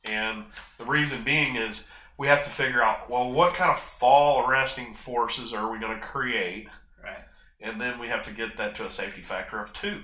And 0.03 0.43
the 0.77 0.83
reason 0.83 1.23
being 1.23 1.55
is 1.55 1.85
we 2.17 2.27
have 2.27 2.41
to 2.41 2.49
figure 2.49 2.83
out 2.83 3.09
well, 3.09 3.31
what 3.31 3.53
kind 3.53 3.71
of 3.71 3.79
fall 3.79 4.45
arresting 4.45 4.93
forces 4.93 5.53
are 5.53 5.71
we 5.71 5.79
going 5.79 5.97
to 5.97 6.05
create? 6.05 6.67
Right. 7.01 7.23
And 7.61 7.79
then 7.79 7.97
we 7.97 8.07
have 8.07 8.25
to 8.25 8.31
get 8.31 8.57
that 8.57 8.75
to 8.75 8.85
a 8.85 8.89
safety 8.89 9.21
factor 9.21 9.61
of 9.61 9.71
two. 9.71 10.01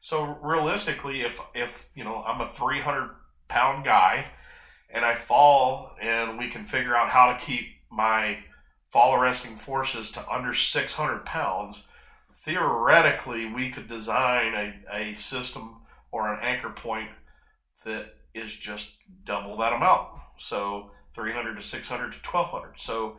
So 0.00 0.38
realistically, 0.40 1.22
if 1.22 1.40
if 1.52 1.84
you 1.96 2.04
know 2.04 2.22
I'm 2.22 2.40
a 2.40 2.48
300 2.48 3.10
pound 3.48 3.84
guy 3.84 4.26
and 4.88 5.04
I 5.04 5.16
fall, 5.16 5.96
and 6.00 6.38
we 6.38 6.48
can 6.48 6.64
figure 6.64 6.94
out 6.94 7.08
how 7.08 7.32
to 7.32 7.44
keep 7.44 7.64
my 7.90 8.38
fall 8.92 9.14
arresting 9.14 9.56
forces 9.56 10.10
to 10.10 10.28
under 10.30 10.52
600 10.52 11.24
pounds, 11.24 11.82
theoretically 12.44 13.50
we 13.52 13.70
could 13.70 13.88
design 13.88 14.54
a, 14.54 14.94
a 14.94 15.14
system 15.14 15.76
or 16.10 16.32
an 16.32 16.40
anchor 16.42 16.68
point 16.68 17.08
that 17.84 18.14
is 18.34 18.54
just 18.54 18.92
double 19.24 19.56
that 19.56 19.72
amount. 19.72 20.08
So 20.38 20.90
300 21.14 21.56
to 21.56 21.62
600 21.62 22.12
to 22.12 22.18
1200. 22.18 22.74
So 22.78 23.16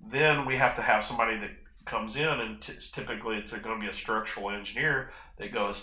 then 0.00 0.46
we 0.46 0.56
have 0.56 0.76
to 0.76 0.82
have 0.82 1.04
somebody 1.04 1.38
that 1.38 1.50
comes 1.84 2.16
in, 2.16 2.26
and 2.26 2.60
t- 2.60 2.74
typically 2.92 3.36
it's 3.36 3.50
going 3.50 3.62
to 3.62 3.80
be 3.80 3.90
a 3.90 3.94
structural 3.94 4.50
engineer 4.50 5.10
that 5.38 5.52
goes, 5.52 5.82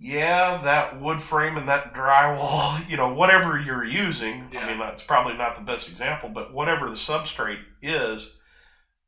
yeah, 0.00 0.60
that 0.62 1.00
wood 1.00 1.20
frame 1.20 1.56
and 1.56 1.68
that 1.68 1.92
drywall, 1.92 2.88
you 2.88 2.96
know, 2.96 3.12
whatever 3.12 3.58
you're 3.58 3.84
using. 3.84 4.48
Yeah. 4.52 4.60
I 4.60 4.70
mean, 4.70 4.78
that's 4.78 5.02
probably 5.02 5.36
not 5.36 5.56
the 5.56 5.62
best 5.62 5.88
example, 5.88 6.28
but 6.28 6.52
whatever 6.54 6.88
the 6.88 6.96
substrate 6.96 7.62
is, 7.82 8.34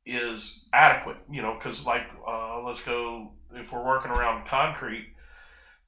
is 0.04 0.64
adequate. 0.72 1.18
You 1.30 1.42
know, 1.42 1.54
because 1.54 1.86
like 1.86 2.02
uh, 2.26 2.62
let's 2.62 2.80
go 2.80 3.32
if 3.54 3.72
we're 3.72 3.84
working 3.84 4.10
around 4.10 4.48
concrete. 4.48 5.06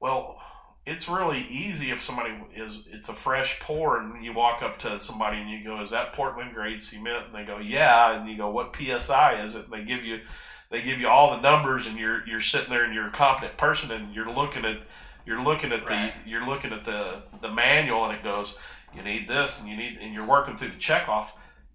Well, 0.01 0.41
it's 0.85 1.09
really 1.09 1.47
easy 1.49 1.91
if 1.91 2.03
somebody 2.03 2.35
is 2.57 2.87
it's 2.91 3.09
a 3.09 3.15
fresh 3.15 3.59
pour 3.61 3.99
and 3.99 4.25
you 4.25 4.33
walk 4.33 4.63
up 4.63 4.79
to 4.81 4.99
somebody 4.99 5.39
and 5.39 5.51
you 5.51 5.65
go, 5.65 5.81
"Is 5.81 5.91
that 5.91 6.13
Portland 6.13 6.55
grade 6.55 6.83
cement?" 6.83 7.27
And 7.27 7.35
they 7.35 7.45
go, 7.45 7.59
"Yeah," 7.59 8.13
and 8.13 8.29
you 8.29 8.37
go, 8.37 8.51
"What 8.51 8.77
psi 8.77 9.43
is 9.43 9.55
it?" 9.55 9.65
And 9.65 9.73
they 9.73 9.85
give 9.85 10.05
you 10.05 10.21
they 10.73 10.83
give 10.83 10.99
you 10.99 11.07
all 11.07 11.31
the 11.37 11.41
numbers 11.41 11.87
and 11.87 11.97
you're 11.97 12.27
you're 12.27 12.41
sitting 12.41 12.71
there 12.71 12.83
and 12.85 12.93
you're 12.95 13.07
a 13.07 13.13
competent 13.13 13.57
person 13.57 13.93
and 13.93 14.13
you're 14.15 14.29
looking 14.35 14.65
at 14.65 14.79
you're 15.25 15.41
looking 15.43 15.71
at 15.73 15.89
Right. 15.89 16.13
the 16.25 16.29
you're 16.31 16.45
looking 16.47 16.73
at 16.73 16.83
the 16.85 17.23
the 17.41 17.49
manual 17.51 18.05
and 18.07 18.15
it 18.19 18.25
goes 18.25 18.57
you 18.95 19.03
need 19.03 19.29
this 19.29 19.61
and 19.61 19.69
you 19.69 19.77
need 19.77 19.99
and 20.01 20.13
you're 20.13 20.27
working 20.27 20.57
through 20.57 20.69
the 20.71 20.77
checkoff 20.77 21.29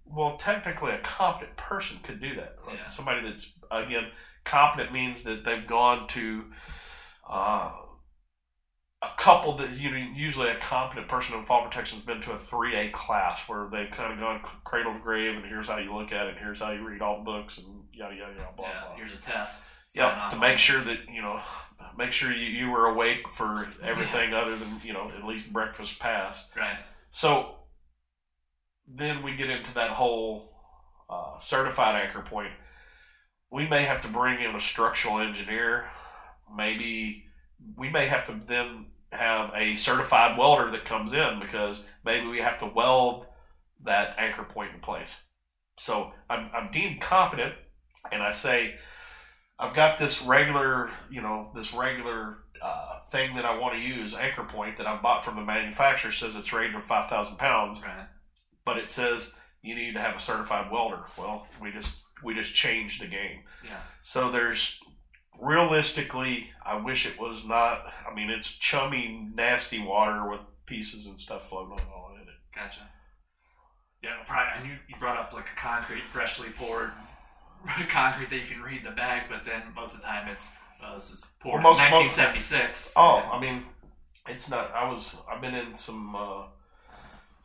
well 0.06 0.36
technically 0.36 0.92
a 0.92 0.98
competent 0.98 1.56
person 1.56 1.96
could 2.02 2.20
do 2.20 2.34
that 2.36 2.56
Like, 2.66 2.76
Yeah. 2.76 2.88
somebody 2.88 3.22
that's 3.26 3.50
again 3.70 4.08
competent 4.44 4.92
means 4.92 5.22
that 5.22 5.44
they've 5.44 5.66
gone 5.66 6.06
to 6.08 6.44
uh, 7.28 7.70
a 9.02 9.08
couple 9.16 9.56
that 9.56 9.76
you 9.76 9.90
know 9.90 9.96
usually 9.96 10.48
a 10.48 10.56
competent 10.56 11.06
person 11.06 11.34
in 11.36 11.44
fall 11.44 11.62
protection 11.64 11.98
has 11.98 12.06
been 12.06 12.20
to 12.20 12.32
a 12.32 12.38
3a 12.38 12.92
class 12.92 13.38
where 13.46 13.68
they've 13.70 13.90
kind 13.90 14.12
of 14.12 14.18
gone 14.18 14.40
cradle 14.64 14.92
to 14.92 14.98
grave 14.98 15.36
and 15.36 15.46
here's 15.46 15.68
how 15.68 15.78
you 15.78 15.94
look 15.94 16.10
at 16.10 16.26
it 16.26 16.30
and 16.30 16.38
here's 16.38 16.58
how 16.58 16.72
you 16.72 16.86
read 16.86 17.00
all 17.00 17.18
the 17.18 17.24
books 17.24 17.58
and 17.58 17.66
yada 17.92 18.14
yada 18.14 18.32
yada 18.32 18.48
blah 18.56 18.66
yeah, 18.66 18.84
blah 18.86 18.96
here's 18.96 19.14
a 19.14 19.18
test. 19.18 19.60
Yeah, 19.94 20.28
to 20.30 20.36
make 20.36 20.58
sure 20.58 20.82
that 20.84 20.98
you 21.10 21.22
know, 21.22 21.40
make 21.96 22.12
sure 22.12 22.30
you, 22.32 22.46
you 22.46 22.70
were 22.70 22.86
awake 22.86 23.26
for 23.32 23.68
everything 23.82 24.34
other 24.34 24.56
than 24.56 24.80
you 24.84 24.92
know 24.92 25.10
at 25.16 25.24
least 25.24 25.52
breakfast 25.52 25.98
passed. 25.98 26.46
Right. 26.56 26.78
So 27.10 27.56
then 28.86 29.22
we 29.22 29.34
get 29.34 29.48
into 29.48 29.72
that 29.74 29.90
whole 29.90 30.52
uh, 31.08 31.38
certified 31.40 32.06
anchor 32.06 32.22
point. 32.22 32.52
We 33.50 33.66
may 33.66 33.84
have 33.84 34.02
to 34.02 34.08
bring 34.08 34.42
in 34.42 34.54
a 34.54 34.60
structural 34.60 35.20
engineer. 35.20 35.86
Maybe 36.54 37.24
we 37.76 37.88
may 37.88 38.06
have 38.08 38.24
to 38.26 38.40
then 38.46 38.86
have 39.12 39.50
a 39.54 39.74
certified 39.74 40.36
welder 40.38 40.70
that 40.70 40.84
comes 40.84 41.12
in 41.12 41.40
because 41.40 41.84
maybe 42.04 42.26
we 42.26 42.38
have 42.38 42.58
to 42.58 42.66
weld 42.66 43.26
that 43.84 44.14
anchor 44.18 44.44
point 44.44 44.74
in 44.74 44.80
place. 44.80 45.16
So 45.78 46.12
I'm, 46.28 46.50
I'm 46.54 46.70
deemed 46.72 47.00
competent, 47.00 47.54
and 48.12 48.22
I 48.22 48.32
say, 48.32 48.74
I've 49.58 49.74
got 49.74 49.98
this 49.98 50.22
regular, 50.22 50.90
you 51.10 51.20
know, 51.22 51.50
this 51.54 51.72
regular 51.72 52.38
uh, 52.62 53.00
thing 53.10 53.34
that 53.36 53.44
I 53.44 53.56
want 53.58 53.74
to 53.74 53.80
use, 53.80 54.14
anchor 54.14 54.44
point 54.44 54.76
that 54.78 54.86
I 54.86 55.00
bought 55.00 55.24
from 55.24 55.36
the 55.36 55.42
manufacturer 55.42 56.10
says 56.12 56.34
it's 56.36 56.52
rated 56.52 56.74
for 56.74 56.80
5,000 56.82 57.36
pounds, 57.36 57.80
Right. 57.82 58.06
but 58.64 58.76
it 58.78 58.90
says 58.90 59.30
you 59.62 59.74
need 59.74 59.94
to 59.94 60.00
have 60.00 60.16
a 60.16 60.18
certified 60.20 60.70
welder. 60.70 61.00
Well, 61.16 61.46
we 61.62 61.70
just 61.72 61.92
we 62.24 62.34
just 62.34 62.52
changed 62.52 63.00
the 63.00 63.06
game. 63.06 63.40
Yeah. 63.64 63.78
So 64.02 64.30
there's 64.30 64.78
realistically, 65.40 66.50
I 66.64 66.76
wish 66.76 67.06
it 67.06 67.18
was 67.18 67.44
not. 67.44 67.84
I 68.10 68.14
mean, 68.14 68.30
it's 68.30 68.48
chummy, 68.50 69.28
nasty 69.34 69.80
water 69.82 70.28
with 70.28 70.40
pieces 70.66 71.06
and 71.06 71.18
stuff 71.18 71.48
floating 71.48 71.72
all 71.94 72.12
in 72.14 72.22
it. 72.22 72.28
Gotcha. 72.54 72.80
Yeah, 74.02 74.10
probably. 74.26 74.52
I 74.52 74.62
knew 74.66 74.74
you 74.88 74.96
brought 75.00 75.16
up 75.18 75.32
like 75.32 75.46
a 75.56 75.60
concrete, 75.60 76.04
freshly 76.12 76.48
poured 76.50 76.90
concrete 77.88 78.30
that 78.30 78.36
you 78.36 78.46
can 78.46 78.62
read 78.62 78.84
the 78.84 78.90
bag, 78.92 79.24
but 79.28 79.40
then 79.44 79.62
most 79.74 79.94
of 79.94 80.00
the 80.00 80.06
time 80.06 80.28
it's 80.28 80.46
uh, 80.84 80.94
this 80.94 81.10
was 81.10 81.26
poured 81.40 81.62
Well, 81.62 81.72
most- 81.74 81.80
in 81.80 81.92
1976. 81.92 82.92
Oh, 82.96 83.16
and- 83.18 83.32
I 83.32 83.40
mean, 83.40 83.62
it's 84.28 84.48
not. 84.48 84.70
I 84.72 84.88
was. 84.88 85.20
I've 85.30 85.40
been 85.40 85.54
in 85.54 85.74
some 85.74 86.14
uh, 86.14 86.44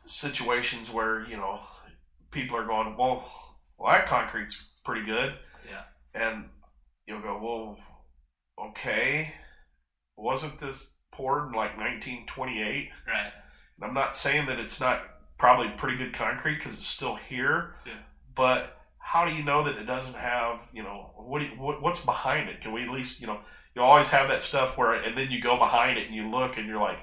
situations 0.06 0.90
where 0.90 1.26
you 1.26 1.36
know 1.36 1.60
people 2.30 2.56
are 2.56 2.64
going, 2.66 2.96
well, 2.96 3.28
well, 3.78 3.92
that 3.92 4.06
concrete's 4.06 4.62
pretty 4.84 5.04
good. 5.06 5.34
Yeah. 5.68 5.82
And 6.14 6.44
you'll 7.06 7.22
go, 7.22 7.38
well, 7.42 8.68
okay, 8.70 9.32
wasn't 10.16 10.60
this 10.60 10.90
poured 11.12 11.44
in 11.44 11.52
like 11.52 11.76
1928? 11.76 12.90
right. 13.06 13.32
And 13.76 13.88
I'm 13.88 13.94
not 13.94 14.14
saying 14.14 14.46
that 14.46 14.60
it's 14.60 14.80
not 14.80 15.02
probably 15.38 15.68
pretty 15.76 15.96
good 15.96 16.14
concrete 16.14 16.58
because 16.58 16.74
it's 16.74 16.86
still 16.86 17.16
here. 17.16 17.74
Yeah. 17.86 17.94
But 18.36 18.76
how 18.98 19.24
do 19.24 19.32
you 19.32 19.42
know 19.42 19.64
that 19.64 19.76
it 19.76 19.84
doesn't 19.84 20.14
have, 20.14 20.62
you 20.72 20.82
know, 20.82 21.10
what, 21.16 21.42
you, 21.42 21.48
what 21.58 21.82
what's 21.82 22.00
behind 22.00 22.48
it? 22.48 22.60
Can 22.60 22.72
we 22.72 22.82
at 22.82 22.90
least, 22.90 23.20
you 23.20 23.26
know, 23.26 23.40
you 23.74 23.82
always 23.82 24.08
have 24.08 24.28
that 24.28 24.42
stuff 24.42 24.78
where, 24.78 24.94
and 24.94 25.16
then 25.16 25.30
you 25.30 25.42
go 25.42 25.58
behind 25.58 25.98
it 25.98 26.06
and 26.06 26.14
you 26.14 26.30
look 26.30 26.56
and 26.56 26.66
you're 26.66 26.80
like, 26.80 26.98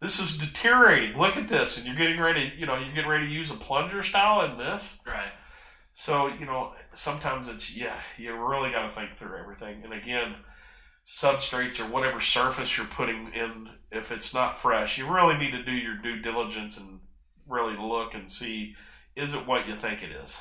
this 0.00 0.18
is 0.18 0.36
deteriorating. 0.36 1.16
Look 1.16 1.36
at 1.36 1.48
this, 1.48 1.76
and 1.76 1.86
you're 1.86 1.96
getting 1.96 2.20
ready, 2.20 2.52
you 2.58 2.66
know, 2.66 2.76
you're 2.76 2.94
getting 2.94 3.10
ready 3.10 3.26
to 3.26 3.32
use 3.32 3.50
a 3.50 3.54
plunger 3.54 4.02
style 4.02 4.50
in 4.50 4.58
this. 4.58 4.98
Right. 5.06 5.32
So 5.94 6.28
you 6.28 6.46
know, 6.46 6.72
sometimes 6.92 7.48
it's 7.48 7.70
yeah, 7.70 7.98
you 8.18 8.34
really 8.34 8.70
got 8.70 8.88
to 8.88 8.94
think 8.94 9.16
through 9.16 9.38
everything. 9.38 9.82
And 9.84 9.92
again, 9.92 10.34
substrates 11.08 11.80
or 11.80 11.90
whatever 11.90 12.20
surface 12.20 12.76
you're 12.76 12.86
putting 12.86 13.32
in, 13.32 13.68
if 13.90 14.10
it's 14.10 14.34
not 14.34 14.58
fresh, 14.58 14.98
you 14.98 15.12
really 15.12 15.36
need 15.36 15.52
to 15.52 15.62
do 15.62 15.72
your 15.72 15.96
due 15.96 16.20
diligence 16.20 16.76
and 16.76 17.00
really 17.48 17.76
look 17.76 18.14
and 18.14 18.30
see 18.30 18.74
is 19.14 19.32
it 19.32 19.46
what 19.46 19.68
you 19.68 19.76
think 19.76 20.02
it 20.02 20.10
is. 20.10 20.36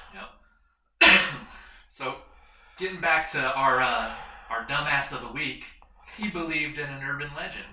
Yep. 1.01 1.12
so, 1.88 2.16
getting 2.78 2.99
back 2.99 3.32
to 3.32 3.39
our 3.39 3.80
uh, 3.80 4.16
our 4.49 4.66
dumbass 4.66 5.12
of 5.12 5.22
the 5.22 5.32
week, 5.32 5.64
he 6.18 6.30
believed 6.30 6.78
in 6.78 6.89
an 6.89 7.04
urban 7.04 7.30
legend. 7.36 7.66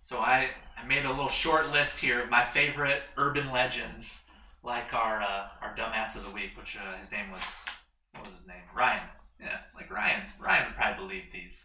So 0.00 0.18
I, 0.18 0.50
I 0.80 0.86
made 0.86 1.04
a 1.04 1.10
little 1.10 1.28
short 1.28 1.70
list 1.70 1.98
here 1.98 2.22
of 2.22 2.30
my 2.30 2.44
favorite 2.44 3.02
urban 3.16 3.50
legends, 3.50 4.22
like 4.62 4.92
our 4.92 5.20
uh, 5.22 5.48
our 5.62 5.74
dumbass 5.76 6.16
of 6.16 6.24
the 6.24 6.30
week, 6.30 6.50
which 6.56 6.76
uh, 6.76 6.98
his 6.98 7.10
name 7.10 7.30
was 7.30 7.66
what 8.14 8.26
was 8.26 8.34
his 8.34 8.46
name? 8.46 8.62
Ryan. 8.76 9.08
Yeah, 9.40 9.58
like 9.74 9.90
Ryan. 9.90 10.22
Ryan 10.40 10.66
would 10.66 10.76
probably 10.76 11.06
believe 11.06 11.24
these. 11.32 11.64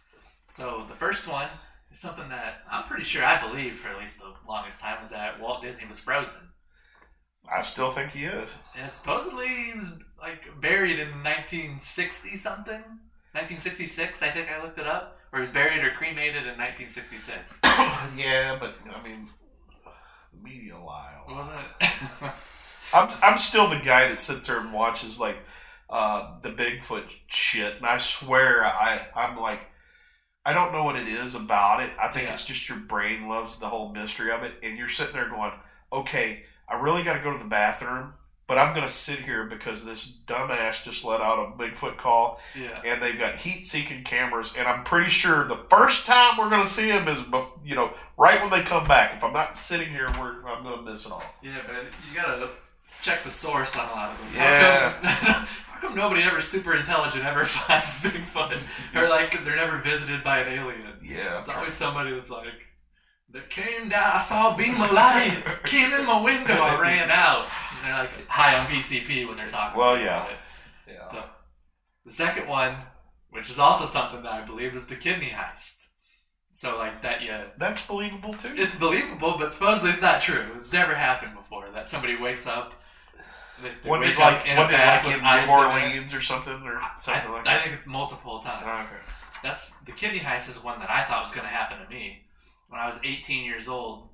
So 0.50 0.86
the 0.88 0.96
first 0.96 1.28
one 1.28 1.50
is 1.92 2.00
something 2.00 2.30
that 2.30 2.60
I'm 2.70 2.84
pretty 2.84 3.04
sure 3.04 3.24
I 3.26 3.42
believed 3.48 3.80
for 3.80 3.90
at 3.90 4.00
least 4.00 4.20
the 4.20 4.34
longest 4.48 4.80
time 4.80 5.00
was 5.00 5.10
that 5.10 5.40
Walt 5.40 5.62
Disney 5.62 5.86
was 5.88 6.00
frozen. 6.00 6.50
I 7.52 7.62
still 7.62 7.92
think 7.92 8.12
he 8.12 8.26
is. 8.26 8.50
And 8.76 8.92
supposedly 8.92 9.48
he 9.48 9.78
was 9.78 9.94
like 10.22 10.42
buried 10.62 11.00
in 11.00 11.10
1960 11.24 12.38
something, 12.38 12.82
1966. 13.34 14.22
I 14.22 14.30
think 14.30 14.50
I 14.50 14.62
looked 14.62 14.80
it 14.80 14.88
up, 14.88 15.18
or 15.32 15.40
he 15.40 15.42
was 15.42 15.50
buried 15.50 15.84
or 15.84 15.92
cremated 15.92 16.44
in 16.44 16.58
1966. 16.58 17.60
yeah, 18.18 18.58
but 18.60 18.76
I 18.96 19.04
mean, 19.04 19.30
media 20.42 20.78
lie. 20.78 21.16
Wasn't 21.28 21.56
it? 21.82 22.32
I'm 22.94 23.10
I'm 23.22 23.38
still 23.38 23.70
the 23.70 23.78
guy 23.78 24.08
that 24.08 24.20
sits 24.20 24.48
there 24.48 24.60
and 24.60 24.72
watches 24.74 25.18
like 25.20 25.38
uh, 25.90 26.40
the 26.42 26.50
Bigfoot 26.50 27.06
shit, 27.28 27.76
and 27.78 27.86
I 27.86 27.98
swear 27.98 28.64
I 28.66 29.02
I'm 29.16 29.38
like 29.38 29.60
I 30.46 30.54
don't 30.54 30.72
know 30.74 30.84
what 30.84 30.96
it 30.98 31.08
is 31.08 31.36
about 31.36 31.82
it. 31.82 31.92
I 32.02 32.10
think 32.10 32.28
Yeah. 32.28 32.34
it's 32.34 32.44
just 32.46 32.68
your 32.68 32.78
brain 32.78 33.30
loves 33.30 33.58
the 33.60 33.68
whole 33.70 33.90
mystery 33.94 34.32
of 34.32 34.44
it, 34.44 34.54
and 34.62 34.78
you're 34.78 34.90
sitting 34.90 35.14
there 35.14 35.30
going, 35.30 35.54
okay, 35.92 36.44
I 36.68 36.76
really 36.76 37.02
got 37.04 37.14
to 37.14 37.20
go 37.24 37.32
to 37.32 37.38
the 37.38 37.50
bathroom, 37.50 38.14
but 38.46 38.58
I'm 38.58 38.74
gonna 38.76 38.90
sit 38.90 39.20
here 39.20 39.46
because 39.46 39.86
this 39.86 40.12
dumbass 40.28 40.84
just 40.84 41.06
let 41.06 41.22
out 41.22 41.40
a 41.40 41.58
Bigfoot 41.58 41.98
call, 41.98 42.42
yeah. 42.60 42.82
and 42.84 43.02
they've 43.02 43.18
got 43.18 43.36
heat-seeking 43.36 44.04
cameras, 44.04 44.54
and 44.58 44.68
I'm 44.68 44.84
pretty 44.84 45.10
sure 45.10 45.46
the 45.46 45.64
first 45.70 46.06
time 46.06 46.38
we're 46.38 46.50
gonna 46.50 46.68
see 46.68 46.88
them 46.88 47.08
is 47.08 47.20
bef- 47.20 47.60
you 47.66 47.76
know 47.76 47.94
right 48.18 48.42
when 48.42 48.50
they 48.50 48.64
come 48.68 48.86
back. 48.86 49.16
If 49.16 49.24
I'm 49.24 49.32
not 49.34 49.56
sitting 49.56 49.90
here, 49.90 50.08
we're 50.20 50.46
I'm 50.46 50.64
gonna 50.64 50.82
miss 50.82 51.06
it 51.06 51.12
all. 51.14 51.24
Yeah, 51.42 51.52
man, 51.72 51.86
you 52.10 52.16
gotta 52.22 52.50
check 53.02 53.24
the 53.24 53.32
source 53.32 53.76
on 53.76 53.90
a 53.90 53.92
lot 53.92 54.12
of 54.12 54.18
them. 54.20 54.28
Yeah. 54.36 54.92
How 54.92 55.34
come, 55.34 55.46
how 55.48 55.80
come 55.88 55.96
nobody 55.96 56.24
ever 56.24 56.42
super 56.42 56.76
intelligent 56.76 57.26
ever 57.26 57.46
finds 57.46 57.86
Bigfoot? 57.86 58.62
Or 58.96 59.08
like 59.10 59.44
they're 59.44 59.56
never 59.56 59.80
visited 59.80 60.24
by 60.24 60.40
an 60.40 60.60
alien? 60.60 60.82
Yeah, 61.04 61.40
It's 61.40 61.50
always 61.50 61.74
somebody 61.74 62.14
that's 62.14 62.30
like, 62.30 62.54
that 63.32 63.50
came 63.50 63.90
down, 63.90 64.12
I 64.16 64.22
saw 64.22 64.54
a 64.54 64.58
beam 64.58 64.80
of 64.80 64.92
light, 64.92 65.44
came 65.64 65.92
in 65.92 66.06
my 66.06 66.22
window, 66.22 66.54
I 66.54 66.80
ran 66.80 67.10
out. 67.10 67.46
And 67.46 67.86
they're 67.88 67.98
like 68.04 68.28
high 68.28 68.58
on 68.60 68.68
PCP 68.68 69.28
when 69.28 69.38
they're 69.38 69.50
talking 69.50 69.80
Well, 69.80 69.98
yeah. 69.98 70.28
yeah. 70.88 71.10
So, 71.12 71.24
the 72.06 72.12
second 72.12 72.48
one, 72.48 72.76
which 73.32 73.50
is 73.50 73.58
also 73.60 73.86
something 73.86 74.22
that 74.24 74.32
I 74.32 74.46
believe 74.46 74.76
is 74.76 74.86
the 74.86 74.96
kidney 74.96 75.32
heist. 75.36 75.83
So 76.54 76.78
like 76.78 77.02
that, 77.02 77.22
yeah, 77.24 77.46
That's 77.58 77.82
believable 77.82 78.34
too. 78.36 78.54
it's 78.56 78.76
believable, 78.76 79.36
but 79.40 79.52
supposedly 79.52 79.90
it's 79.92 80.02
not 80.02 80.22
true. 80.22 80.46
It's 80.58 80.72
never 80.72 80.94
happened 80.94 81.36
before 81.36 81.68
that 81.74 81.90
somebody 81.90 82.16
wakes 82.16 82.46
up. 82.46 82.74
They, 83.62 83.72
they 83.84 83.90
wake 83.90 84.12
it 84.12 84.20
like 84.20 84.42
up 84.42 84.46
in 84.46 84.58
a 84.58 84.68
bath 84.68 85.06
like 85.06 85.16
with 85.16 85.24
in 85.24 85.46
New. 85.46 85.52
Orleans 85.52 86.14
or 86.14 86.22
something 86.22 86.62
or 86.64 86.78
I, 86.78 86.92
something 87.00 87.32
like 87.32 87.48
I 87.48 87.56
that? 87.56 87.64
think 87.64 87.76
it's 87.80 87.88
multiple 87.88 88.40
times. 88.40 88.84
Okay. 88.86 89.02
That's 89.42 89.72
the 89.86 89.92
kidney 89.92 90.20
heist 90.20 90.48
is 90.50 90.64
one 90.64 90.80
that 90.80 90.90
I 90.90 91.04
thought 91.06 91.24
was 91.24 91.32
going 91.32 91.46
to 91.46 91.52
happen 91.54 91.80
to 91.84 91.90
me 91.90 92.22
when 92.70 92.80
I 92.80 92.86
was 92.88 92.98
18 93.04 93.46
years 93.46 93.68
old. 93.68 94.10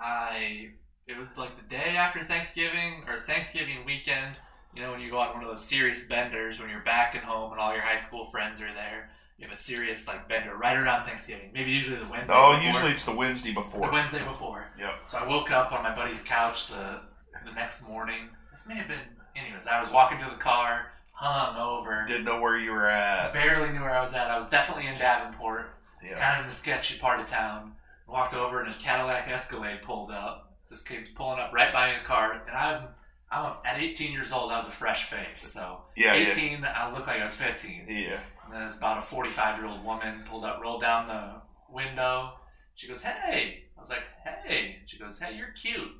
I 0.00 0.70
it 1.06 1.16
was 1.16 1.28
like 1.36 1.50
the 1.56 1.68
day 1.68 1.96
after 1.96 2.24
Thanksgiving 2.24 3.04
or 3.06 3.22
Thanksgiving 3.26 3.84
weekend. 3.86 4.36
You 4.74 4.82
know 4.82 4.90
when 4.92 5.00
you 5.00 5.10
go 5.10 5.18
on 5.18 5.34
one 5.34 5.42
of 5.42 5.48
those 5.48 5.64
serious 5.64 6.04
benders 6.06 6.60
when 6.60 6.68
you're 6.68 6.80
back 6.84 7.14
at 7.14 7.22
home 7.24 7.52
and 7.52 7.60
all 7.60 7.72
your 7.72 7.82
high 7.82 8.00
school 8.00 8.30
friends 8.30 8.60
are 8.60 8.72
there. 8.74 9.10
You 9.38 9.46
have 9.46 9.56
a 9.56 9.60
serious 9.60 10.06
like 10.08 10.28
bender 10.28 10.56
right 10.56 10.76
around 10.76 11.06
Thanksgiving. 11.06 11.50
Maybe 11.54 11.70
usually 11.70 11.96
the 11.98 12.08
Wednesday. 12.08 12.34
No, 12.34 12.52
before. 12.54 12.66
usually 12.66 12.90
it's 12.90 13.04
the 13.04 13.14
Wednesday 13.14 13.52
before. 13.54 13.86
the. 13.86 13.92
Wednesday 13.92 14.24
before. 14.24 14.66
Yep. 14.78 14.94
So 15.04 15.18
I 15.18 15.26
woke 15.26 15.50
up 15.52 15.72
on 15.72 15.82
my 15.84 15.94
buddy's 15.94 16.20
couch 16.22 16.66
the 16.68 17.00
the 17.44 17.52
next 17.54 17.86
morning. 17.86 18.28
This 18.50 18.66
may 18.66 18.74
have 18.74 18.88
been, 18.88 18.98
anyways. 19.36 19.66
I 19.68 19.80
was 19.80 19.90
walking 19.90 20.18
to 20.18 20.24
the 20.28 20.36
car, 20.42 20.86
hung 21.12 21.56
over. 21.56 22.04
Didn't 22.08 22.24
know 22.24 22.40
where 22.40 22.58
you 22.58 22.72
were 22.72 22.88
at. 22.90 23.32
Barely 23.32 23.72
knew 23.72 23.80
where 23.80 23.96
I 23.96 24.00
was 24.00 24.12
at. 24.14 24.28
I 24.28 24.34
was 24.36 24.48
definitely 24.48 24.88
in 24.88 24.98
Davenport, 24.98 25.66
Yeah. 26.04 26.18
kind 26.18 26.40
of 26.40 26.44
in 26.46 26.50
the 26.50 26.56
sketchy 26.56 26.98
part 26.98 27.20
of 27.20 27.28
town. 27.30 27.74
Walked 28.08 28.34
over 28.34 28.60
and 28.62 28.70
a 28.74 28.76
Cadillac 28.78 29.28
Escalade 29.28 29.82
pulled 29.82 30.10
up. 30.10 30.56
Just 30.68 30.86
came 30.88 31.04
pulling 31.14 31.38
up 31.38 31.52
right 31.52 31.72
by 31.72 31.90
a 31.90 32.02
car, 32.04 32.42
and 32.48 32.56
I'm 32.56 32.88
I'm 33.30 33.44
a, 33.44 33.58
at 33.64 33.78
18 33.78 34.10
years 34.10 34.32
old. 34.32 34.50
I 34.50 34.56
was 34.56 34.66
a 34.66 34.70
fresh 34.72 35.04
face, 35.10 35.52
so 35.52 35.82
Yeah, 35.96 36.14
yeah. 36.14 36.32
18, 36.32 36.64
I 36.64 36.90
looked 36.92 37.06
like 37.06 37.20
I 37.20 37.22
was 37.22 37.36
15. 37.36 37.86
Yeah. 37.88 38.18
And 38.48 38.56
then 38.56 38.62
it's 38.66 38.78
about 38.78 39.04
a 39.04 39.06
45 39.06 39.58
year 39.58 39.66
old 39.66 39.84
woman 39.84 40.24
pulled 40.26 40.44
up, 40.44 40.60
rolled 40.62 40.80
down 40.80 41.06
the 41.06 41.42
window. 41.70 42.32
She 42.76 42.88
goes, 42.88 43.02
Hey. 43.02 43.64
I 43.76 43.80
was 43.80 43.90
like, 43.90 44.04
Hey. 44.24 44.76
She 44.86 44.98
goes, 44.98 45.18
Hey, 45.18 45.36
you're 45.36 45.52
cute. 45.52 45.92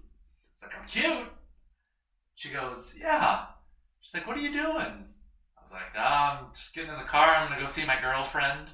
It's 0.54 0.62
like, 0.62 0.72
I'm 0.80 0.88
cute. 0.88 1.28
She 2.36 2.48
goes, 2.50 2.94
Yeah. 2.98 3.44
She's 4.00 4.14
like, 4.14 4.26
What 4.26 4.38
are 4.38 4.40
you 4.40 4.52
doing? 4.52 5.04
I 5.58 5.62
was 5.62 5.72
like, 5.72 5.92
oh, 5.98 6.00
I'm 6.00 6.46
just 6.54 6.74
getting 6.74 6.90
in 6.90 6.98
the 6.98 7.04
car. 7.04 7.34
I'm 7.34 7.48
going 7.48 7.60
to 7.60 7.66
go 7.66 7.70
see 7.70 7.84
my 7.84 8.00
girlfriend. 8.00 8.68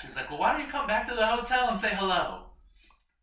She's 0.00 0.16
like, 0.16 0.28
Well, 0.28 0.40
why 0.40 0.52
don't 0.52 0.66
you 0.66 0.72
come 0.72 0.88
back 0.88 1.08
to 1.08 1.14
the 1.14 1.24
hotel 1.24 1.68
and 1.68 1.78
say 1.78 1.90
hello? 1.94 2.46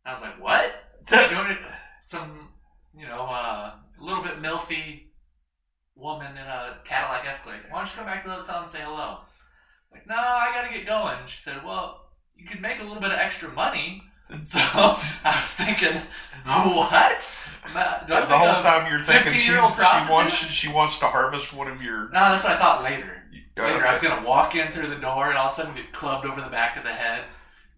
I 0.06 0.12
was 0.12 0.22
like, 0.22 0.42
What? 0.42 0.72
Some, 2.06 2.48
you 2.96 3.06
know, 3.06 3.24
uh, 3.24 3.74
a 4.00 4.04
little 4.04 4.24
bit 4.24 4.42
milfy 4.42 5.02
woman 5.96 6.32
in 6.32 6.38
a 6.44 6.78
Cadillac 6.86 7.26
Escalade. 7.28 7.60
Why 7.70 7.80
don't 7.80 7.88
you 7.88 7.98
come 7.98 8.06
back 8.06 8.24
to 8.24 8.30
the 8.30 8.36
hotel 8.36 8.62
and 8.62 8.70
say 8.70 8.80
hello? 8.82 9.20
Like, 9.92 10.08
no, 10.08 10.16
I 10.16 10.52
gotta 10.54 10.74
get 10.74 10.86
going. 10.86 11.18
She 11.28 11.40
said, 11.40 11.64
well, 11.66 12.06
you 12.36 12.48
could 12.48 12.62
make 12.62 12.80
a 12.80 12.84
little 12.84 13.02
bit 13.02 13.12
of 13.12 13.18
extra 13.20 13.52
money. 13.52 14.04
And 14.30 14.46
So 14.48 14.60
I 14.64 15.42
was 15.42 15.50
thinking, 15.52 16.02
what? 16.46 17.28
Ma- 17.74 18.04
do 18.06 18.14
I 18.14 18.22
the 18.22 18.28
think 18.28 18.42
whole 18.42 18.62
time 18.64 18.90
you're 18.90 19.00
thinking 19.02 19.34
she, 19.34 19.40
she 19.40 19.56
wants 19.56 20.36
she 20.36 20.68
wants 20.70 21.00
to 21.00 21.08
harvest 21.08 21.54
one 21.54 21.68
of 21.68 21.82
your. 21.82 22.06
No, 22.10 22.20
that's 22.32 22.44
what 22.44 22.54
I 22.54 22.58
thought 22.58 22.84
later. 22.84 23.16
Later, 23.58 23.86
I 23.86 23.92
was 23.94 24.02
gonna 24.02 24.26
walk 24.26 24.56
in 24.56 24.72
through 24.72 24.88
the 24.90 24.96
door 25.02 25.30
and 25.30 25.38
all 25.38 25.48
of 25.48 25.52
a 25.52 25.56
sudden 25.56 25.76
get 25.76 25.92
clubbed 25.92 26.26
over 26.26 26.40
the 26.42 26.48
back 26.48 26.78
of 26.78 26.84
the 26.84 26.94
head, 26.94 27.26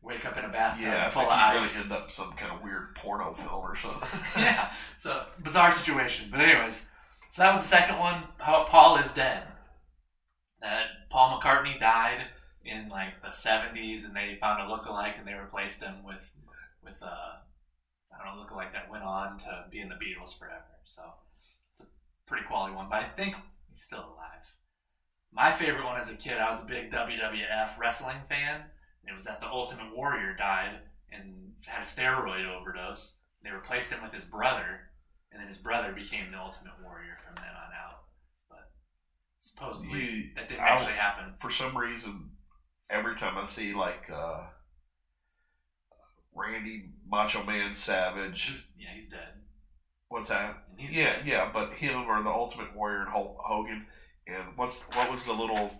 wake 0.03 0.23
up 0.25 0.37
in 0.37 0.45
a 0.45 0.49
bathtub 0.49 0.83
Yeah, 0.85 1.09
full 1.09 1.23
of 1.23 1.29
ice. 1.29 1.73
really 1.73 1.83
end 1.85 1.91
up 1.91 2.11
some 2.11 2.33
kind 2.33 2.51
of 2.53 2.61
weird 2.61 2.93
porno 2.95 3.33
film 3.33 3.49
or 3.63 3.75
something. 3.77 4.07
yeah, 4.37 4.71
so 4.99 5.23
bizarre 5.41 5.71
situation. 5.71 6.27
But 6.29 6.41
anyways, 6.41 6.85
so 7.29 7.41
that 7.41 7.53
was 7.53 7.61
the 7.63 7.67
second 7.67 7.97
one. 7.97 8.23
Pa- 8.37 8.65
Paul 8.65 8.97
is 8.97 9.09
dead. 9.11 9.41
That 10.61 11.09
Paul 11.09 11.39
McCartney 11.39 11.79
died 11.79 12.27
in 12.63 12.89
like 12.89 13.21
the 13.21 13.29
'70s, 13.29 14.05
and 14.05 14.15
they 14.15 14.37
found 14.39 14.61
a 14.61 14.65
lookalike, 14.71 15.17
and 15.17 15.27
they 15.27 15.33
replaced 15.33 15.81
him 15.81 16.03
with 16.03 16.29
with 16.83 17.01
uh, 17.01 17.41
I 18.13 18.17
don't 18.17 18.37
know, 18.37 18.43
lookalike 18.43 18.73
that 18.73 18.89
went 18.89 19.03
on 19.03 19.37
to 19.39 19.65
be 19.71 19.79
in 19.79 19.89
the 19.89 19.95
Beatles 19.95 20.37
forever. 20.37 20.63
So 20.85 21.01
it's 21.73 21.81
a 21.81 21.85
pretty 22.27 22.45
quality 22.45 22.75
one, 22.75 22.87
but 22.89 23.03
I 23.03 23.09
think 23.09 23.35
he's 23.69 23.81
still 23.81 23.99
alive. 23.99 24.45
My 25.33 25.51
favorite 25.51 25.85
one 25.85 25.99
as 25.99 26.09
a 26.09 26.15
kid, 26.15 26.37
I 26.37 26.49
was 26.49 26.61
a 26.61 26.65
big 26.65 26.91
WWF 26.91 27.77
wrestling 27.79 28.17
fan. 28.27 28.61
It 29.07 29.13
was 29.13 29.23
that 29.23 29.39
the 29.39 29.47
Ultimate 29.47 29.95
Warrior 29.95 30.35
died 30.35 30.79
and 31.11 31.53
had 31.65 31.83
a 31.83 31.85
steroid 31.85 32.45
overdose. 32.47 33.17
They 33.43 33.49
replaced 33.49 33.91
him 33.91 34.03
with 34.03 34.13
his 34.13 34.23
brother, 34.23 34.91
and 35.31 35.39
then 35.39 35.47
his 35.47 35.57
brother 35.57 35.91
became 35.93 36.29
the 36.29 36.39
Ultimate 36.39 36.73
Warrior 36.83 37.17
from 37.25 37.35
then 37.35 37.45
on 37.45 37.71
out. 37.73 37.90
Supposedly 39.41 39.99
You- 39.99 40.33
that 40.35 40.47
didn't 40.47 40.61
I- 40.63 40.67
actually 40.69 40.93
happen. 40.93 41.33
For 41.39 41.49
some 41.49 41.75
reason, 41.75 42.29
every 42.91 43.15
time 43.17 43.37
I 43.37 43.43
see 43.45 43.73
like 43.73 44.07
uh, 44.09 44.43
Randy 46.33 46.91
Macho 47.07 47.43
Man 47.43 47.73
Savage, 47.73 48.47
Just 48.47 48.65
yeah, 48.77 48.89
he's 48.95 49.09
dead. 49.09 49.33
what's 50.09 50.29
that? 50.29 50.63
Yeah, 50.77 51.17
dead. 51.17 51.27
yeah, 51.27 51.49
but 51.51 51.73
him 51.73 52.05
or 52.07 52.21
the 52.21 52.29
Ultimate 52.29 52.75
Warrior 52.75 53.01
and 53.01 53.09
Hulk 53.09 53.37
Hogan, 53.43 53.87
and 54.27 54.55
what's 54.55 54.79
what 54.95 55.09
was 55.11 55.23
the 55.25 55.33
little 55.33 55.71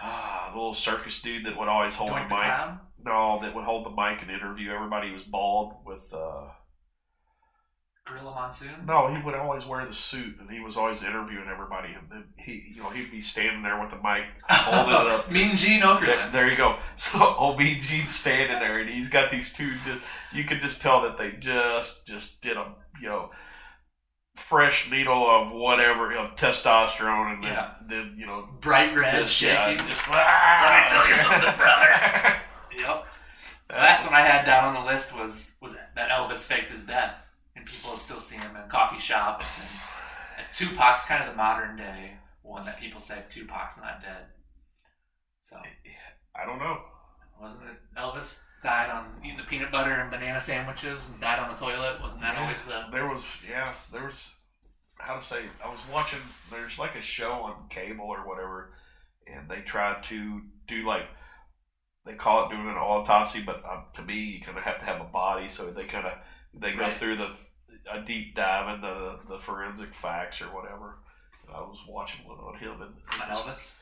ah 0.00 0.50
the 0.52 0.56
little 0.58 0.74
circus 0.74 1.20
dude 1.22 1.46
that 1.46 1.56
would 1.58 1.68
always 1.68 1.94
hold 1.94 2.10
Doink 2.10 2.28
the 2.28 2.34
the 2.34 2.40
mic? 2.40 2.44
clown. 2.44 2.80
No, 3.04 3.38
that 3.40 3.54
would 3.54 3.64
hold 3.64 3.86
the 3.86 3.90
mic 3.90 4.20
and 4.22 4.30
interview 4.30 4.70
everybody. 4.72 5.08
He 5.08 5.14
was 5.14 5.22
bald 5.22 5.76
with. 5.84 6.12
uh 6.12 6.48
Gorilla 8.06 8.32
Monsoon. 8.34 8.70
No, 8.86 9.12
he 9.12 9.20
would 9.22 9.34
always 9.34 9.66
wear 9.66 9.84
the 9.84 9.92
suit, 9.92 10.36
and 10.38 10.48
he 10.50 10.60
was 10.60 10.76
always 10.76 11.02
interviewing 11.02 11.46
everybody. 11.52 11.88
And 11.88 12.08
then 12.08 12.24
he, 12.36 12.72
you 12.76 12.82
know, 12.82 12.88
he'd 12.90 13.10
be 13.10 13.20
standing 13.20 13.62
there 13.62 13.80
with 13.80 13.90
the 13.90 13.96
mic, 13.96 14.24
holding 14.48 14.94
it 14.94 15.10
up. 15.12 15.30
mean 15.32 15.56
Gene 15.56 15.80
There, 15.80 15.88
Okerlund. 15.96 16.32
there 16.32 16.48
you 16.48 16.56
go. 16.56 16.76
So 16.96 17.18
OBG's 17.18 18.14
standing 18.14 18.58
there, 18.60 18.78
and 18.80 18.88
he's 18.88 19.08
got 19.08 19.30
these 19.30 19.52
two. 19.52 19.72
You 20.32 20.44
could 20.44 20.60
just 20.62 20.80
tell 20.80 21.02
that 21.02 21.18
they 21.18 21.32
just 21.32 22.06
just 22.06 22.40
did 22.42 22.56
a 22.56 22.72
you 23.00 23.08
know 23.08 23.30
fresh 24.36 24.88
needle 24.90 25.28
of 25.28 25.50
whatever 25.50 26.14
of 26.14 26.36
testosterone, 26.36 27.34
and 27.34 27.42
then, 27.44 27.52
Yeah. 27.52 27.70
then 27.88 28.14
you 28.18 28.26
know 28.26 28.48
Bright 28.60 28.96
red, 28.96 29.22
just, 29.24 29.40
yeah, 29.42 29.66
shaking. 29.68 29.86
just, 29.88 30.02
Let 30.08 30.16
me 30.16 30.90
tell 30.90 31.08
you 31.08 31.14
ah! 31.14 31.28
something, 31.30 31.56
brother. 31.58 32.36
Yep. 32.88 33.06
The 33.68 33.74
last 33.74 34.04
one 34.04 34.14
I 34.14 34.20
had 34.20 34.44
down 34.44 34.76
on 34.76 34.84
the 34.84 34.90
list 34.92 35.12
was 35.16 35.54
was 35.60 35.72
that 35.96 36.10
Elvis 36.10 36.44
faked 36.46 36.70
his 36.70 36.84
death, 36.84 37.14
and 37.56 37.64
people 37.66 37.90
have 37.90 38.00
still 38.00 38.20
seen 38.20 38.40
him 38.40 38.54
in 38.56 38.68
coffee 38.68 39.00
shops. 39.00 39.46
And, 39.58 39.68
and 40.38 40.46
Tupac's 40.54 41.04
kind 41.04 41.24
of 41.24 41.30
the 41.30 41.36
modern 41.36 41.76
day 41.76 42.12
one 42.42 42.64
that 42.64 42.78
people 42.78 43.00
say 43.00 43.22
Tupac's 43.30 43.78
not 43.78 44.00
dead. 44.02 44.26
So 45.40 45.56
I 46.34 46.44
don't 46.44 46.58
know. 46.58 46.78
wasn't 47.40 47.62
it 47.64 47.76
Elvis 47.98 48.38
died 48.62 48.90
on 48.90 49.06
eating 49.24 49.36
the 49.36 49.44
peanut 49.44 49.70
butter 49.70 49.92
and 49.92 50.10
banana 50.10 50.40
sandwiches 50.40 51.08
and 51.10 51.20
died 51.20 51.38
on 51.38 51.50
the 51.52 51.56
toilet? 51.58 52.00
Wasn't 52.00 52.20
that 52.22 52.34
Yeah. 52.34 52.42
always 52.42 52.62
the 52.62 52.84
There 52.92 53.06
was, 53.08 53.24
yeah, 53.48 53.72
there 53.92 54.04
was, 54.04 54.30
how 54.98 55.16
to 55.16 55.22
say, 55.24 55.44
I 55.64 55.68
was 55.68 55.80
watching, 55.92 56.20
there's 56.50 56.78
like 56.78 56.94
a 56.94 57.00
show 57.02 57.32
on 57.32 57.68
cable 57.70 58.06
or 58.06 58.26
whatever, 58.26 58.72
and 59.26 59.48
they 59.48 59.60
tried 59.60 60.02
to 60.04 60.42
do 60.66 60.82
like, 60.86 61.06
they 62.04 62.14
call 62.14 62.46
it 62.46 62.50
doing 62.54 62.68
an 62.68 62.76
autopsy, 62.76 63.42
but 63.42 63.64
um, 63.64 63.84
to 63.94 64.02
me, 64.02 64.14
you 64.14 64.40
kind 64.40 64.56
of 64.58 64.64
have 64.64 64.78
to 64.78 64.84
have 64.84 65.00
a 65.00 65.04
body, 65.04 65.48
so 65.48 65.70
they 65.70 65.84
kind 65.84 66.06
of, 66.06 66.12
they 66.54 66.72
go 66.72 66.82
Right. 66.82 66.96
through 66.96 67.16
the, 67.16 67.36
a 67.92 68.00
deep 68.00 68.34
dive 68.34 68.74
into 68.74 68.86
the, 68.88 69.34
the 69.34 69.38
forensic 69.38 69.94
facts 69.94 70.40
or 70.40 70.46
whatever. 70.46 70.96
I 71.52 71.60
was 71.60 71.78
watching 71.88 72.26
one 72.26 72.38
on 72.38 72.56
him 72.58 72.82
and 72.82 72.92
on 73.22 73.28
Elvis? 73.36 73.72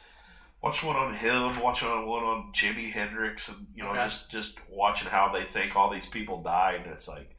watch 0.63 0.83
one 0.83 0.97
on 0.97 1.15
him, 1.15 1.61
watch 1.61 1.83
one 1.83 1.91
on 1.93 2.53
Jimi 2.55 2.91
Hendrix, 2.93 3.49
and 3.49 3.67
you 3.75 3.83
know, 3.83 3.91
Okay. 3.91 4.05
just 4.05 4.31
just 4.31 4.55
watching 4.71 5.09
how 5.09 5.31
they 5.33 5.45
think 5.45 5.75
all 5.77 5.91
these 5.91 6.07
people 6.07 6.43
died, 6.43 6.83
and 6.85 6.93
it's 6.93 7.09
like, 7.09 7.37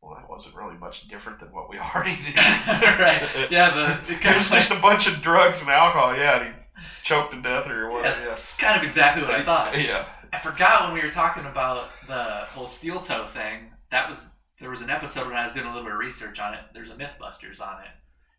well, 0.00 0.14
that 0.16 0.28
wasn't 0.28 0.54
really 0.56 0.76
much 0.76 1.06
different 1.08 1.38
than 1.40 1.52
what 1.52 1.68
we 1.70 1.78
already 1.94 2.16
knew. 2.22 2.34
right. 2.36 3.28
Yeah, 3.50 3.98
the, 4.06 4.14
it 4.28 4.36
was 4.36 4.48
just 4.50 4.70
a 4.70 4.76
bunch 4.76 5.06
of 5.06 5.20
drugs 5.22 5.60
and 5.60 5.70
alcohol. 5.70 6.16
Yeah, 6.16 6.40
and 6.40 6.54
he 6.54 6.60
choked 7.02 7.32
to 7.32 7.40
death 7.40 7.68
or 7.68 7.84
yeah, 7.88 7.92
whatever. 7.92 8.24
Yeah, 8.24 8.32
it's 8.32 8.54
kind 8.56 8.76
of 8.76 8.82
exactly 8.84 9.22
what 9.22 9.32
I 9.32 9.42
thought. 9.42 9.78
Yeah, 9.80 10.06
I 10.32 10.38
forgot 10.40 10.84
when 10.84 10.94
we 10.94 11.02
were 11.06 11.12
talking 11.12 11.46
about 11.46 11.90
the 12.08 12.44
whole 12.48 12.68
steel 12.68 13.00
toe 13.00 13.26
thing. 13.28 13.70
That 13.90 14.08
was 14.08 14.28
there 14.60 14.70
was 14.70 14.82
an 14.82 14.90
episode 14.90 15.26
when 15.26 15.36
I 15.36 15.42
was 15.42 15.52
doing 15.52 15.66
a 15.66 15.70
little 15.70 15.84
bit 15.84 15.94
of 15.94 15.98
research 15.98 16.38
on 16.38 16.54
it. 16.54 16.60
There's 16.74 16.90
a 16.90 16.94
MythBusters 16.94 17.60
on 17.60 17.82
it, 17.82 17.90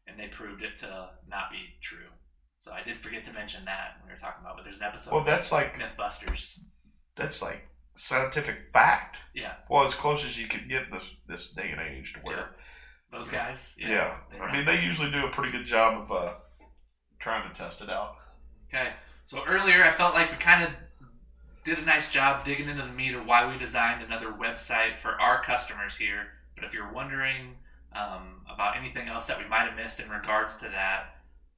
and 0.07 0.19
they 0.19 0.27
proved 0.27 0.61
it 0.63 0.77
to 0.77 1.09
not 1.27 1.49
be 1.51 1.57
true. 1.81 2.07
So 2.59 2.71
I 2.71 2.83
did 2.83 2.99
forget 2.99 3.23
to 3.25 3.33
mention 3.33 3.65
that 3.65 3.97
when 3.99 4.09
we 4.09 4.13
were 4.13 4.19
talking 4.19 4.41
about. 4.41 4.55
But 4.55 4.63
there's 4.63 4.77
an 4.77 4.83
episode 4.83 5.13
well, 5.13 5.23
that's 5.23 5.51
like 5.51 5.79
MythBusters. 5.79 6.59
that's 7.15 7.41
like 7.41 7.67
scientific 7.95 8.71
fact. 8.71 9.17
Yeah, 9.33 9.53
Well, 9.69 9.83
as 9.83 9.93
close 9.93 10.23
as 10.23 10.37
you 10.37 10.47
can 10.47 10.67
get 10.67 10.91
this 10.91 11.09
this 11.27 11.49
day 11.49 11.71
and 11.71 11.81
age 11.81 12.13
to 12.13 12.19
where, 12.19 12.51
those 13.11 13.29
guys. 13.29 13.73
yeah, 13.77 14.17
they 14.31 14.39
I 14.39 14.53
mean, 14.53 14.65
they 14.65 14.81
usually 14.83 15.09
do 15.11 15.25
a 15.25 15.31
pretty 15.31 15.51
good 15.51 15.65
job 15.65 16.03
of 16.03 16.11
uh, 16.11 16.33
trying 17.19 17.49
to 17.49 17.57
test 17.57 17.81
it 17.81 17.89
out. 17.89 18.15
Okay, 18.69 18.93
so 19.23 19.43
earlier 19.47 19.83
I 19.83 19.91
felt 19.91 20.13
like 20.13 20.31
we 20.31 20.37
kind 20.37 20.63
of 20.63 20.69
did 21.63 21.77
a 21.77 21.85
nice 21.85 22.09
job 22.09 22.43
digging 22.43 22.69
into 22.69 22.83
the 22.83 22.91
meat 22.91 23.13
of 23.13 23.25
why 23.25 23.51
we 23.51 23.57
designed 23.57 24.03
another 24.03 24.31
website 24.31 24.99
for 25.01 25.19
our 25.21 25.43
customers 25.43 25.95
here. 25.95 26.27
But 26.55 26.63
if 26.63 26.73
you're 26.73 26.91
wondering 26.91 27.55
um, 27.95 28.41
about 28.51 28.77
anything 28.77 29.07
else 29.07 29.25
that 29.27 29.37
we 29.37 29.47
might 29.47 29.67
have 29.67 29.75
missed 29.75 29.99
in 29.99 30.09
regards 30.09 30.55
to 30.57 30.65
that, 30.69 31.15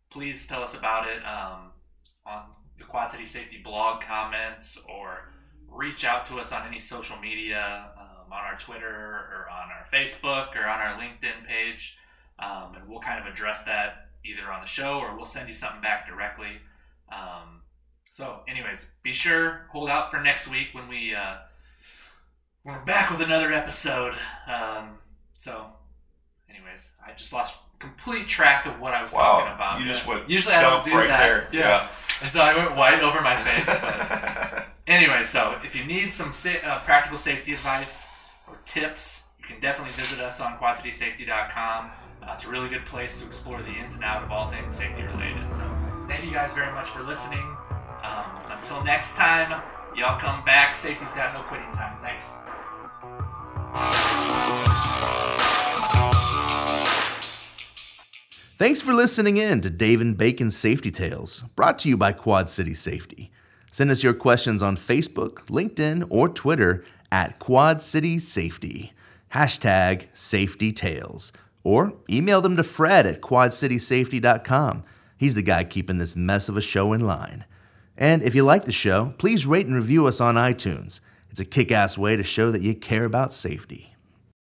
please 0.10 0.46
tell 0.46 0.62
us 0.62 0.74
about 0.76 1.08
it 1.08 1.26
um, 1.26 1.72
on 2.26 2.44
the 2.78 2.84
Quad 2.84 3.12
City 3.12 3.26
Safety 3.26 3.62
blog 3.64 4.02
comments 4.04 4.78
or 4.90 5.30
reach 5.72 6.04
out 6.04 6.26
to 6.28 6.36
us 6.36 6.52
on 6.52 6.68
any 6.68 6.80
social 6.80 7.18
media, 7.20 7.90
um, 7.98 8.32
on 8.32 8.44
our 8.44 8.58
Twitter 8.60 8.88
or 8.88 9.48
on 9.52 9.70
our 9.70 9.86
Facebook 9.92 10.56
or 10.56 10.68
on 10.68 10.80
our 10.80 11.00
LinkedIn 11.00 11.48
page. 11.48 11.98
Um, 12.40 12.76
and 12.76 12.90
we'll 12.90 13.00
kind 13.00 13.26
of 13.26 13.32
address 13.32 13.64
that 13.64 14.10
either 14.26 14.52
on 14.52 14.62
the 14.62 14.68
show 14.68 15.00
or 15.00 15.16
we'll 15.16 15.26
send 15.26 15.48
you 15.48 15.54
something 15.54 15.82
back 15.82 16.08
directly. 16.08 16.58
Um, 17.12 17.63
so, 18.14 18.42
anyways, 18.48 18.86
be 19.02 19.12
sure 19.12 19.66
hold 19.72 19.90
out 19.90 20.12
for 20.12 20.22
next 20.22 20.48
week 20.48 20.68
when 20.74 20.88
we 20.88 21.16
uh, 21.16 21.38
when 22.62 22.76
we're 22.76 22.86
back 22.86 23.10
with 23.10 23.22
another 23.22 23.52
episode. 23.52 24.14
Um, 24.48 25.00
so, 25.40 25.66
anyways, 26.48 26.92
I 27.04 27.14
just 27.14 27.34
lost 27.34 27.56
complete 27.80 28.28
track 28.28 28.68
of 28.68 28.80
what 28.80 28.94
I 28.94 29.02
was 29.02 29.12
Wow, 29.12 29.40
talking 29.40 29.56
about. 29.56 29.82
you 29.82 29.88
just 29.88 30.06
went 30.06 30.30
Usually 30.30 30.54
I 30.54 30.62
don't 30.62 30.86
do 30.86 30.94
right 30.94 31.08
that. 31.08 31.20
there. 31.20 31.48
Yeah. 31.52 31.88
So 32.30 32.40
I 32.40 32.56
went 32.56 32.78
white 32.78 33.02
over 33.02 33.20
my 33.22 33.36
face. 33.36 33.66
But 33.66 34.68
anyway, 34.88 35.24
so 35.24 35.58
if 35.66 35.76
you 35.76 35.84
need 35.84 36.14
some 36.14 36.30
uh, 36.30 36.80
practical 36.86 37.18
safety 37.18 37.54
advice 37.54 38.06
or 38.48 38.58
tips, 38.66 39.24
you 39.40 39.46
can 39.46 39.60
definitely 39.60 39.94
visit 40.02 40.20
us 40.20 40.40
on 40.40 40.58
quadcitysafety.com. 40.60 41.90
Uh, 42.22 42.32
it's 42.34 42.46
a 42.46 42.48
really 42.48 42.70
good 42.70 42.86
place 42.86 43.20
to 43.20 43.26
explore 43.26 43.62
the 43.62 43.72
ins 43.72 43.94
and 43.96 44.04
out 44.04 44.24
of 44.24 44.32
all 44.32 44.50
things 44.52 44.74
safety 44.78 45.02
related. 45.02 45.50
So 45.52 45.70
thank 46.08 46.24
you 46.24 46.32
guys 46.32 46.54
very 46.54 46.72
much 46.72 46.88
for 46.92 47.02
listening. 47.02 47.44
Um, 48.14 48.26
until 48.52 48.84
next 48.84 49.14
time, 49.14 49.62
y'all 49.96 50.20
come 50.20 50.46
back. 50.46 50.76
Safety's 50.76 51.12
got 51.14 51.34
no 51.34 51.42
quitting 51.44 51.72
time. 51.74 51.98
Thanks. 52.02 52.24
Thanks 58.60 58.82
for 58.82 58.94
listening 58.94 59.38
in 59.38 59.62
to 59.62 59.70
Dave 59.70 60.00
and 60.00 60.16
Bacon 60.16 60.52
Safety 60.52 60.92
Tales, 60.92 61.44
brought 61.56 61.80
to 61.80 61.90
you 61.90 61.98
by 61.98 62.12
Quad 62.14 62.50
City 62.50 62.76
Safety. 62.76 63.32
Send 63.72 63.90
us 63.90 64.04
your 64.04 64.14
questions 64.14 64.62
on 64.62 64.78
Facebook, 64.78 65.48
LinkedIn, 65.48 66.06
or 66.10 66.30
Twitter 66.30 66.86
at 67.12 67.40
Quad 67.40 67.82
City 67.82 68.20
Safety. 68.20 68.94
Hashtag 69.34 70.06
Safety 70.14 70.72
Tales. 70.72 71.34
Or 71.64 71.94
email 72.08 72.42
them 72.42 72.56
to 72.58 72.64
Fred 72.64 73.08
at 73.08 73.22
quadcitysafety.com. 73.22 74.84
He's 75.18 75.34
the 75.34 75.42
guy 75.42 75.64
keeping 75.64 75.98
this 75.98 76.16
mess 76.16 76.48
of 76.48 76.56
a 76.56 76.62
show 76.62 76.94
in 76.94 77.02
line. 77.02 77.46
And 77.98 78.24
if 78.24 78.36
you 78.36 78.44
like 78.44 78.66
the 78.66 78.72
show, 78.72 79.14
please 79.18 79.46
rate 79.46 79.68
and 79.68 79.76
review 79.76 80.08
us 80.08 80.20
on 80.20 80.36
iTunes. 80.36 81.00
It's 81.30 81.40
a 81.40 81.46
kick 81.46 81.72
ass 81.72 81.98
way 81.98 82.16
to 82.16 82.24
show 82.24 82.52
that 82.52 82.62
you 82.62 82.76
care 82.76 83.06
about 83.06 83.34
safety. 83.34 83.93